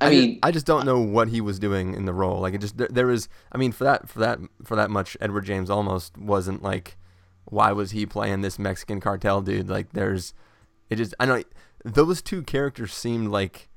I, 0.00 0.10
ju- 0.10 0.20
mean, 0.20 0.38
I 0.42 0.50
just 0.50 0.66
don't 0.66 0.84
know 0.86 1.00
what 1.00 1.28
he 1.28 1.40
was 1.40 1.58
doing 1.58 1.94
in 1.94 2.04
the 2.04 2.12
role. 2.12 2.40
Like 2.40 2.54
it 2.54 2.60
just 2.60 2.76
there, 2.76 2.88
there 2.90 3.06
was. 3.06 3.28
I 3.52 3.58
mean, 3.58 3.72
for 3.72 3.84
that 3.84 4.08
for 4.08 4.18
that 4.20 4.38
for 4.64 4.76
that 4.76 4.90
much, 4.90 5.16
Edward 5.20 5.44
James 5.44 5.68
Olmos 5.70 6.16
wasn't 6.16 6.62
like, 6.62 6.96
why 7.46 7.72
was 7.72 7.90
he 7.92 8.06
playing 8.06 8.40
this 8.40 8.58
Mexican 8.58 9.00
cartel 9.00 9.40
dude? 9.40 9.68
Like 9.68 9.92
there's, 9.92 10.34
it 10.90 10.96
just 10.96 11.14
I 11.18 11.26
know 11.26 11.42
those 11.84 12.22
two 12.22 12.42
characters 12.42 12.94
seemed 12.94 13.28
like 13.28 13.68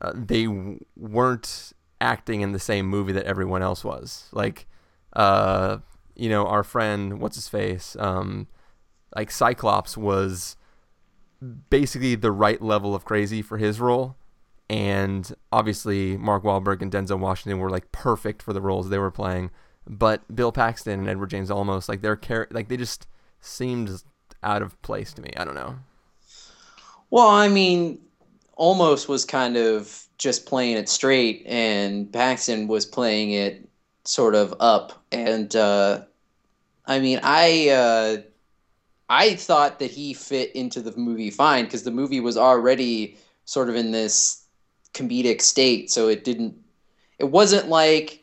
uh, 0.00 0.12
they 0.14 0.44
w- 0.44 0.84
weren't 0.96 1.72
acting 2.00 2.40
in 2.40 2.52
the 2.52 2.58
same 2.58 2.86
movie 2.86 3.12
that 3.12 3.24
everyone 3.24 3.62
else 3.62 3.84
was. 3.84 4.28
Like, 4.32 4.66
uh, 5.14 5.78
you 6.14 6.28
know, 6.28 6.46
our 6.46 6.62
friend, 6.62 7.20
what's 7.20 7.36
his 7.36 7.48
face, 7.48 7.96
um, 7.98 8.48
like 9.14 9.30
Cyclops 9.30 9.96
was 9.96 10.56
basically 11.70 12.14
the 12.14 12.32
right 12.32 12.60
level 12.60 12.94
of 12.94 13.04
crazy 13.04 13.42
for 13.42 13.58
his 13.58 13.80
role. 13.80 14.16
And 14.68 15.32
obviously, 15.52 16.16
Mark 16.16 16.42
Wahlberg 16.42 16.82
and 16.82 16.90
Denzel 16.90 17.20
Washington 17.20 17.58
were 17.60 17.70
like 17.70 17.92
perfect 17.92 18.42
for 18.42 18.52
the 18.52 18.60
roles 18.60 18.88
they 18.88 18.98
were 18.98 19.12
playing. 19.12 19.50
But 19.86 20.34
Bill 20.34 20.50
Paxton 20.50 21.00
and 21.00 21.08
Edward 21.08 21.30
James 21.30 21.50
Olmos 21.50 21.88
like 21.88 22.02
their 22.02 22.16
char- 22.16 22.48
like 22.50 22.68
they 22.68 22.76
just 22.76 23.06
seemed 23.40 24.02
out 24.42 24.62
of 24.62 24.80
place 24.82 25.12
to 25.14 25.22
me. 25.22 25.30
I 25.36 25.44
don't 25.44 25.54
know. 25.54 25.76
well, 27.10 27.28
I 27.28 27.48
mean, 27.48 28.00
Olmos 28.58 29.08
was 29.08 29.24
kind 29.24 29.56
of 29.56 30.06
just 30.18 30.46
playing 30.46 30.76
it 30.76 30.88
straight, 30.88 31.44
and 31.46 32.12
Paxton 32.12 32.68
was 32.68 32.86
playing 32.86 33.32
it 33.32 33.68
sort 34.04 34.34
of 34.34 34.54
up. 34.60 35.04
And 35.12 35.54
uh, 35.54 36.02
I 36.86 36.98
mean, 36.98 37.20
I 37.22 37.68
uh, 37.68 38.16
I 39.08 39.36
thought 39.36 39.78
that 39.78 39.90
he 39.90 40.14
fit 40.14 40.54
into 40.56 40.80
the 40.80 40.96
movie 40.96 41.30
fine 41.30 41.64
because 41.64 41.84
the 41.84 41.90
movie 41.90 42.20
was 42.20 42.36
already 42.36 43.16
sort 43.44 43.68
of 43.68 43.76
in 43.76 43.92
this 43.92 44.42
comedic 44.94 45.40
state, 45.40 45.90
so 45.90 46.08
it 46.08 46.24
didn't. 46.24 46.56
It 47.18 47.30
wasn't 47.30 47.68
like 47.68 48.22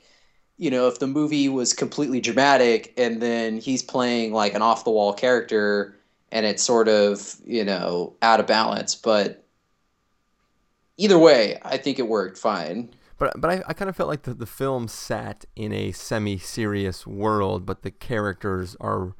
you 0.57 0.69
know 0.69 0.87
if 0.87 0.99
the 0.99 1.07
movie 1.07 1.49
was 1.49 1.73
completely 1.73 2.21
dramatic 2.21 2.93
and 2.97 3.21
then 3.21 3.57
he's 3.57 3.81
playing 3.81 4.33
like 4.33 4.53
an 4.53 4.61
off 4.61 4.83
the 4.83 4.91
wall 4.91 5.13
character 5.13 5.97
and 6.31 6.45
it's 6.45 6.63
sort 6.63 6.87
of 6.87 7.35
you 7.45 7.63
know 7.63 8.15
out 8.21 8.39
of 8.39 8.47
balance, 8.47 8.95
but 8.95 9.43
either 10.97 11.17
way, 11.17 11.59
I 11.63 11.77
think 11.77 11.99
it 11.99 12.07
worked 12.07 12.37
fine. 12.37 12.89
But 13.17 13.39
but 13.39 13.49
I, 13.49 13.63
I 13.67 13.73
kind 13.73 13.89
of 13.89 13.95
felt 13.95 14.09
like 14.09 14.23
the, 14.23 14.33
the 14.33 14.45
film 14.45 14.87
sat 14.87 15.45
in 15.55 15.71
a 15.71 15.91
semi 15.91 16.37
serious 16.37 17.07
world, 17.07 17.65
but 17.65 17.83
the 17.83 17.91
characters 17.91 18.75
are 18.81 19.15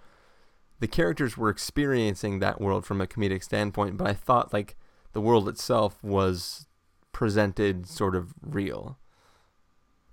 the 0.79 0.87
characters 0.87 1.37
were 1.37 1.49
experiencing 1.49 2.39
that 2.39 2.59
world 2.59 2.85
from 2.85 2.99
a 2.99 3.07
comedic 3.07 3.43
standpoint. 3.43 3.97
But 3.97 4.07
I 4.07 4.13
thought 4.13 4.51
like 4.51 4.75
the 5.13 5.21
world 5.21 5.47
itself 5.47 6.03
was 6.03 6.67
presented 7.13 7.87
sort 7.87 8.15
of 8.15 8.33
real. 8.41 8.97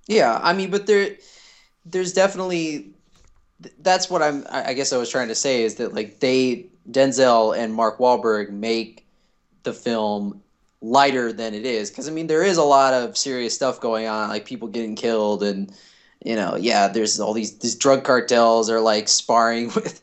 Yeah, 0.07 0.39
I 0.41 0.53
mean, 0.53 0.71
but 0.71 0.87
there, 0.87 1.17
there's 1.85 2.13
definitely 2.13 2.95
that's 3.81 4.09
what 4.09 4.23
I'm. 4.23 4.47
I 4.51 4.75
guess 4.75 4.93
I 4.93 4.97
was 4.97 5.11
trying 5.11 5.29
to 5.29 5.35
say 5.35 5.63
is 5.63 5.77
that 5.77 5.95
like 5.95 6.21
they 6.21 6.67
Denzel 6.91 7.57
and 7.57 7.75
Mark 7.75 7.99
Wahlberg 7.99 8.51
make 8.51 9.07
the 9.63 9.73
film 9.73 10.43
lighter 10.83 11.31
than 11.33 11.53
it 11.53 11.67
is 11.67 11.91
because 11.91 12.09
I 12.09 12.11
mean 12.11 12.27
there 12.27 12.43
is 12.43 12.57
a 12.57 12.63
lot 12.63 12.95
of 12.95 13.17
serious 13.17 13.55
stuff 13.55 13.81
going 13.81 14.07
on, 14.07 14.29
like 14.29 14.47
people 14.47 14.69
getting 14.69 14.97
killed 14.97 15.43
and 15.43 15.73
you 16.25 16.37
know 16.37 16.57
yeah, 16.57 16.89
there's 16.89 17.21
all 17.21 17.35
these 17.35 17.59
these 17.59 17.75
drug 17.75 18.05
cartels 18.05 18.71
are 18.71 18.81
like 18.81 19.09
sparring 19.09 19.67
with 19.75 20.03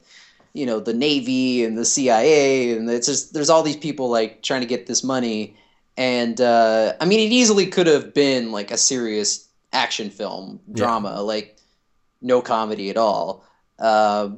you 0.54 0.66
know 0.66 0.80
the 0.80 0.94
Navy 0.94 1.64
and 1.64 1.78
the 1.78 1.86
CIA 1.86 2.78
and 2.78 2.90
it's 2.90 3.08
just 3.08 3.34
there's 3.34 3.50
all 3.50 3.64
these 3.64 3.78
people 3.78 4.10
like 4.10 4.44
trying 4.44 4.62
to 4.62 4.68
get 4.68 4.88
this 4.88 5.04
money 5.04 5.56
and 5.98 6.40
uh, 6.40 6.94
I 7.02 7.06
mean 7.06 7.20
it 7.20 7.34
easily 7.34 7.66
could 7.68 7.88
have 7.88 8.14
been 8.14 8.52
like 8.52 8.72
a 8.72 8.78
serious 8.78 9.48
action 9.74 10.10
film 10.10 10.62
drama 10.72 11.22
like 11.22 11.58
no 12.22 12.42
comedy 12.42 12.90
at 12.90 12.98
all. 12.98 13.44
Uh, 13.80 14.30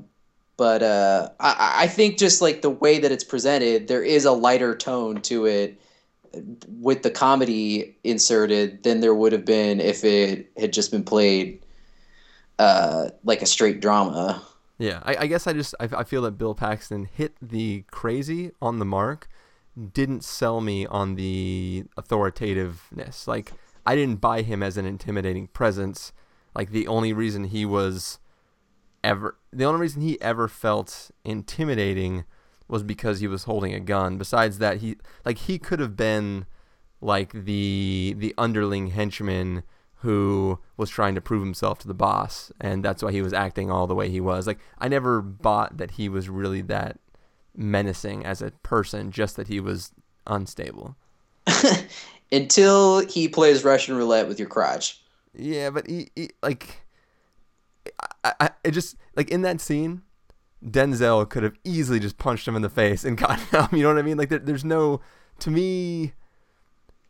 but 0.58 0.84
uh, 0.84 1.30
I, 1.40 1.84
I 1.84 1.88
think 1.88 2.18
just 2.18 2.42
like 2.42 2.62
the 2.62 2.70
way 2.70 3.00
that 3.00 3.12
it's 3.12 3.24
presented, 3.24 3.88
there 3.88 4.04
is 4.04 4.26
a 4.26 4.32
lighter 4.32 4.76
tone 4.76 5.22
to 5.22 5.46
it 5.46 5.80
with 6.68 7.02
the 7.02 7.10
comedy 7.10 7.98
inserted 8.04 8.84
than 8.84 9.00
there 9.00 9.16
would 9.16 9.32
have 9.32 9.46
been 9.46 9.80
if 9.80 10.04
it 10.04 10.52
had 10.58 10.74
just 10.74 10.92
been 10.92 11.04
played 11.04 11.64
uh, 12.60 13.10
like 13.24 13.42
a 13.42 13.46
straight 13.46 13.80
drama. 13.80 14.42
Yeah, 14.78 15.00
I, 15.04 15.16
I 15.22 15.28
guess 15.28 15.48
I 15.48 15.54
just 15.54 15.76
I, 15.80 15.90
I 16.00 16.04
feel 16.04 16.22
that 16.24 16.32
Bill 16.32 16.54
Paxton 16.54 17.06
hit 17.06 17.36
the 17.42 17.84
crazy 17.92 18.52
on 18.62 18.80
the 18.80 18.86
mark, 18.86 19.30
didn't 19.80 20.24
sell 20.24 20.62
me 20.62 20.86
on 20.86 21.16
the 21.16 21.86
authoritativeness. 21.98 23.28
Like 23.28 23.54
I 23.86 23.96
didn't 23.96 24.22
buy 24.22 24.42
him 24.42 24.62
as 24.62 24.78
an 24.78 24.86
intimidating 24.86 25.48
presence. 25.48 26.12
Like 26.56 26.72
the 26.72 26.88
only 26.88 27.14
reason 27.14 27.46
he 27.46 27.66
was 27.66 28.20
ever 29.04 29.38
the 29.52 29.66
only 29.66 29.82
reason 29.82 30.02
he 30.02 30.22
ever 30.22 30.48
felt 30.48 31.12
intimidating 31.24 32.26
was 32.68 32.84
because 32.84 33.20
he 33.20 33.28
was 33.28 33.46
holding 33.46 33.74
a 33.74 33.80
gun. 33.80 34.18
Besides 34.18 34.60
that, 34.60 34.78
he 34.78 34.98
like 35.26 35.40
he 35.40 35.58
could 35.58 35.80
have 35.80 35.96
been 35.96 36.46
like 37.02 37.32
the 37.32 38.16
the 38.18 38.34
underling 38.38 38.88
henchman 38.88 39.64
who 40.02 40.60
was 40.78 40.90
trying 40.90 41.14
to 41.14 41.22
prove 41.22 41.44
himself 41.44 41.80
to 41.80 41.88
the 41.88 41.94
boss, 41.94 42.52
and 42.62 42.86
that's 42.86 43.04
why 43.04 43.12
he 43.12 43.22
was 43.22 43.34
acting 43.34 43.70
all 43.70 43.88
the 43.88 43.96
way 43.96 44.10
he 44.10 44.22
was. 44.22 44.48
Like 44.48 44.60
I 44.78 44.88
never 44.88 45.22
bought 45.22 45.78
that 45.78 45.92
he 45.92 46.08
was 46.10 46.30
really 46.30 46.62
that 46.64 47.00
menacing 47.56 48.26
as 48.26 48.42
a 48.42 48.52
person, 48.64 49.12
just 49.12 49.36
that 49.36 49.48
he 49.48 49.60
was 49.60 49.92
unstable. 50.28 50.96
Until 52.32 53.00
he 53.08 53.28
plays 53.28 53.64
Russian 53.64 53.96
roulette 53.96 54.28
with 54.28 54.40
your 54.40 54.48
crotch. 54.48 55.02
Yeah, 55.34 55.70
but 55.70 55.88
he, 55.88 56.10
he 56.16 56.30
like 56.44 56.82
I, 58.24 58.34
I 58.40 58.50
it 58.64 58.72
just 58.72 58.96
like 59.16 59.30
in 59.30 59.42
that 59.44 59.62
scene, 59.62 60.04
Denzel 60.64 61.28
could 61.30 61.44
have 61.44 61.56
easily 61.64 62.00
just 62.00 62.18
punched 62.18 62.48
him 62.48 62.56
in 62.56 62.62
the 62.62 62.70
face 62.70 63.04
and 63.04 63.18
gotten 63.18 63.46
him. 63.46 63.68
You 63.72 63.84
know 63.84 63.90
what 63.90 64.00
I 64.00 64.04
mean? 64.04 64.18
Like 64.18 64.30
there, 64.30 64.40
there's 64.40 64.66
no 64.66 65.02
to 65.40 65.52
me. 65.52 66.14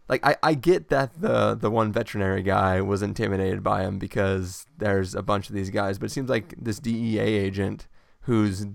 Like 0.07 0.25
I, 0.25 0.37
I 0.41 0.53
get 0.55 0.89
that 0.89 1.21
the 1.21 1.55
the 1.55 1.69
one 1.69 1.91
veterinary 1.91 2.41
guy 2.41 2.81
was 2.81 3.01
intimidated 3.03 3.61
by 3.61 3.83
him 3.83 3.99
because 3.99 4.65
there's 4.77 5.13
a 5.13 5.21
bunch 5.21 5.49
of 5.49 5.55
these 5.55 5.69
guys, 5.69 5.99
but 5.99 6.05
it 6.05 6.13
seems 6.13 6.29
like 6.29 6.55
this 6.57 6.79
DEA 6.79 7.19
agent 7.19 7.87
who's 8.21 8.65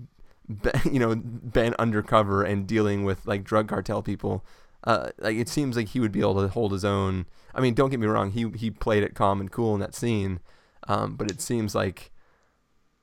you 0.85 0.99
know 0.99 1.15
been 1.15 1.75
undercover 1.79 2.43
and 2.43 2.67
dealing 2.67 3.03
with 3.03 3.25
like 3.25 3.43
drug 3.43 3.67
cartel 3.67 4.01
people. 4.01 4.45
Uh, 4.83 5.09
like 5.17 5.35
it 5.35 5.49
seems 5.49 5.75
like 5.75 5.89
he 5.89 5.99
would 5.99 6.11
be 6.11 6.19
able 6.19 6.39
to 6.39 6.47
hold 6.47 6.71
his 6.71 6.85
own. 6.85 7.25
I 7.55 7.61
mean, 7.61 7.73
don't 7.73 7.89
get 7.89 7.99
me 7.99 8.07
wrong, 8.07 8.31
he 8.31 8.49
he 8.55 8.69
played 8.69 9.03
it 9.03 9.15
calm 9.15 9.39
and 9.39 9.51
cool 9.51 9.73
in 9.73 9.79
that 9.79 9.95
scene, 9.95 10.39
um, 10.87 11.15
but 11.15 11.31
it 11.31 11.41
seems 11.41 11.73
like 11.73 12.11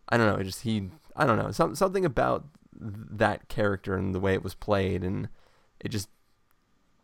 I 0.09 0.17
don't 0.17 0.27
know, 0.27 0.37
it 0.37 0.45
just 0.45 0.63
he 0.63 0.91
I 1.17 1.27
don't 1.27 1.39
know, 1.39 1.51
some 1.51 1.75
something 1.75 2.05
about 2.05 2.47
that 2.75 3.49
character 3.49 3.97
and 3.97 4.15
the 4.15 4.21
way 4.21 4.35
it 4.35 4.45
was 4.45 4.55
played, 4.55 5.03
and 5.03 5.29
it 5.81 5.89
just 5.89 6.09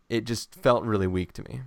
it 0.09 0.24
just 0.24 0.55
felt 0.55 0.85
really 0.85 1.07
weak 1.07 1.33
to 1.35 1.42
me. 1.44 1.62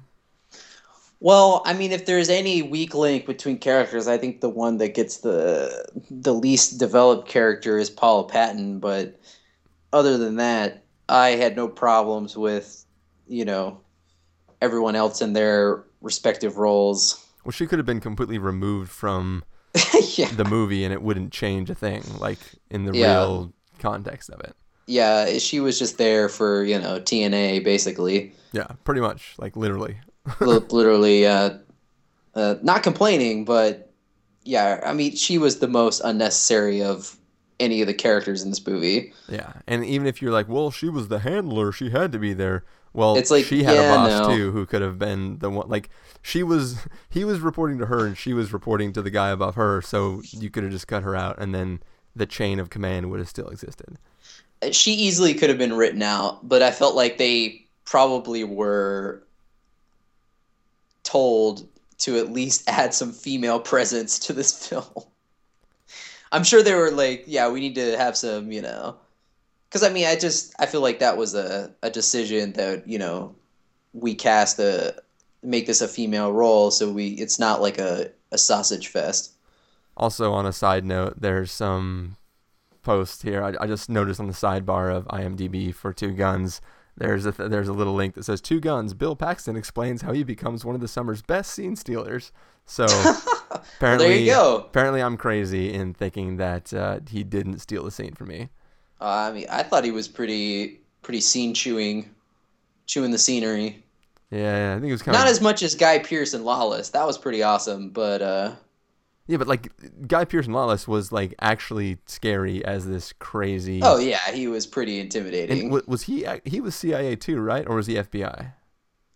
Well, 1.24 1.62
I 1.66 1.74
mean, 1.74 1.92
if 1.92 2.08
there's 2.08 2.30
any 2.30 2.64
weak 2.64 2.96
link 2.96 3.28
between 3.28 3.60
characters, 3.60 4.08
I 4.08 4.18
think 4.18 4.42
the 4.42 4.50
one 4.50 4.78
that 4.78 4.96
gets 4.96 5.18
the 5.18 5.86
the 6.10 6.34
least 6.34 6.80
developed 6.80 7.28
character 7.30 7.78
is 7.78 7.92
Paula 7.92 8.28
Patton. 8.28 8.80
But 8.80 9.20
other 9.94 10.18
than 10.18 10.38
that, 10.38 10.84
I 11.08 11.30
had 11.30 11.56
no 11.56 11.68
problems 11.68 12.36
with, 12.36 12.84
you 13.28 13.46
know, 13.46 13.80
everyone 14.64 14.96
else 14.96 15.22
in 15.22 15.34
their 15.34 15.84
respective 16.02 16.58
roles. 16.58 17.24
Well, 17.46 17.52
she 17.52 17.68
could 17.68 17.78
have 17.78 17.86
been 17.86 18.00
completely 18.00 18.40
removed 18.40 18.90
from 18.90 19.44
yeah. 20.16 20.32
the 20.32 20.46
movie, 20.46 20.84
and 20.84 20.92
it 20.92 21.04
wouldn't 21.04 21.32
change 21.32 21.70
a 21.70 21.76
thing, 21.76 22.04
like 22.18 22.40
in 22.72 22.86
the 22.86 22.98
Yeah. 22.98 23.20
real 23.20 23.54
context 23.78 24.32
of 24.32 24.40
it. 24.42 24.56
Yeah, 24.88 25.38
she 25.38 25.60
was 25.60 25.78
just 25.78 26.00
there 26.00 26.30
for 26.30 26.64
you 26.64 26.80
know 26.80 27.00
TNA 27.00 27.64
basically. 27.64 28.34
Yeah, 28.54 28.68
pretty 28.84 29.02
much, 29.02 29.36
like 29.38 29.56
literally. 29.56 30.00
Li- 30.42 30.60
literally 30.70 31.26
uh, 31.26 31.58
uh, 32.36 32.56
not 32.64 32.84
complaining 32.84 33.46
but 33.46 33.94
yeah 34.44 34.82
i 34.86 34.94
mean 34.94 35.16
she 35.16 35.38
was 35.40 35.60
the 35.60 35.68
most 35.70 36.02
unnecessary 36.02 36.84
of 36.84 37.18
any 37.60 37.82
of 37.82 37.88
the 37.88 37.96
characters 37.96 38.44
in 38.44 38.50
this 38.52 38.66
movie 38.68 39.14
Yeah, 39.28 39.54
and 39.68 39.86
even 39.86 40.08
if 40.08 40.22
you're 40.22 40.32
like, 40.32 40.50
well, 40.50 40.72
she 40.72 40.90
was 40.90 41.08
the 41.08 41.20
handler, 41.20 41.72
she 41.72 41.90
had 41.92 42.12
to 42.12 42.20
be 42.20 42.34
there. 42.34 42.66
Well, 42.94 43.24
It's 43.24 43.32
like, 43.32 43.48
she 43.48 43.64
had 43.64 43.80
yeah, 43.80 43.80
a 43.80 43.84
boss 43.84 44.20
no. 44.20 44.20
too, 44.20 44.52
who 44.52 44.66
could 44.66 44.82
have 44.82 45.00
been 45.00 45.40
the 45.40 45.50
one. 45.50 45.70
Like 45.70 45.90
she 46.22 46.44
was, 46.44 46.86
he 47.10 47.24
was 47.24 47.40
reporting 47.40 47.78
to 47.80 47.86
her, 47.86 48.06
and 48.06 48.18
she 48.18 48.34
was 48.34 48.52
reporting 48.52 48.92
to 48.94 49.02
the 49.02 49.10
guy 49.12 49.30
above 49.30 49.56
her. 49.56 49.82
So 49.82 50.22
you 50.32 50.50
could 50.50 50.64
have 50.64 50.72
just 50.72 50.88
cut 50.88 51.04
her 51.04 51.16
out, 51.16 51.40
and 51.40 51.56
then 51.56 51.82
the 52.16 52.26
chain 52.26 52.60
of 52.60 52.70
command 52.70 53.10
would 53.10 53.20
have 53.20 53.30
still 53.30 53.48
existed. 53.48 53.98
she 54.72 54.94
easily 54.94 55.34
could 55.34 55.50
have 55.50 55.58
been 55.58 55.74
written 55.74 56.02
out 56.02 56.48
but 56.48 56.62
i 56.62 56.72
felt 56.72 56.96
like 56.96 57.18
they 57.18 57.66
probably 57.86 58.44
were 58.44 59.24
told 61.04 61.68
to 61.98 62.18
at 62.18 62.32
least 62.32 62.64
add 62.70 62.94
some 62.94 63.12
female 63.12 63.60
presence 63.60 64.20
to 64.20 64.34
this 64.34 64.68
film 64.68 64.86
i'm 66.32 66.44
sure 66.44 66.64
they 66.64 66.76
were 66.76 66.92
like 66.92 67.24
yeah 67.28 67.50
we 67.50 67.60
need 67.60 67.76
to 67.76 67.98
have 67.98 68.16
some 68.18 68.52
you 68.52 68.62
know 68.62 68.96
because 69.70 69.84
i 69.84 69.90
mean 69.90 70.06
i 70.06 70.16
just 70.16 70.54
i 70.60 70.66
feel 70.66 70.82
like 70.82 71.00
that 71.00 71.18
was 71.18 71.36
a, 71.36 71.74
a 71.84 71.90
decision 71.90 72.54
that 72.54 72.88
you 72.88 72.98
know 72.98 73.36
we 73.94 74.16
cast 74.16 74.60
a 74.60 74.96
make 75.44 75.66
this 75.66 75.82
a 75.82 75.88
female 75.88 76.32
role 76.32 76.72
so 76.72 76.92
we 76.92 77.10
it's 77.10 77.40
not 77.40 77.62
like 77.62 77.78
a, 77.78 78.10
a 78.32 78.38
sausage 78.38 78.88
fest 78.88 79.34
Also, 79.98 80.32
on 80.32 80.46
a 80.46 80.54
side 80.54 80.86
note, 80.86 81.16
there's 81.20 81.52
some 81.52 82.16
post 82.82 83.24
here. 83.24 83.44
I, 83.44 83.54
I 83.60 83.68
just 83.68 83.90
noticed 83.90 84.20
on 84.20 84.28
the 84.28 84.34
sidebar 84.34 84.92
of 84.96 85.06
IMDb 85.08 85.74
for 85.74 85.94
Two 85.94 86.12
Guns. 86.14 86.62
There's 86.98 87.26
a 87.26 87.32
th- 87.32 87.50
there's 87.50 87.68
a 87.68 87.74
little 87.74 87.94
link 87.94 88.16
that 88.16 88.24
says 88.24 88.42
Two 88.42 88.60
Guns. 88.60 88.94
Bill 88.94 89.16
Paxton 89.16 89.56
explains 89.56 90.02
how 90.02 90.12
he 90.12 90.24
becomes 90.24 90.64
one 90.66 90.76
of 90.76 90.82
the 90.82 90.88
summer's 90.88 91.22
best 91.22 91.52
scene 91.54 91.76
stealers. 91.76 92.32
So 92.66 92.86
apparently, 93.52 94.20
you 94.26 94.32
go. 94.32 94.58
apparently, 94.68 95.02
I'm 95.02 95.18
crazy 95.18 95.74
in 95.74 95.94
thinking 95.94 96.38
that 96.38 96.74
uh, 96.74 97.00
he 97.10 97.24
didn't 97.24 97.60
steal 97.60 97.84
the 97.84 97.92
scene 97.92 98.14
from 98.14 98.28
me. 98.30 98.50
uh, 99.02 99.06
i 99.06 99.32
mean 99.32 99.46
i 99.50 99.64
thought 99.64 99.84
he 99.84 99.92
was 99.92 100.08
pretty 100.08 100.80
pretty 101.02 101.20
scene 101.22 101.54
chewing 101.54 102.10
chewing 102.86 103.10
the 103.12 103.18
scenery 103.18 103.84
Yeah, 104.30 104.76
I 104.76 104.80
think 104.80 104.90
it 104.90 104.92
was 104.92 105.02
kind 105.02 105.16
of 105.16 105.20
not 105.22 105.28
of 105.28 105.32
as 105.32 105.42
much 105.42 105.64
as 105.64 105.74
guy 105.76 105.98
Pearce 106.00 106.34
and 106.36 106.46
lawless 106.46 106.90
that 106.90 107.08
was 107.08 107.18
pretty 107.18 107.42
awesome 107.42 107.90
but 107.90 108.22
uh 108.22 108.52
yeah, 109.28 109.38
but 109.38 109.48
like 109.48 109.70
Guy 110.08 110.26
Pearce 110.26 110.46
and 110.46 110.56
Lawless 110.56 110.88
was 110.88 111.12
like 111.12 111.34
actually 111.40 111.98
scary 112.06 112.64
as 112.66 112.88
this 112.88 113.14
crazy. 113.20 113.80
oh 113.84 113.98
yeah 113.98 114.32
he 114.34 114.48
was 114.48 114.66
pretty 114.68 115.00
intimidating 115.00 115.60
and 115.62 115.72
wa- 115.72 115.82
was 115.88 116.04
he 116.04 116.26
he 116.46 116.60
was 116.62 116.76
CIA 116.76 117.16
too, 117.16 117.40
right? 117.40 117.66
Or 117.68 117.76
was 117.76 117.88
he 117.88 117.96
FBI? 117.96 118.54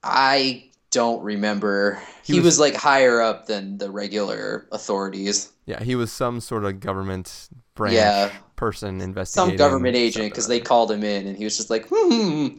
i 0.08 0.70
don't 0.92 1.24
remember 1.24 2.00
He 2.24 2.34
he, 2.34 2.40
was- 2.40 2.46
was, 2.46 2.60
like 2.60 2.76
higher 2.76 3.20
up 3.22 3.48
than 3.48 3.78
the 3.80 3.90
regular 3.90 4.68
authorities 4.72 5.52
Yeah, 5.66 5.84
he 5.84 5.96
was 5.96 6.12
some 6.12 6.40
sort 6.42 6.64
of 6.64 6.80
government 6.80 7.50
branch 7.74 7.96
Yeah. 7.96 8.32
person 8.56 9.02
investigating 9.02 9.58
some 9.58 9.58
government 9.58 9.96
agent 9.96 10.30
because 10.32 10.48
they 10.48 10.60
called 10.60 10.92
him 10.92 11.04
in 11.04 11.26
and 11.28 11.36
he 11.36 11.44
was 11.44 11.58
just 11.58 11.70
like 11.72 11.88
hmm 11.90 12.58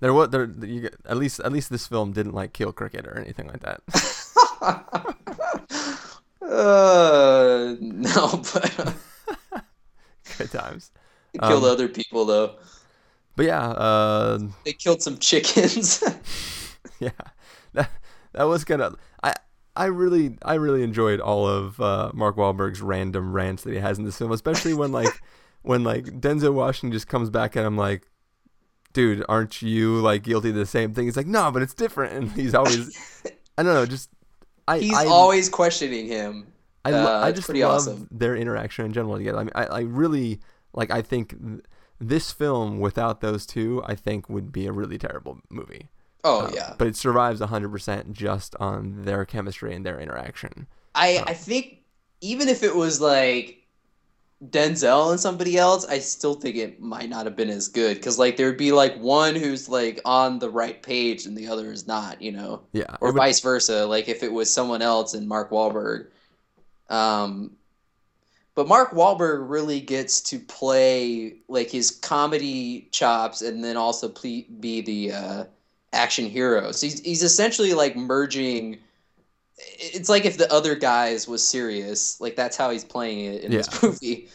there 0.00 0.12
was 0.14 0.30
there 0.30 0.50
you, 0.62 0.88
at 1.04 1.16
least 1.18 1.40
at 1.40 1.52
least 1.52 1.70
this 1.70 1.86
film 1.86 2.12
didn't 2.12 2.32
like 2.32 2.52
kill 2.52 2.72
cricket 2.72 3.06
or 3.06 3.18
anything 3.18 3.46
like 3.48 3.60
that. 3.60 3.80
uh 6.56 7.76
no 7.80 8.42
but 8.52 8.96
Good 10.38 10.50
times. 10.50 10.90
they 11.32 11.38
killed 11.38 11.64
Um, 11.64 11.64
other 11.64 11.88
people 11.88 12.24
though 12.24 12.56
But 13.36 13.46
yeah, 13.46 13.68
uh, 13.70 14.38
they 14.64 14.72
killed 14.72 15.02
some 15.02 15.18
chickens 15.18 16.02
yeah, 17.00 17.10
that 17.74 17.90
that 18.32 18.44
was 18.44 18.64
kind 18.64 18.82
of 18.82 18.96
I. 19.22 19.34
I 19.78 19.86
really, 19.86 20.38
I 20.42 20.54
really 20.54 20.82
enjoyed 20.82 21.20
all 21.20 21.46
of 21.46 21.78
uh, 21.82 22.10
Mark 22.14 22.36
Wahlberg's 22.36 22.80
random 22.80 23.34
rants 23.34 23.62
that 23.64 23.72
he 23.74 23.78
has 23.78 23.98
in 23.98 24.06
this 24.06 24.16
film, 24.16 24.32
especially 24.32 24.72
when 24.72 24.90
like, 24.90 25.22
when 25.60 25.84
like 25.84 26.06
Denzel 26.18 26.54
Washington 26.54 26.92
just 26.92 27.08
comes 27.08 27.28
back 27.28 27.56
and 27.56 27.66
I'm 27.66 27.76
like, 27.76 28.08
dude, 28.94 29.24
aren't 29.28 29.62
you 29.62 30.00
like 30.00 30.22
guilty 30.24 30.50
of 30.50 30.56
the 30.56 30.66
same 30.66 30.94
thing? 30.94 31.06
He's 31.06 31.16
like, 31.16 31.26
no, 31.26 31.50
but 31.52 31.62
it's 31.62 31.74
different, 31.74 32.14
and 32.14 32.32
he's 32.32 32.54
always, 32.54 32.92
I 33.58 33.62
don't 33.62 33.74
know, 33.74 33.86
just 33.86 34.10
I, 34.68 34.78
he's 34.78 34.92
I, 34.92 35.06
always 35.06 35.48
questioning 35.48 36.06
him 36.06 36.52
I, 36.84 36.92
Uh, 36.92 37.20
I 37.20 37.32
just 37.32 37.52
love 37.52 37.88
awesome. 37.88 38.08
their 38.10 38.36
interaction 38.36 38.84
in 38.86 38.92
general 38.92 39.16
together. 39.16 39.38
I 39.38 39.44
mean, 39.44 39.52
I, 39.54 39.66
I 39.66 39.80
really 39.80 40.40
like. 40.72 40.90
I 40.90 41.02
think 41.02 41.30
th- 41.40 41.60
this 42.00 42.30
film 42.32 42.78
without 42.80 43.20
those 43.20 43.46
two, 43.46 43.82
I 43.86 43.94
think 43.94 44.28
would 44.28 44.52
be 44.52 44.66
a 44.66 44.72
really 44.72 44.98
terrible 44.98 45.40
movie. 45.50 45.88
oh 46.24 46.46
Um, 46.46 46.52
yeah 46.54 46.74
but 46.78 46.86
it 46.88 46.96
survives 46.96 47.40
100% 47.40 48.12
just 48.12 48.54
on 48.56 49.04
their 49.04 49.24
chemistry 49.24 49.74
and 49.74 49.84
their 49.84 50.00
interaction. 50.00 50.66
I 50.94 51.22
I 51.26 51.34
think 51.34 51.78
even 52.20 52.48
if 52.48 52.62
it 52.62 52.74
was 52.74 53.00
like 53.00 53.65
Denzel 54.44 55.12
and 55.12 55.18
somebody 55.20 55.56
else, 55.56 55.86
I 55.86 55.98
still 55.98 56.34
think 56.34 56.56
it 56.56 56.78
might 56.80 57.08
not 57.08 57.24
have 57.24 57.36
been 57.36 57.48
as 57.48 57.68
good 57.68 57.96
because 57.96 58.18
like 58.18 58.36
there'd 58.36 58.58
be 58.58 58.70
like 58.70 58.94
one 58.98 59.34
who's 59.34 59.66
like 59.68 59.98
on 60.04 60.38
the 60.38 60.50
right 60.50 60.82
page 60.82 61.24
and 61.24 61.36
the 61.36 61.48
other 61.48 61.72
is 61.72 61.86
not, 61.86 62.20
you 62.20 62.32
know, 62.32 62.60
Yeah, 62.72 62.96
or 63.00 63.12
would- 63.12 63.16
vice 63.18 63.40
versa. 63.40 63.86
Like 63.86 64.08
if 64.08 64.22
it 64.22 64.30
was 64.32 64.52
someone 64.52 64.82
else 64.82 65.14
and 65.14 65.26
Mark 65.26 65.50
Wahlberg, 65.50 66.08
um, 66.90 67.52
but 68.54 68.68
Mark 68.68 68.92
Wahlberg 68.92 69.48
really 69.48 69.80
gets 69.80 70.20
to 70.22 70.38
play 70.38 71.36
like 71.48 71.70
his 71.70 71.90
comedy 71.90 72.88
chops 72.90 73.40
and 73.42 73.64
then 73.64 73.76
also 73.76 74.08
ple- 74.08 74.44
be 74.60 74.80
the 74.82 75.12
uh, 75.12 75.44
action 75.94 76.26
hero. 76.28 76.72
So 76.72 76.86
he's 76.86 77.00
he's 77.00 77.22
essentially 77.22 77.72
like 77.74 77.96
merging. 77.96 78.78
It's 79.58 80.08
like 80.08 80.24
if 80.24 80.36
the 80.36 80.52
other 80.52 80.74
guys 80.74 81.26
was 81.26 81.46
serious, 81.46 82.20
like 82.20 82.36
that's 82.36 82.56
how 82.56 82.70
he's 82.70 82.84
playing 82.84 83.20
it 83.20 83.42
in 83.42 83.52
Yeah. 83.52 83.58
this 83.58 83.82
movie. 83.82 84.28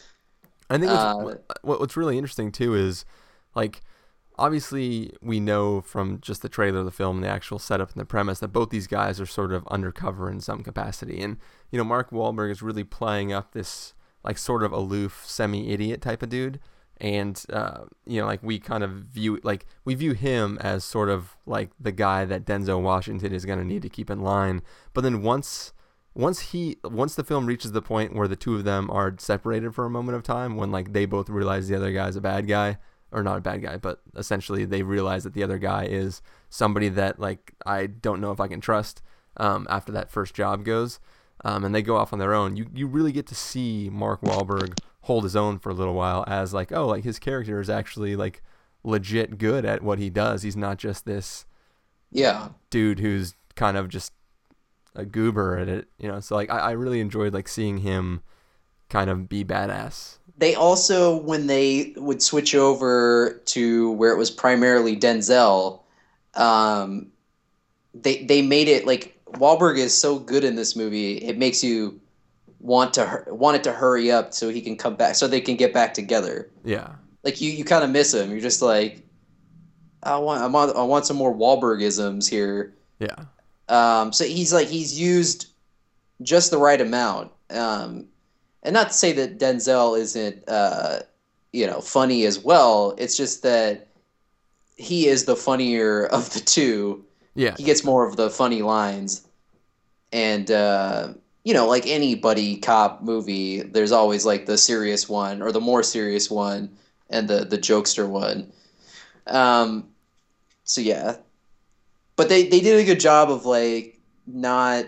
I 0.69 0.77
think 0.77 0.91
Uh, 0.91 1.15
what's, 1.15 1.43
what, 1.61 1.79
what's 1.79 1.97
really 1.97 2.17
interesting 2.17 2.51
too 2.51 2.73
is 2.75 3.05
like 3.55 3.81
obviously 4.39 5.13
we 5.21 5.39
know 5.39 5.81
from 5.81 6.19
just 6.21 6.41
the 6.41 6.49
trailer 6.49 6.79
of 6.79 6.85
the 6.85 6.91
film 6.91 7.17
and 7.17 7.25
the 7.25 7.29
actual 7.29 7.59
setup 7.59 7.91
and 7.91 8.01
the 8.01 8.05
premise 8.05 8.39
that 8.39 8.47
both 8.47 8.69
these 8.69 8.87
guys 8.87 9.19
are 9.19 9.25
sort 9.25 9.51
of 9.51 9.67
undercover 9.67 10.29
in 10.31 10.39
some 10.39 10.63
capacity 10.63 11.21
and 11.21 11.37
you 11.69 11.77
know 11.77 11.83
Mark 11.83 12.09
Wahlberg 12.11 12.49
is 12.49 12.61
really 12.61 12.85
playing 12.85 13.31
up 13.33 13.51
this 13.51 13.93
like 14.23 14.37
sort 14.37 14.63
of 14.63 14.71
aloof 14.71 15.23
semi-idiot 15.27 16.01
type 16.01 16.23
of 16.23 16.29
dude 16.29 16.59
and 17.01 17.43
uh, 17.51 17.81
you 18.05 18.21
know 18.21 18.27
like 18.27 18.41
we 18.43 18.59
kind 18.59 18.83
of 18.83 18.91
view 18.91 19.39
like 19.43 19.65
we 19.83 19.95
view 19.95 20.13
him 20.13 20.57
as 20.61 20.85
sort 20.85 21.09
of 21.09 21.35
like 21.47 21.71
the 21.79 21.91
guy 21.91 22.23
that 22.25 22.45
Denzel 22.45 22.81
Washington 22.81 23.33
is 23.33 23.43
going 23.43 23.57
to 23.57 23.65
need 23.65 23.81
to 23.81 23.89
keep 23.89 24.09
in 24.09 24.21
line. 24.21 24.61
But 24.93 25.01
then 25.01 25.23
once 25.23 25.73
once 26.13 26.39
he 26.51 26.77
once 26.83 27.15
the 27.15 27.23
film 27.23 27.47
reaches 27.47 27.71
the 27.71 27.81
point 27.81 28.15
where 28.15 28.27
the 28.27 28.35
two 28.35 28.55
of 28.55 28.65
them 28.65 28.89
are 28.91 29.15
separated 29.17 29.73
for 29.73 29.85
a 29.85 29.89
moment 29.89 30.15
of 30.15 30.21
time 30.21 30.55
when 30.55 30.71
like 30.71 30.93
they 30.93 31.05
both 31.05 31.27
realize 31.27 31.67
the 31.67 31.75
other 31.75 31.91
guy's 31.91 32.15
a 32.15 32.21
bad 32.21 32.47
guy 32.47 32.77
or 33.11 33.23
not 33.23 33.37
a 33.37 33.41
bad 33.41 33.61
guy 33.61 33.77
but 33.77 34.01
essentially 34.15 34.63
they 34.63 34.83
realize 34.83 35.23
that 35.23 35.33
the 35.33 35.43
other 35.43 35.57
guy 35.57 35.85
is 35.85 36.21
somebody 36.49 36.87
that 36.87 37.19
like 37.19 37.53
I 37.65 37.87
don't 37.87 38.21
know 38.21 38.31
if 38.31 38.39
I 38.39 38.47
can 38.47 38.61
trust 38.61 39.01
um, 39.37 39.65
after 39.69 39.91
that 39.93 40.11
first 40.11 40.35
job 40.35 40.63
goes 40.63 40.99
um, 41.43 41.65
and 41.65 41.73
they 41.73 41.81
go 41.81 41.97
off 41.97 42.13
on 42.13 42.19
their 42.19 42.33
own. 42.33 42.55
You 42.55 42.67
you 42.73 42.87
really 42.87 43.11
get 43.11 43.27
to 43.27 43.35
see 43.35 43.89
Mark 43.91 44.21
Wahlberg 44.21 44.77
hold 45.03 45.23
his 45.23 45.35
own 45.35 45.59
for 45.59 45.69
a 45.69 45.73
little 45.73 45.93
while 45.95 46.23
as 46.27 46.53
like 46.53 46.71
oh 46.71 46.87
like 46.87 47.03
his 47.03 47.19
character 47.19 47.59
is 47.59 47.69
actually 47.69 48.15
like 48.15 48.41
legit 48.83 49.37
good 49.37 49.65
at 49.65 49.81
what 49.83 49.99
he 49.99 50.09
does 50.09 50.43
he's 50.43 50.57
not 50.57 50.77
just 50.77 51.05
this 51.05 51.45
Yeah, 52.11 52.49
dude 52.69 52.99
who's 52.99 53.35
kind 53.55 53.77
of 53.77 53.89
just 53.89 54.13
a 54.95 55.05
goober 55.05 55.57
at 55.57 55.69
it, 55.69 55.89
you 55.99 56.07
know. 56.07 56.19
So 56.19 56.35
like 56.35 56.51
I, 56.51 56.59
I 56.59 56.71
really 56.73 57.01
enjoyed 57.01 57.33
like 57.33 57.47
seeing 57.47 57.79
him 57.79 58.23
kind 58.89 59.09
of 59.09 59.29
be 59.29 59.45
badass. 59.45 60.19
they 60.37 60.55
also 60.55 61.15
when 61.17 61.47
they 61.47 61.93
would 61.97 62.21
switch 62.21 62.55
over 62.55 63.41
to 63.45 63.91
where 63.93 64.11
it 64.11 64.17
was 64.17 64.31
primarily 64.31 64.95
Denzel, 64.97 65.81
um, 66.35 67.11
they 67.95 68.25
they 68.25 68.43
made 68.43 68.69
it 68.69 68.87
like 68.87 69.19
Wahlberg 69.33 69.79
is 69.79 69.97
so 69.97 70.19
good 70.19 70.45
in 70.45 70.55
this 70.57 70.77
movie. 70.77 71.17
It 71.19 71.39
makes 71.39 71.63
you 71.63 72.00
want 72.61 72.93
to 72.93 73.23
want 73.27 73.57
it 73.57 73.63
to 73.63 73.71
hurry 73.71 74.11
up 74.11 74.33
so 74.33 74.49
he 74.49 74.61
can 74.61 74.77
come 74.77 74.95
back 74.95 75.15
so 75.15 75.27
they 75.27 75.41
can 75.41 75.55
get 75.55 75.73
back 75.73 75.93
together. 75.93 76.49
Yeah. 76.63 76.93
Like 77.23 77.41
you 77.41 77.51
you 77.51 77.65
kind 77.65 77.83
of 77.83 77.89
miss 77.89 78.13
him. 78.13 78.31
You're 78.31 78.39
just 78.39 78.61
like 78.61 79.03
I 80.03 80.17
want 80.17 80.41
I 80.41 80.47
want 80.47 80.75
I 80.75 80.83
want 80.83 81.05
some 81.05 81.17
more 81.17 81.33
Wahlbergisms 81.33 82.29
here. 82.29 82.73
Yeah. 82.99 83.25
Um, 83.67 84.13
so 84.13 84.25
he's 84.25 84.53
like 84.53 84.67
he's 84.67 84.99
used 84.99 85.47
just 86.21 86.51
the 86.51 86.57
right 86.57 86.79
amount. 86.79 87.31
Um, 87.49 88.07
and 88.63 88.73
not 88.73 88.89
to 88.89 88.93
say 88.93 89.11
that 89.13 89.39
Denzel 89.39 89.97
isn't 89.99 90.47
uh, 90.47 90.99
you 91.51 91.65
know 91.65 91.81
funny 91.81 92.25
as 92.25 92.39
well. 92.39 92.95
It's 92.97 93.17
just 93.17 93.43
that 93.43 93.87
he 94.75 95.07
is 95.07 95.25
the 95.25 95.35
funnier 95.35 96.05
of 96.07 96.31
the 96.33 96.39
two. 96.39 97.05
Yeah. 97.33 97.55
He 97.57 97.63
gets 97.63 97.83
more 97.83 98.07
of 98.07 98.17
the 98.17 98.29
funny 98.29 98.61
lines, 98.61 99.25
and 100.11 100.51
uh, 100.51 101.13
you 101.43 101.53
know, 101.53 101.67
like 101.67 101.87
any 101.87 102.15
buddy 102.15 102.57
cop 102.57 103.01
movie, 103.01 103.61
there's 103.61 103.91
always 103.91 104.25
like 104.25 104.45
the 104.45 104.57
serious 104.57 105.09
one 105.09 105.41
or 105.41 105.51
the 105.51 105.61
more 105.61 105.83
serious 105.83 106.29
one 106.29 106.69
and 107.09 107.27
the 107.27 107.45
the 107.45 107.57
jokester 107.57 108.07
one. 108.07 108.51
Um, 109.27 109.89
so 110.63 110.81
yeah, 110.81 111.17
but 112.15 112.29
they 112.29 112.47
they 112.47 112.59
did 112.59 112.79
a 112.79 112.85
good 112.85 112.99
job 112.99 113.31
of 113.31 113.45
like 113.45 113.99
not 114.27 114.85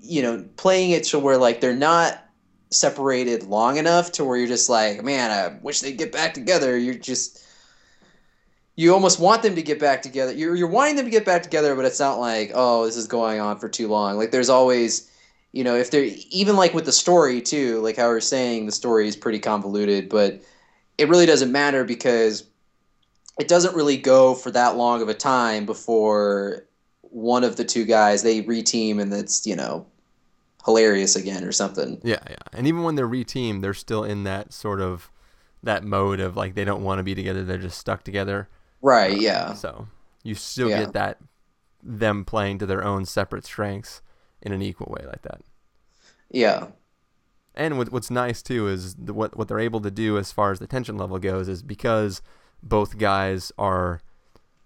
you 0.00 0.22
know 0.22 0.44
playing 0.56 0.90
it 0.90 1.04
to 1.04 1.18
where 1.18 1.38
like 1.38 1.60
they're 1.60 1.74
not 1.74 2.22
separated 2.70 3.44
long 3.44 3.76
enough 3.76 4.12
to 4.12 4.24
where 4.24 4.36
you're 4.36 4.46
just 4.46 4.68
like 4.68 5.02
man 5.02 5.30
i 5.30 5.58
wish 5.62 5.80
they'd 5.80 5.98
get 5.98 6.12
back 6.12 6.34
together 6.34 6.78
you're 6.78 6.94
just 6.94 7.39
you 8.80 8.94
almost 8.94 9.20
want 9.20 9.42
them 9.42 9.54
to 9.54 9.62
get 9.62 9.78
back 9.78 10.00
together 10.00 10.32
you're, 10.32 10.54
you're 10.54 10.68
wanting 10.68 10.96
them 10.96 11.04
to 11.04 11.10
get 11.10 11.24
back 11.24 11.42
together 11.42 11.74
but 11.74 11.84
it's 11.84 12.00
not 12.00 12.18
like 12.18 12.50
oh 12.54 12.86
this 12.86 12.96
is 12.96 13.06
going 13.06 13.40
on 13.40 13.58
for 13.58 13.68
too 13.68 13.88
long 13.88 14.16
like 14.16 14.30
there's 14.30 14.48
always 14.48 15.10
you 15.52 15.62
know 15.62 15.76
if 15.76 15.90
they're 15.90 16.08
even 16.30 16.56
like 16.56 16.72
with 16.72 16.86
the 16.86 16.92
story 16.92 17.40
too 17.42 17.80
like 17.80 17.96
how 17.96 18.08
we 18.08 18.14
are 18.14 18.20
saying 18.20 18.66
the 18.66 18.72
story 18.72 19.06
is 19.06 19.16
pretty 19.16 19.38
convoluted 19.38 20.08
but 20.08 20.40
it 20.98 21.08
really 21.08 21.26
doesn't 21.26 21.52
matter 21.52 21.84
because 21.84 22.44
it 23.38 23.48
doesn't 23.48 23.74
really 23.74 23.96
go 23.96 24.34
for 24.34 24.50
that 24.50 24.76
long 24.76 25.02
of 25.02 25.08
a 25.08 25.14
time 25.14 25.66
before 25.66 26.66
one 27.02 27.44
of 27.44 27.56
the 27.56 27.64
two 27.64 27.84
guys 27.84 28.22
they 28.22 28.42
reteam 28.42 29.00
and 29.00 29.12
it's 29.12 29.46
you 29.46 29.56
know 29.56 29.86
hilarious 30.64 31.16
again 31.16 31.44
or 31.44 31.52
something 31.52 32.00
Yeah, 32.02 32.20
yeah. 32.28 32.36
And 32.52 32.66
even 32.66 32.82
when 32.82 32.94
they're 32.94 33.08
reteamed, 33.08 33.62
they're 33.62 33.72
still 33.72 34.04
in 34.04 34.24
that 34.24 34.52
sort 34.52 34.80
of 34.80 35.10
that 35.62 35.84
mode 35.84 36.20
of 36.20 36.36
like 36.36 36.54
they 36.54 36.64
don't 36.64 36.82
want 36.82 36.98
to 36.98 37.02
be 37.02 37.14
together, 37.14 37.44
they're 37.44 37.58
just 37.58 37.78
stuck 37.78 38.04
together. 38.04 38.48
Right 38.82 39.18
yeah 39.20 39.52
So 39.54 39.88
you 40.22 40.34
still 40.34 40.68
Yeah. 40.68 40.84
get 40.84 40.92
that 40.94 41.18
them 41.82 42.24
playing 42.24 42.58
to 42.58 42.66
their 42.66 42.84
own 42.84 43.04
separate 43.06 43.44
strengths 43.44 44.02
in 44.42 44.52
an 44.52 44.62
equal 44.62 44.92
way 44.96 45.06
like 45.06 45.22
that. 45.22 45.40
yeah 46.30 46.68
And 47.54 47.78
what, 47.78 47.90
what's 47.92 48.10
nice 48.10 48.42
too 48.42 48.68
is 48.68 48.94
the, 48.94 49.12
what 49.14 49.36
what 49.36 49.48
they're 49.48 49.58
able 49.58 49.80
to 49.80 49.90
do 49.90 50.18
as 50.18 50.32
far 50.32 50.50
as 50.52 50.58
the 50.58 50.66
tension 50.66 50.96
level 50.96 51.18
goes 51.18 51.48
is 51.48 51.62
because 51.62 52.22
both 52.62 52.98
guys 52.98 53.50
are 53.58 54.00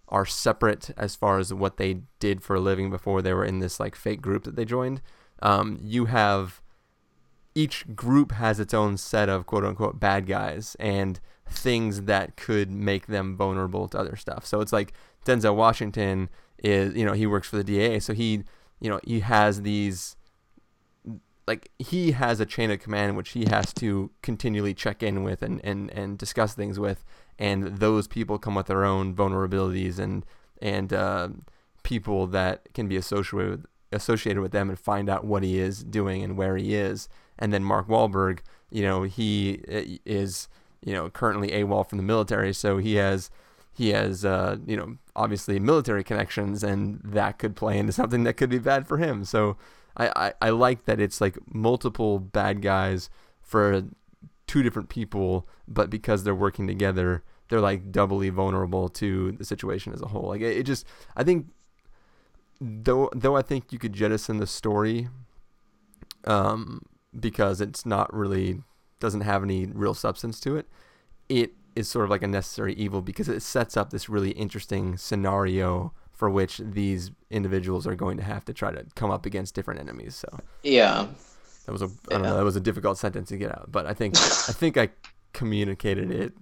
are 0.08 0.26
separate 0.26 0.90
as 0.96 1.16
far 1.16 1.38
as 1.38 1.52
what 1.52 1.76
they 1.76 2.00
did 2.20 2.42
for 2.42 2.56
a 2.56 2.60
living 2.60 2.90
before 2.90 3.22
they 3.22 3.32
were 3.32 3.44
in 3.44 3.58
this 3.60 3.80
like 3.80 3.96
fake 3.96 4.20
group 4.20 4.44
that 4.44 4.54
they 4.54 4.64
joined. 4.64 5.00
Um, 5.42 5.78
you 5.82 6.04
have 6.06 6.60
each 7.54 7.94
group 7.94 8.32
has 8.32 8.58
its 8.60 8.74
own 8.74 8.96
set 8.96 9.28
of 9.28 9.46
quote 9.46 9.64
unquote 9.64 9.98
bad 10.00 10.26
guys 10.26 10.76
and 10.78 11.20
things 11.48 12.02
that 12.02 12.36
could 12.36 12.70
make 12.70 13.06
them 13.06 13.36
vulnerable 13.36 13.88
to 13.88 13.98
other 13.98 14.16
stuff. 14.16 14.46
So 14.46 14.60
it's 14.60 14.72
like 14.72 14.92
Denzel 15.24 15.56
Washington 15.56 16.28
is, 16.62 16.94
you 16.94 17.04
know, 17.04 17.12
he 17.12 17.26
works 17.26 17.48
for 17.48 17.56
the 17.56 17.64
DA, 17.64 18.00
so 18.00 18.12
he, 18.12 18.44
you 18.80 18.90
know, 18.90 19.00
he 19.04 19.20
has 19.20 19.62
these 19.62 20.16
like 21.46 21.70
he 21.78 22.12
has 22.12 22.40
a 22.40 22.46
chain 22.46 22.70
of 22.70 22.80
command 22.80 23.16
which 23.16 23.30
he 23.30 23.44
has 23.46 23.72
to 23.74 24.10
continually 24.22 24.74
check 24.74 25.02
in 25.02 25.22
with 25.22 25.42
and, 25.42 25.60
and, 25.64 25.90
and 25.90 26.18
discuss 26.18 26.54
things 26.54 26.78
with 26.78 27.04
and 27.38 27.78
those 27.78 28.06
people 28.06 28.38
come 28.38 28.54
with 28.54 28.66
their 28.66 28.84
own 28.84 29.14
vulnerabilities 29.14 29.98
and 29.98 30.24
and 30.62 30.92
uh, 30.92 31.28
people 31.82 32.26
that 32.28 32.72
can 32.72 32.88
be 32.88 32.96
associated 32.96 33.50
with, 33.50 33.66
associated 33.92 34.40
with 34.40 34.52
them 34.52 34.70
and 34.70 34.78
find 34.78 35.10
out 35.10 35.24
what 35.24 35.42
he 35.42 35.58
is 35.58 35.84
doing 35.84 36.22
and 36.22 36.36
where 36.36 36.56
he 36.56 36.74
is 36.74 37.08
and 37.38 37.52
then 37.52 37.62
Mark 37.62 37.88
Wahlberg 37.88 38.40
you 38.70 38.82
know 38.82 39.02
he 39.02 39.60
uh, 39.70 39.82
is 40.06 40.48
you 40.84 40.92
know 40.92 41.10
currently 41.10 41.50
AWOL 41.50 41.88
from 41.88 41.98
the 41.98 42.04
military 42.04 42.52
so 42.52 42.78
he 42.78 42.94
has 42.94 43.30
he 43.72 43.88
has 43.90 44.24
uh, 44.24 44.56
you 44.66 44.76
know 44.76 44.96
obviously 45.16 45.58
military 45.58 46.04
connections 46.04 46.62
and 46.62 47.00
that 47.02 47.38
could 47.38 47.56
play 47.56 47.78
into 47.78 47.92
something 47.92 48.24
that 48.24 48.34
could 48.34 48.50
be 48.50 48.58
bad 48.58 48.86
for 48.86 48.98
him 48.98 49.24
so 49.24 49.56
I, 49.96 50.12
I, 50.16 50.32
I 50.42 50.50
like 50.50 50.84
that 50.86 51.00
it's 51.00 51.20
like 51.20 51.38
multiple 51.52 52.18
bad 52.18 52.62
guys 52.62 53.10
for 53.40 53.84
two 54.46 54.62
different 54.62 54.88
people, 54.88 55.48
but 55.68 55.90
because 55.90 56.24
they're 56.24 56.34
working 56.34 56.66
together, 56.66 57.22
they're 57.48 57.60
like 57.60 57.92
doubly 57.92 58.30
vulnerable 58.30 58.88
to 58.88 59.32
the 59.32 59.44
situation 59.44 59.92
as 59.92 60.02
a 60.02 60.08
whole. 60.08 60.28
Like 60.28 60.40
it, 60.40 60.58
it 60.58 60.62
just, 60.64 60.86
I 61.16 61.24
think, 61.24 61.46
though 62.60 63.10
though 63.14 63.36
I 63.36 63.42
think 63.42 63.72
you 63.72 63.78
could 63.78 63.92
jettison 63.92 64.38
the 64.38 64.46
story, 64.46 65.08
um, 66.24 66.82
because 67.18 67.60
it's 67.60 67.84
not 67.84 68.12
really 68.12 68.62
doesn't 69.00 69.22
have 69.22 69.42
any 69.42 69.66
real 69.66 69.94
substance 69.94 70.40
to 70.40 70.56
it. 70.56 70.66
It 71.28 71.52
is 71.76 71.88
sort 71.88 72.04
of 72.04 72.10
like 72.10 72.22
a 72.22 72.28
necessary 72.28 72.74
evil 72.74 73.02
because 73.02 73.28
it 73.28 73.40
sets 73.42 73.76
up 73.76 73.90
this 73.90 74.08
really 74.08 74.30
interesting 74.32 74.96
scenario 74.96 75.92
for 76.12 76.30
which 76.30 76.58
these 76.58 77.10
individuals 77.30 77.86
are 77.86 77.96
going 77.96 78.16
to 78.16 78.22
have 78.22 78.44
to 78.44 78.52
try 78.52 78.70
to 78.70 78.84
come 78.94 79.10
up 79.10 79.26
against 79.26 79.54
different 79.54 79.80
enemies. 79.80 80.14
So 80.14 80.40
yeah 80.62 81.06
that 81.66 81.72
was 81.72 81.82
a 81.82 81.86
I 81.86 82.14
don't 82.14 82.22
know 82.22 82.36
that 82.36 82.44
was 82.44 82.56
a 82.56 82.60
difficult 82.60 82.98
sentence 82.98 83.28
to 83.30 83.36
get 83.36 83.50
out, 83.50 83.70
but 83.72 83.86
I 83.86 83.94
think 83.94 84.14
I 84.48 84.52
think 84.52 84.76
I 84.76 84.90
communicated 85.32 86.10
it 86.10 86.32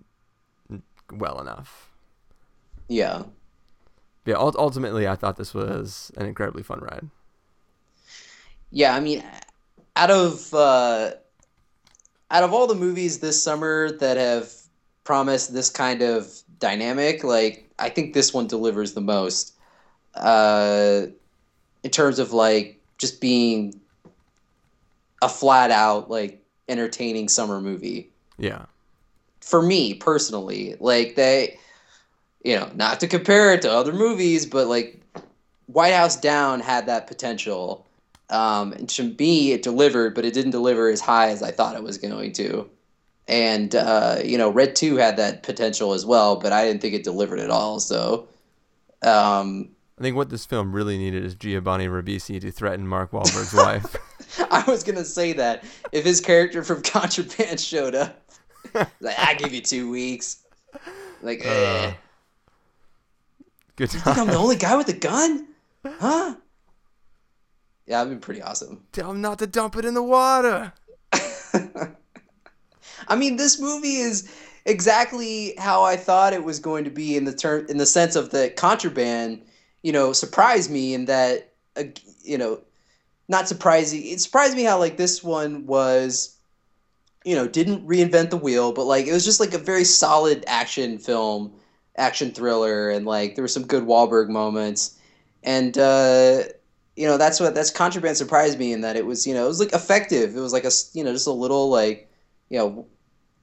well 1.12 1.40
enough. 1.40 1.92
yeah 2.88 3.24
Yeah, 4.24 4.36
ultimately 4.36 5.06
I 5.08 5.16
thought 5.16 5.36
this 5.36 5.54
was 5.54 6.10
an 6.16 6.26
incredibly 6.26 6.62
fun 6.62 6.80
ride. 6.80 7.08
yeah 8.70 8.94
i 8.94 9.00
mean 9.00 9.22
out 9.96 10.10
of 10.10 10.52
uh 10.54 11.12
out 12.32 12.42
of 12.42 12.52
all 12.52 12.66
the 12.66 12.74
movies 12.74 13.20
this 13.20 13.40
summer 13.40 13.92
that 13.98 14.16
have 14.16 14.50
promised 15.04 15.54
this 15.54 15.70
kind 15.70 16.02
of 16.02 16.32
dynamic 16.58 17.22
like 17.22 17.68
i 17.78 17.88
think 17.88 18.14
this 18.14 18.34
one 18.34 18.46
delivers 18.46 18.94
the 18.94 19.00
most 19.00 19.54
uh 20.14 21.06
in 21.84 21.90
terms 21.90 22.18
of 22.18 22.32
like 22.32 22.80
just 22.98 23.20
being 23.20 23.80
a 25.22 25.28
flat 25.28 25.70
out 25.70 26.10
like 26.10 26.42
entertaining 26.68 27.28
summer 27.28 27.60
movie. 27.60 28.10
Yeah. 28.38 28.66
For 29.40 29.62
me 29.62 29.94
personally, 29.94 30.76
like 30.80 31.14
they, 31.14 31.58
you 32.44 32.56
know, 32.56 32.70
not 32.74 33.00
to 33.00 33.08
compare 33.08 33.52
it 33.54 33.62
to 33.62 33.70
other 33.70 33.92
movies, 33.92 34.46
but 34.46 34.66
like 34.66 35.00
White 35.66 35.94
House 35.94 36.16
Down 36.16 36.60
had 36.60 36.86
that 36.86 37.06
potential. 37.06 37.86
Um, 38.32 38.72
and 38.72 38.88
to 38.88 39.14
me, 39.18 39.52
it 39.52 39.62
delivered, 39.62 40.14
but 40.14 40.24
it 40.24 40.32
didn't 40.32 40.52
deliver 40.52 40.88
as 40.88 41.00
high 41.00 41.28
as 41.28 41.42
I 41.42 41.50
thought 41.50 41.76
it 41.76 41.82
was 41.82 41.98
going 41.98 42.32
to. 42.32 42.68
And 43.28 43.74
uh, 43.74 44.18
you 44.24 44.38
know, 44.38 44.50
Red 44.50 44.74
Two 44.74 44.96
had 44.96 45.16
that 45.18 45.42
potential 45.42 45.92
as 45.92 46.04
well, 46.04 46.36
but 46.36 46.52
I 46.52 46.64
didn't 46.64 46.80
think 46.80 46.94
it 46.94 47.04
delivered 47.04 47.38
at 47.38 47.50
all. 47.50 47.78
So, 47.78 48.26
um, 49.02 49.68
I 49.98 50.02
think 50.02 50.16
what 50.16 50.30
this 50.30 50.44
film 50.44 50.72
really 50.72 50.98
needed 50.98 51.24
is 51.24 51.34
Giovanni 51.34 51.86
Ribisi 51.86 52.40
to 52.40 52.50
threaten 52.50 52.88
Mark 52.88 53.12
Wahlberg's 53.12 53.54
wife. 53.54 53.96
I 54.50 54.64
was 54.66 54.82
gonna 54.82 55.04
say 55.04 55.34
that 55.34 55.62
if 55.92 56.04
his 56.04 56.20
character 56.20 56.64
from 56.64 56.82
Contraband 56.82 57.60
showed 57.60 57.94
up, 57.94 58.20
like 59.00 59.18
I 59.18 59.34
give 59.34 59.52
you 59.52 59.60
two 59.60 59.90
weeks. 59.90 60.42
Like, 61.20 61.44
eh. 61.44 61.48
Uh, 61.48 61.92
good 63.76 63.92
you 63.92 64.00
think 64.00 64.18
I'm 64.18 64.26
the 64.26 64.36
only 64.36 64.56
guy 64.56 64.74
with 64.74 64.88
a 64.88 64.94
gun? 64.94 65.46
Huh? 65.86 66.34
Yeah, 67.92 68.04
that'd 68.04 68.18
be 68.18 68.24
pretty 68.24 68.40
awesome. 68.40 68.82
Tell 68.92 69.10
him 69.10 69.20
not 69.20 69.38
to 69.40 69.46
dump 69.46 69.76
it 69.76 69.84
in 69.84 69.92
the 69.92 70.02
water. 70.02 70.72
I 71.12 71.90
mean, 73.14 73.36
this 73.36 73.60
movie 73.60 73.96
is 73.96 74.32
exactly 74.64 75.52
how 75.58 75.82
I 75.82 75.98
thought 75.98 76.32
it 76.32 76.42
was 76.42 76.58
going 76.58 76.84
to 76.84 76.90
be 76.90 77.18
in 77.18 77.26
the 77.26 77.34
term, 77.34 77.66
in 77.68 77.76
the 77.76 77.84
sense 77.84 78.16
of 78.16 78.30
the 78.30 78.48
contraband. 78.56 79.42
You 79.82 79.92
know, 79.92 80.14
surprised 80.14 80.70
me 80.70 80.94
in 80.94 81.04
that, 81.04 81.52
uh, 81.76 81.82
you 82.22 82.38
know, 82.38 82.62
not 83.28 83.46
surprising. 83.46 84.06
It 84.06 84.22
surprised 84.22 84.56
me 84.56 84.62
how 84.62 84.78
like 84.78 84.96
this 84.96 85.22
one 85.22 85.66
was, 85.66 86.34
you 87.26 87.36
know, 87.36 87.46
didn't 87.46 87.86
reinvent 87.86 88.30
the 88.30 88.38
wheel, 88.38 88.72
but 88.72 88.86
like 88.86 89.06
it 89.06 89.12
was 89.12 89.26
just 89.26 89.38
like 89.38 89.52
a 89.52 89.58
very 89.58 89.84
solid 89.84 90.44
action 90.46 90.96
film, 90.96 91.52
action 91.96 92.30
thriller, 92.30 92.88
and 92.88 93.04
like 93.04 93.34
there 93.34 93.44
were 93.44 93.48
some 93.48 93.66
good 93.66 93.84
Wahlberg 93.84 94.30
moments, 94.30 94.98
and 95.42 95.76
uh, 95.76 96.44
you 96.96 97.06
know 97.06 97.16
that's 97.16 97.40
what 97.40 97.54
that's 97.54 97.70
contraband 97.70 98.16
surprised 98.16 98.58
me 98.58 98.72
in 98.72 98.82
that 98.82 98.96
it 98.96 99.06
was 99.06 99.26
you 99.26 99.34
know 99.34 99.44
it 99.44 99.48
was 99.48 99.60
like 99.60 99.72
effective. 99.72 100.36
It 100.36 100.40
was 100.40 100.52
like 100.52 100.64
a 100.64 100.70
you 100.92 101.04
know 101.04 101.12
just 101.12 101.26
a 101.26 101.32
little 101.32 101.70
like 101.70 102.10
you 102.48 102.58
know 102.58 102.86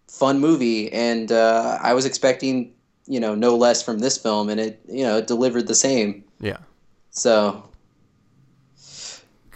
fun 0.07 0.39
movie, 0.39 0.91
and 0.91 1.31
uh, 1.31 1.77
I 1.81 1.93
was 1.93 2.05
expecting 2.05 2.73
you 3.07 3.19
know 3.19 3.35
no 3.35 3.55
less 3.55 3.81
from 3.81 3.99
this 3.99 4.17
film, 4.17 4.49
and 4.49 4.59
it 4.59 4.81
you 4.87 5.03
know 5.03 5.17
it 5.17 5.27
delivered 5.27 5.67
the 5.67 5.75
same. 5.75 6.23
Yeah. 6.39 6.57
So 7.11 7.69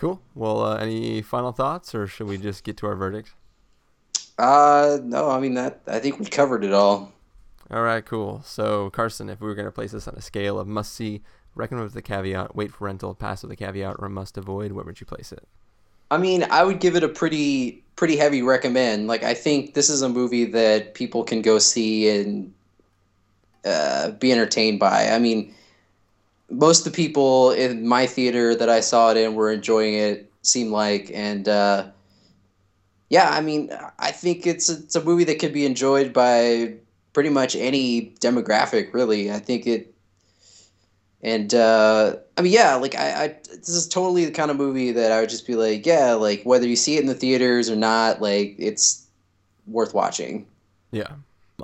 Cool. 0.04 0.22
Well, 0.36 0.62
uh, 0.62 0.76
any 0.80 1.22
final 1.22 1.54
thoughts, 1.54 1.96
or 1.96 2.08
should 2.08 2.28
we 2.28 2.38
just 2.38 2.66
get 2.66 2.76
to 2.78 2.88
our 2.88 2.96
verdict? 2.96 3.34
uh 4.38 4.98
no, 5.02 5.30
I 5.30 5.40
mean 5.40 5.54
that 5.54 5.82
I 5.88 6.00
think 6.00 6.20
we 6.20 6.26
covered 6.26 6.66
it 6.66 6.74
all. 6.74 7.14
All 7.72 7.82
right, 7.82 8.06
cool. 8.06 8.42
So, 8.44 8.90
Carson, 8.90 9.30
if 9.30 9.40
we 9.40 9.48
were 9.48 9.56
going 9.56 9.66
to 9.66 9.72
place 9.72 9.94
this 9.94 10.08
on 10.08 10.16
a 10.16 10.22
scale 10.22 10.60
of 10.60 10.68
must 10.68 10.94
see, 10.94 11.22
recommend 11.56 11.86
with 11.86 11.94
the 11.94 12.02
caveat, 12.02 12.56
wait 12.56 12.72
for 12.72 12.86
rental, 12.86 13.14
pass 13.14 13.44
with 13.44 13.50
the 13.50 13.56
caveat, 13.56 13.96
or 14.00 14.10
must 14.10 14.38
avoid, 14.38 14.72
where 14.72 14.86
would 14.86 15.00
you 15.00 15.06
place 15.06 15.32
it? 15.32 15.48
I 16.12 16.18
mean, 16.18 16.46
I 16.50 16.64
would 16.64 16.80
give 16.80 16.96
it 16.96 17.04
a 17.04 17.10
pretty 17.10 17.84
pretty 17.96 18.18
heavy 18.18 18.42
recommend. 18.42 19.08
Like, 19.08 19.24
I 19.24 19.34
think 19.34 19.74
this 19.74 19.90
is 19.90 20.02
a 20.02 20.10
movie 20.10 20.46
that 20.46 20.94
people 20.94 21.24
can 21.24 21.42
go 21.42 21.60
see 21.60 22.10
and 22.10 22.54
uh, 23.66 24.12
be 24.12 24.32
entertained 24.32 24.80
by. 24.80 25.10
I 25.10 25.20
mean, 25.20 25.54
most 26.50 26.86
of 26.86 26.92
the 26.92 26.96
people 26.96 27.52
in 27.52 27.88
my 27.88 28.06
theater 28.06 28.56
that 28.56 28.70
I 28.70 28.80
saw 28.80 29.12
it 29.12 29.18
in 29.18 29.36
were 29.36 29.52
enjoying 29.52 29.94
it. 29.94 30.30
Seemed 30.46 30.72
like, 30.72 31.10
and 31.14 31.48
uh, 31.48 31.86
yeah, 33.10 33.30
I 33.30 33.40
mean, 33.40 33.72
I 33.98 34.12
think 34.12 34.46
it's 34.46 34.68
it's 34.68 34.96
a 34.96 35.04
movie 35.04 35.24
that 35.24 35.40
could 35.40 35.54
be 35.54 35.66
enjoyed 35.66 36.12
by 36.12 36.76
pretty 37.14 37.30
much 37.30 37.56
any 37.56 38.14
demographic. 38.20 38.94
Really, 38.94 39.32
I 39.32 39.40
think 39.40 39.66
it 39.66 39.93
and 41.24 41.54
uh, 41.54 42.18
I 42.38 42.42
mean, 42.42 42.52
yeah, 42.52 42.76
like 42.76 42.96
I, 42.96 43.24
I, 43.24 43.28
this 43.50 43.70
is 43.70 43.88
totally 43.88 44.26
the 44.26 44.32
kind 44.32 44.52
of 44.52 44.58
movie 44.58 44.92
that 44.92 45.12
I 45.12 45.22
would 45.22 45.30
just 45.30 45.48
be 45.48 45.56
like, 45.56 45.86
yeah, 45.86 46.14
like 46.14 46.44
whether 46.44 46.68
you 46.68 46.76
see 46.76 46.98
it 46.98 47.00
in 47.00 47.08
the 47.08 47.16
theaters 47.16 47.70
or 47.70 47.78
not, 47.78 48.22
like 48.22 48.56
it's 48.60 49.08
worth 49.66 49.94
watching. 49.94 50.46
Yeah, 50.92 51.14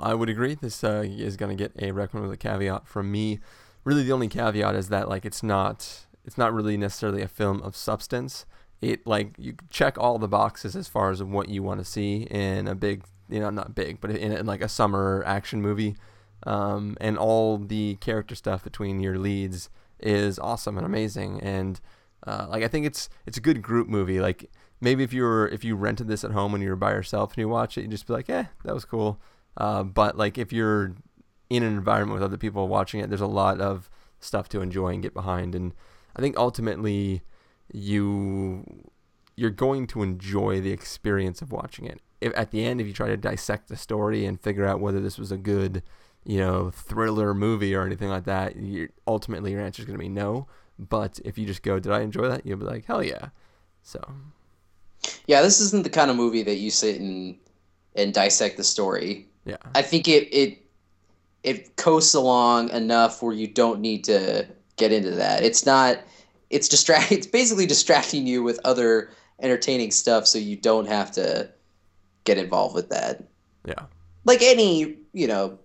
I 0.00 0.14
would 0.14 0.30
agree. 0.30 0.54
This 0.54 0.82
uh, 0.82 1.04
is 1.06 1.36
going 1.36 1.56
to 1.56 1.62
get 1.62 1.72
a 1.78 1.92
recommend 1.92 2.28
with 2.28 2.34
a 2.34 2.38
caveat 2.38 2.88
from 2.88 3.12
me. 3.12 3.38
Really, 3.84 4.02
the 4.02 4.12
only 4.12 4.28
caveat 4.28 4.74
is 4.74 4.88
that 4.88 5.10
like 5.10 5.26
it's 5.26 5.42
not 5.42 6.06
it's 6.24 6.38
not 6.38 6.54
really 6.54 6.78
necessarily 6.78 7.20
a 7.20 7.28
film 7.28 7.60
of 7.62 7.76
substance. 7.76 8.46
It 8.80 9.06
like 9.06 9.34
you 9.36 9.56
check 9.68 9.98
all 9.98 10.18
the 10.18 10.26
boxes 10.26 10.74
as 10.74 10.88
far 10.88 11.10
as 11.10 11.22
what 11.22 11.50
you 11.50 11.62
want 11.62 11.80
to 11.80 11.84
see 11.84 12.22
in 12.30 12.66
a 12.66 12.74
big, 12.74 13.04
you 13.28 13.40
know, 13.40 13.50
not 13.50 13.74
big, 13.74 14.00
but 14.00 14.10
in, 14.10 14.32
in 14.32 14.46
like 14.46 14.62
a 14.62 14.68
summer 14.70 15.22
action 15.26 15.60
movie. 15.60 15.96
Um, 16.46 16.96
and 17.00 17.18
all 17.18 17.58
the 17.58 17.96
character 17.96 18.34
stuff 18.34 18.64
between 18.64 19.00
your 19.00 19.18
leads 19.18 19.68
is 19.98 20.38
awesome 20.38 20.76
and 20.76 20.86
amazing. 20.86 21.40
And 21.40 21.80
uh, 22.26 22.46
like 22.48 22.62
I 22.62 22.68
think 22.68 22.86
it's 22.86 23.08
it's 23.26 23.38
a 23.38 23.42
good 23.42 23.62
group 23.62 23.88
movie. 23.88 24.20
Like 24.20 24.50
maybe 24.80 25.04
if 25.04 25.12
you 25.12 25.22
were 25.22 25.48
if 25.48 25.64
you 25.64 25.76
rented 25.76 26.08
this 26.08 26.24
at 26.24 26.32
home 26.32 26.52
when 26.52 26.62
you 26.62 26.70
were 26.70 26.76
by 26.76 26.92
yourself 26.92 27.32
and 27.32 27.38
you 27.38 27.48
watch 27.48 27.76
it, 27.76 27.82
you'd 27.82 27.90
just 27.90 28.06
be 28.06 28.12
like, 28.12 28.30
eh, 28.30 28.44
that 28.64 28.74
was 28.74 28.84
cool. 28.84 29.20
Uh, 29.56 29.82
but 29.82 30.16
like 30.16 30.38
if 30.38 30.52
you're 30.52 30.94
in 31.48 31.62
an 31.62 31.72
environment 31.72 32.14
with 32.14 32.22
other 32.22 32.36
people 32.36 32.68
watching 32.68 33.00
it, 33.00 33.08
there's 33.08 33.20
a 33.20 33.26
lot 33.26 33.60
of 33.60 33.90
stuff 34.20 34.48
to 34.50 34.60
enjoy 34.60 34.88
and 34.88 35.02
get 35.02 35.14
behind. 35.14 35.54
And 35.54 35.74
I 36.16 36.20
think 36.20 36.36
ultimately 36.36 37.22
you 37.72 38.64
you're 39.36 39.50
going 39.50 39.86
to 39.86 40.02
enjoy 40.02 40.60
the 40.60 40.70
experience 40.70 41.40
of 41.40 41.52
watching 41.52 41.86
it. 41.86 42.00
If 42.20 42.32
at 42.36 42.50
the 42.50 42.64
end, 42.64 42.80
if 42.80 42.86
you 42.86 42.92
try 42.92 43.08
to 43.08 43.16
dissect 43.16 43.68
the 43.68 43.76
story 43.76 44.26
and 44.26 44.38
figure 44.38 44.66
out 44.66 44.80
whether 44.80 45.00
this 45.00 45.18
was 45.18 45.32
a 45.32 45.38
good, 45.38 45.82
you 46.24 46.38
know, 46.38 46.70
thriller 46.70 47.34
movie 47.34 47.74
or 47.74 47.84
anything 47.84 48.08
like 48.08 48.24
that, 48.24 48.56
you 48.56 48.88
ultimately 49.06 49.52
your 49.52 49.60
answer 49.60 49.82
is 49.82 49.86
going 49.86 49.98
to 49.98 50.02
be 50.02 50.08
no. 50.08 50.46
But 50.78 51.20
if 51.24 51.36
you 51.38 51.46
just 51.46 51.62
go, 51.62 51.78
did 51.78 51.92
I 51.92 52.00
enjoy 52.00 52.28
that? 52.28 52.46
You'll 52.46 52.58
be 52.58 52.64
like, 52.64 52.84
hell 52.86 53.02
yeah. 53.02 53.28
So 53.82 54.00
Yeah, 55.26 55.42
this 55.42 55.60
isn't 55.60 55.84
the 55.84 55.90
kind 55.90 56.10
of 56.10 56.16
movie 56.16 56.42
that 56.42 56.56
you 56.56 56.70
sit 56.70 57.00
and 57.00 57.36
and 57.96 58.14
dissect 58.14 58.56
the 58.56 58.64
story. 58.64 59.26
yeah, 59.44 59.56
I 59.74 59.82
think 59.82 60.06
it 60.08 60.28
it 60.32 60.58
it 61.42 61.76
coasts 61.76 62.14
along 62.14 62.70
enough 62.70 63.22
where 63.22 63.32
you 63.34 63.46
don't 63.48 63.80
need 63.80 64.04
to 64.04 64.46
get 64.76 64.92
into 64.92 65.10
that. 65.12 65.42
It's 65.42 65.64
not. 65.66 65.98
It's 66.50 66.68
distract. 66.68 67.12
It's 67.16 67.26
basically 67.26 67.66
distracting 67.66 68.26
you 68.26 68.42
with 68.42 68.60
other 68.64 69.10
entertaining 69.40 69.90
stuff, 69.90 70.26
so 70.26 70.38
you 70.38 70.56
don't 70.56 70.86
have 70.86 71.10
to 71.12 71.50
get 72.24 72.36
involved 72.38 72.74
with 72.74 72.90
that. 72.90 73.24
yeah. 73.64 73.84
Like 74.24 74.42
any 74.42 74.96
you 75.12 75.26
know 75.26 75.58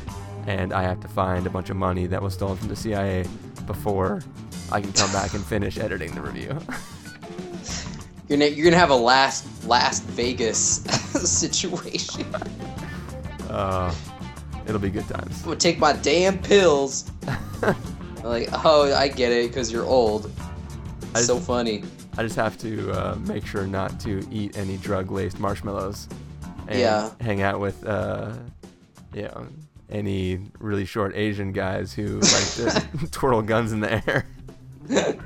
and 0.46 0.72
I 0.72 0.82
have 0.82 1.00
to 1.00 1.08
find 1.08 1.46
a 1.46 1.50
bunch 1.50 1.70
of 1.70 1.76
money 1.76 2.06
that 2.06 2.20
was 2.22 2.34
stolen 2.34 2.56
from 2.56 2.68
the 2.68 2.76
CIA 2.76 3.24
before 3.66 4.22
I 4.70 4.80
can 4.80 4.92
come 4.92 5.10
back 5.12 5.34
and 5.34 5.44
finish 5.44 5.78
editing 5.78 6.14
the 6.14 6.20
review. 6.20 6.58
You're 8.26 8.38
gonna, 8.38 8.50
you're 8.50 8.64
gonna 8.64 8.78
have 8.78 8.88
a 8.88 8.96
last 8.96 9.44
Las 9.68 10.00
Vegas 10.00 10.58
situation. 11.30 12.24
Uh, 13.50 13.94
it'll 14.66 14.80
be 14.80 14.88
good 14.88 15.06
times. 15.06 15.40
I'm 15.40 15.44
gonna 15.48 15.56
take 15.56 15.78
my 15.78 15.92
damn 15.92 16.38
pills. 16.38 17.10
like, 18.24 18.48
oh, 18.64 18.94
I 18.94 19.08
get 19.08 19.30
it, 19.30 19.48
because 19.50 19.70
you're 19.70 19.84
old. 19.84 20.32
I 21.14 21.20
so 21.20 21.34
just- 21.34 21.46
funny. 21.46 21.84
I 22.16 22.22
just 22.22 22.36
have 22.36 22.56
to 22.58 22.92
uh, 22.92 23.16
make 23.26 23.44
sure 23.44 23.66
not 23.66 24.00
to 24.00 24.26
eat 24.30 24.56
any 24.56 24.78
drug-laced 24.78 25.38
marshmallows. 25.38 26.08
And 26.66 26.78
Yeah. 26.78 27.10
Hang 27.20 27.42
out 27.42 27.60
with, 27.60 27.84
uh, 27.86 28.32
know, 29.14 29.46
any 29.90 30.40
really 30.58 30.84
short 30.84 31.14
Asian 31.14 31.52
guys 31.52 31.92
who 31.92 32.18
like 32.20 32.50
to 32.54 33.08
twirl 33.10 33.42
guns 33.42 33.72
in 33.72 33.80
the 33.80 34.02
air. 34.08 34.26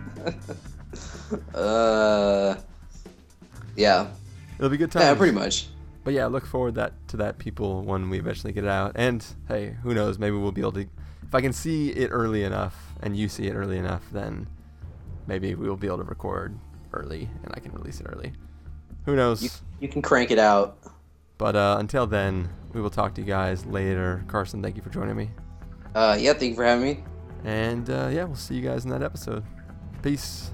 Uh, 1.54 2.56
yeah. 3.76 4.08
It'll 4.58 4.70
be 4.70 4.76
good 4.76 4.90
time. 4.90 5.02
Yeah, 5.02 5.14
pretty 5.14 5.32
much. 5.34 5.68
But 6.04 6.14
yeah, 6.14 6.26
look 6.26 6.46
forward 6.46 6.74
that 6.76 6.94
to 7.08 7.18
that 7.18 7.38
people 7.38 7.82
when 7.82 8.08
we 8.08 8.18
eventually 8.18 8.52
get 8.52 8.64
it 8.64 8.70
out. 8.70 8.92
And 8.94 9.24
hey, 9.46 9.76
who 9.82 9.94
knows? 9.94 10.18
Maybe 10.18 10.36
we'll 10.36 10.52
be 10.52 10.62
able 10.62 10.72
to. 10.72 10.80
If 11.22 11.34
I 11.34 11.40
can 11.40 11.52
see 11.52 11.90
it 11.90 12.08
early 12.08 12.44
enough 12.44 12.94
and 13.02 13.16
you 13.16 13.28
see 13.28 13.46
it 13.46 13.54
early 13.54 13.76
enough, 13.76 14.02
then 14.10 14.46
maybe 15.26 15.54
we 15.54 15.68
will 15.68 15.76
be 15.76 15.86
able 15.86 15.98
to 15.98 16.04
record 16.04 16.58
early 16.94 17.28
and 17.44 17.52
I 17.54 17.60
can 17.60 17.72
release 17.72 18.00
it 18.00 18.06
early. 18.08 18.32
Who 19.04 19.14
knows? 19.14 19.42
You, 19.42 19.50
you 19.80 19.88
can 19.88 20.00
crank 20.00 20.30
it 20.30 20.38
out. 20.38 20.78
But 21.38 21.56
uh, 21.56 21.76
until 21.78 22.06
then, 22.06 22.48
we 22.72 22.80
will 22.80 22.90
talk 22.90 23.14
to 23.14 23.20
you 23.20 23.26
guys 23.26 23.64
later. 23.64 24.24
Carson, 24.26 24.62
thank 24.62 24.76
you 24.76 24.82
for 24.82 24.90
joining 24.90 25.16
me. 25.16 25.30
Uh, 25.94 26.16
yeah, 26.18 26.32
thank 26.32 26.50
you 26.50 26.54
for 26.56 26.64
having 26.64 26.84
me. 26.84 27.04
And 27.44 27.88
uh, 27.88 28.08
yeah, 28.12 28.24
we'll 28.24 28.34
see 28.34 28.56
you 28.56 28.62
guys 28.62 28.84
in 28.84 28.90
that 28.90 29.02
episode. 29.02 29.44
Peace. 30.02 30.50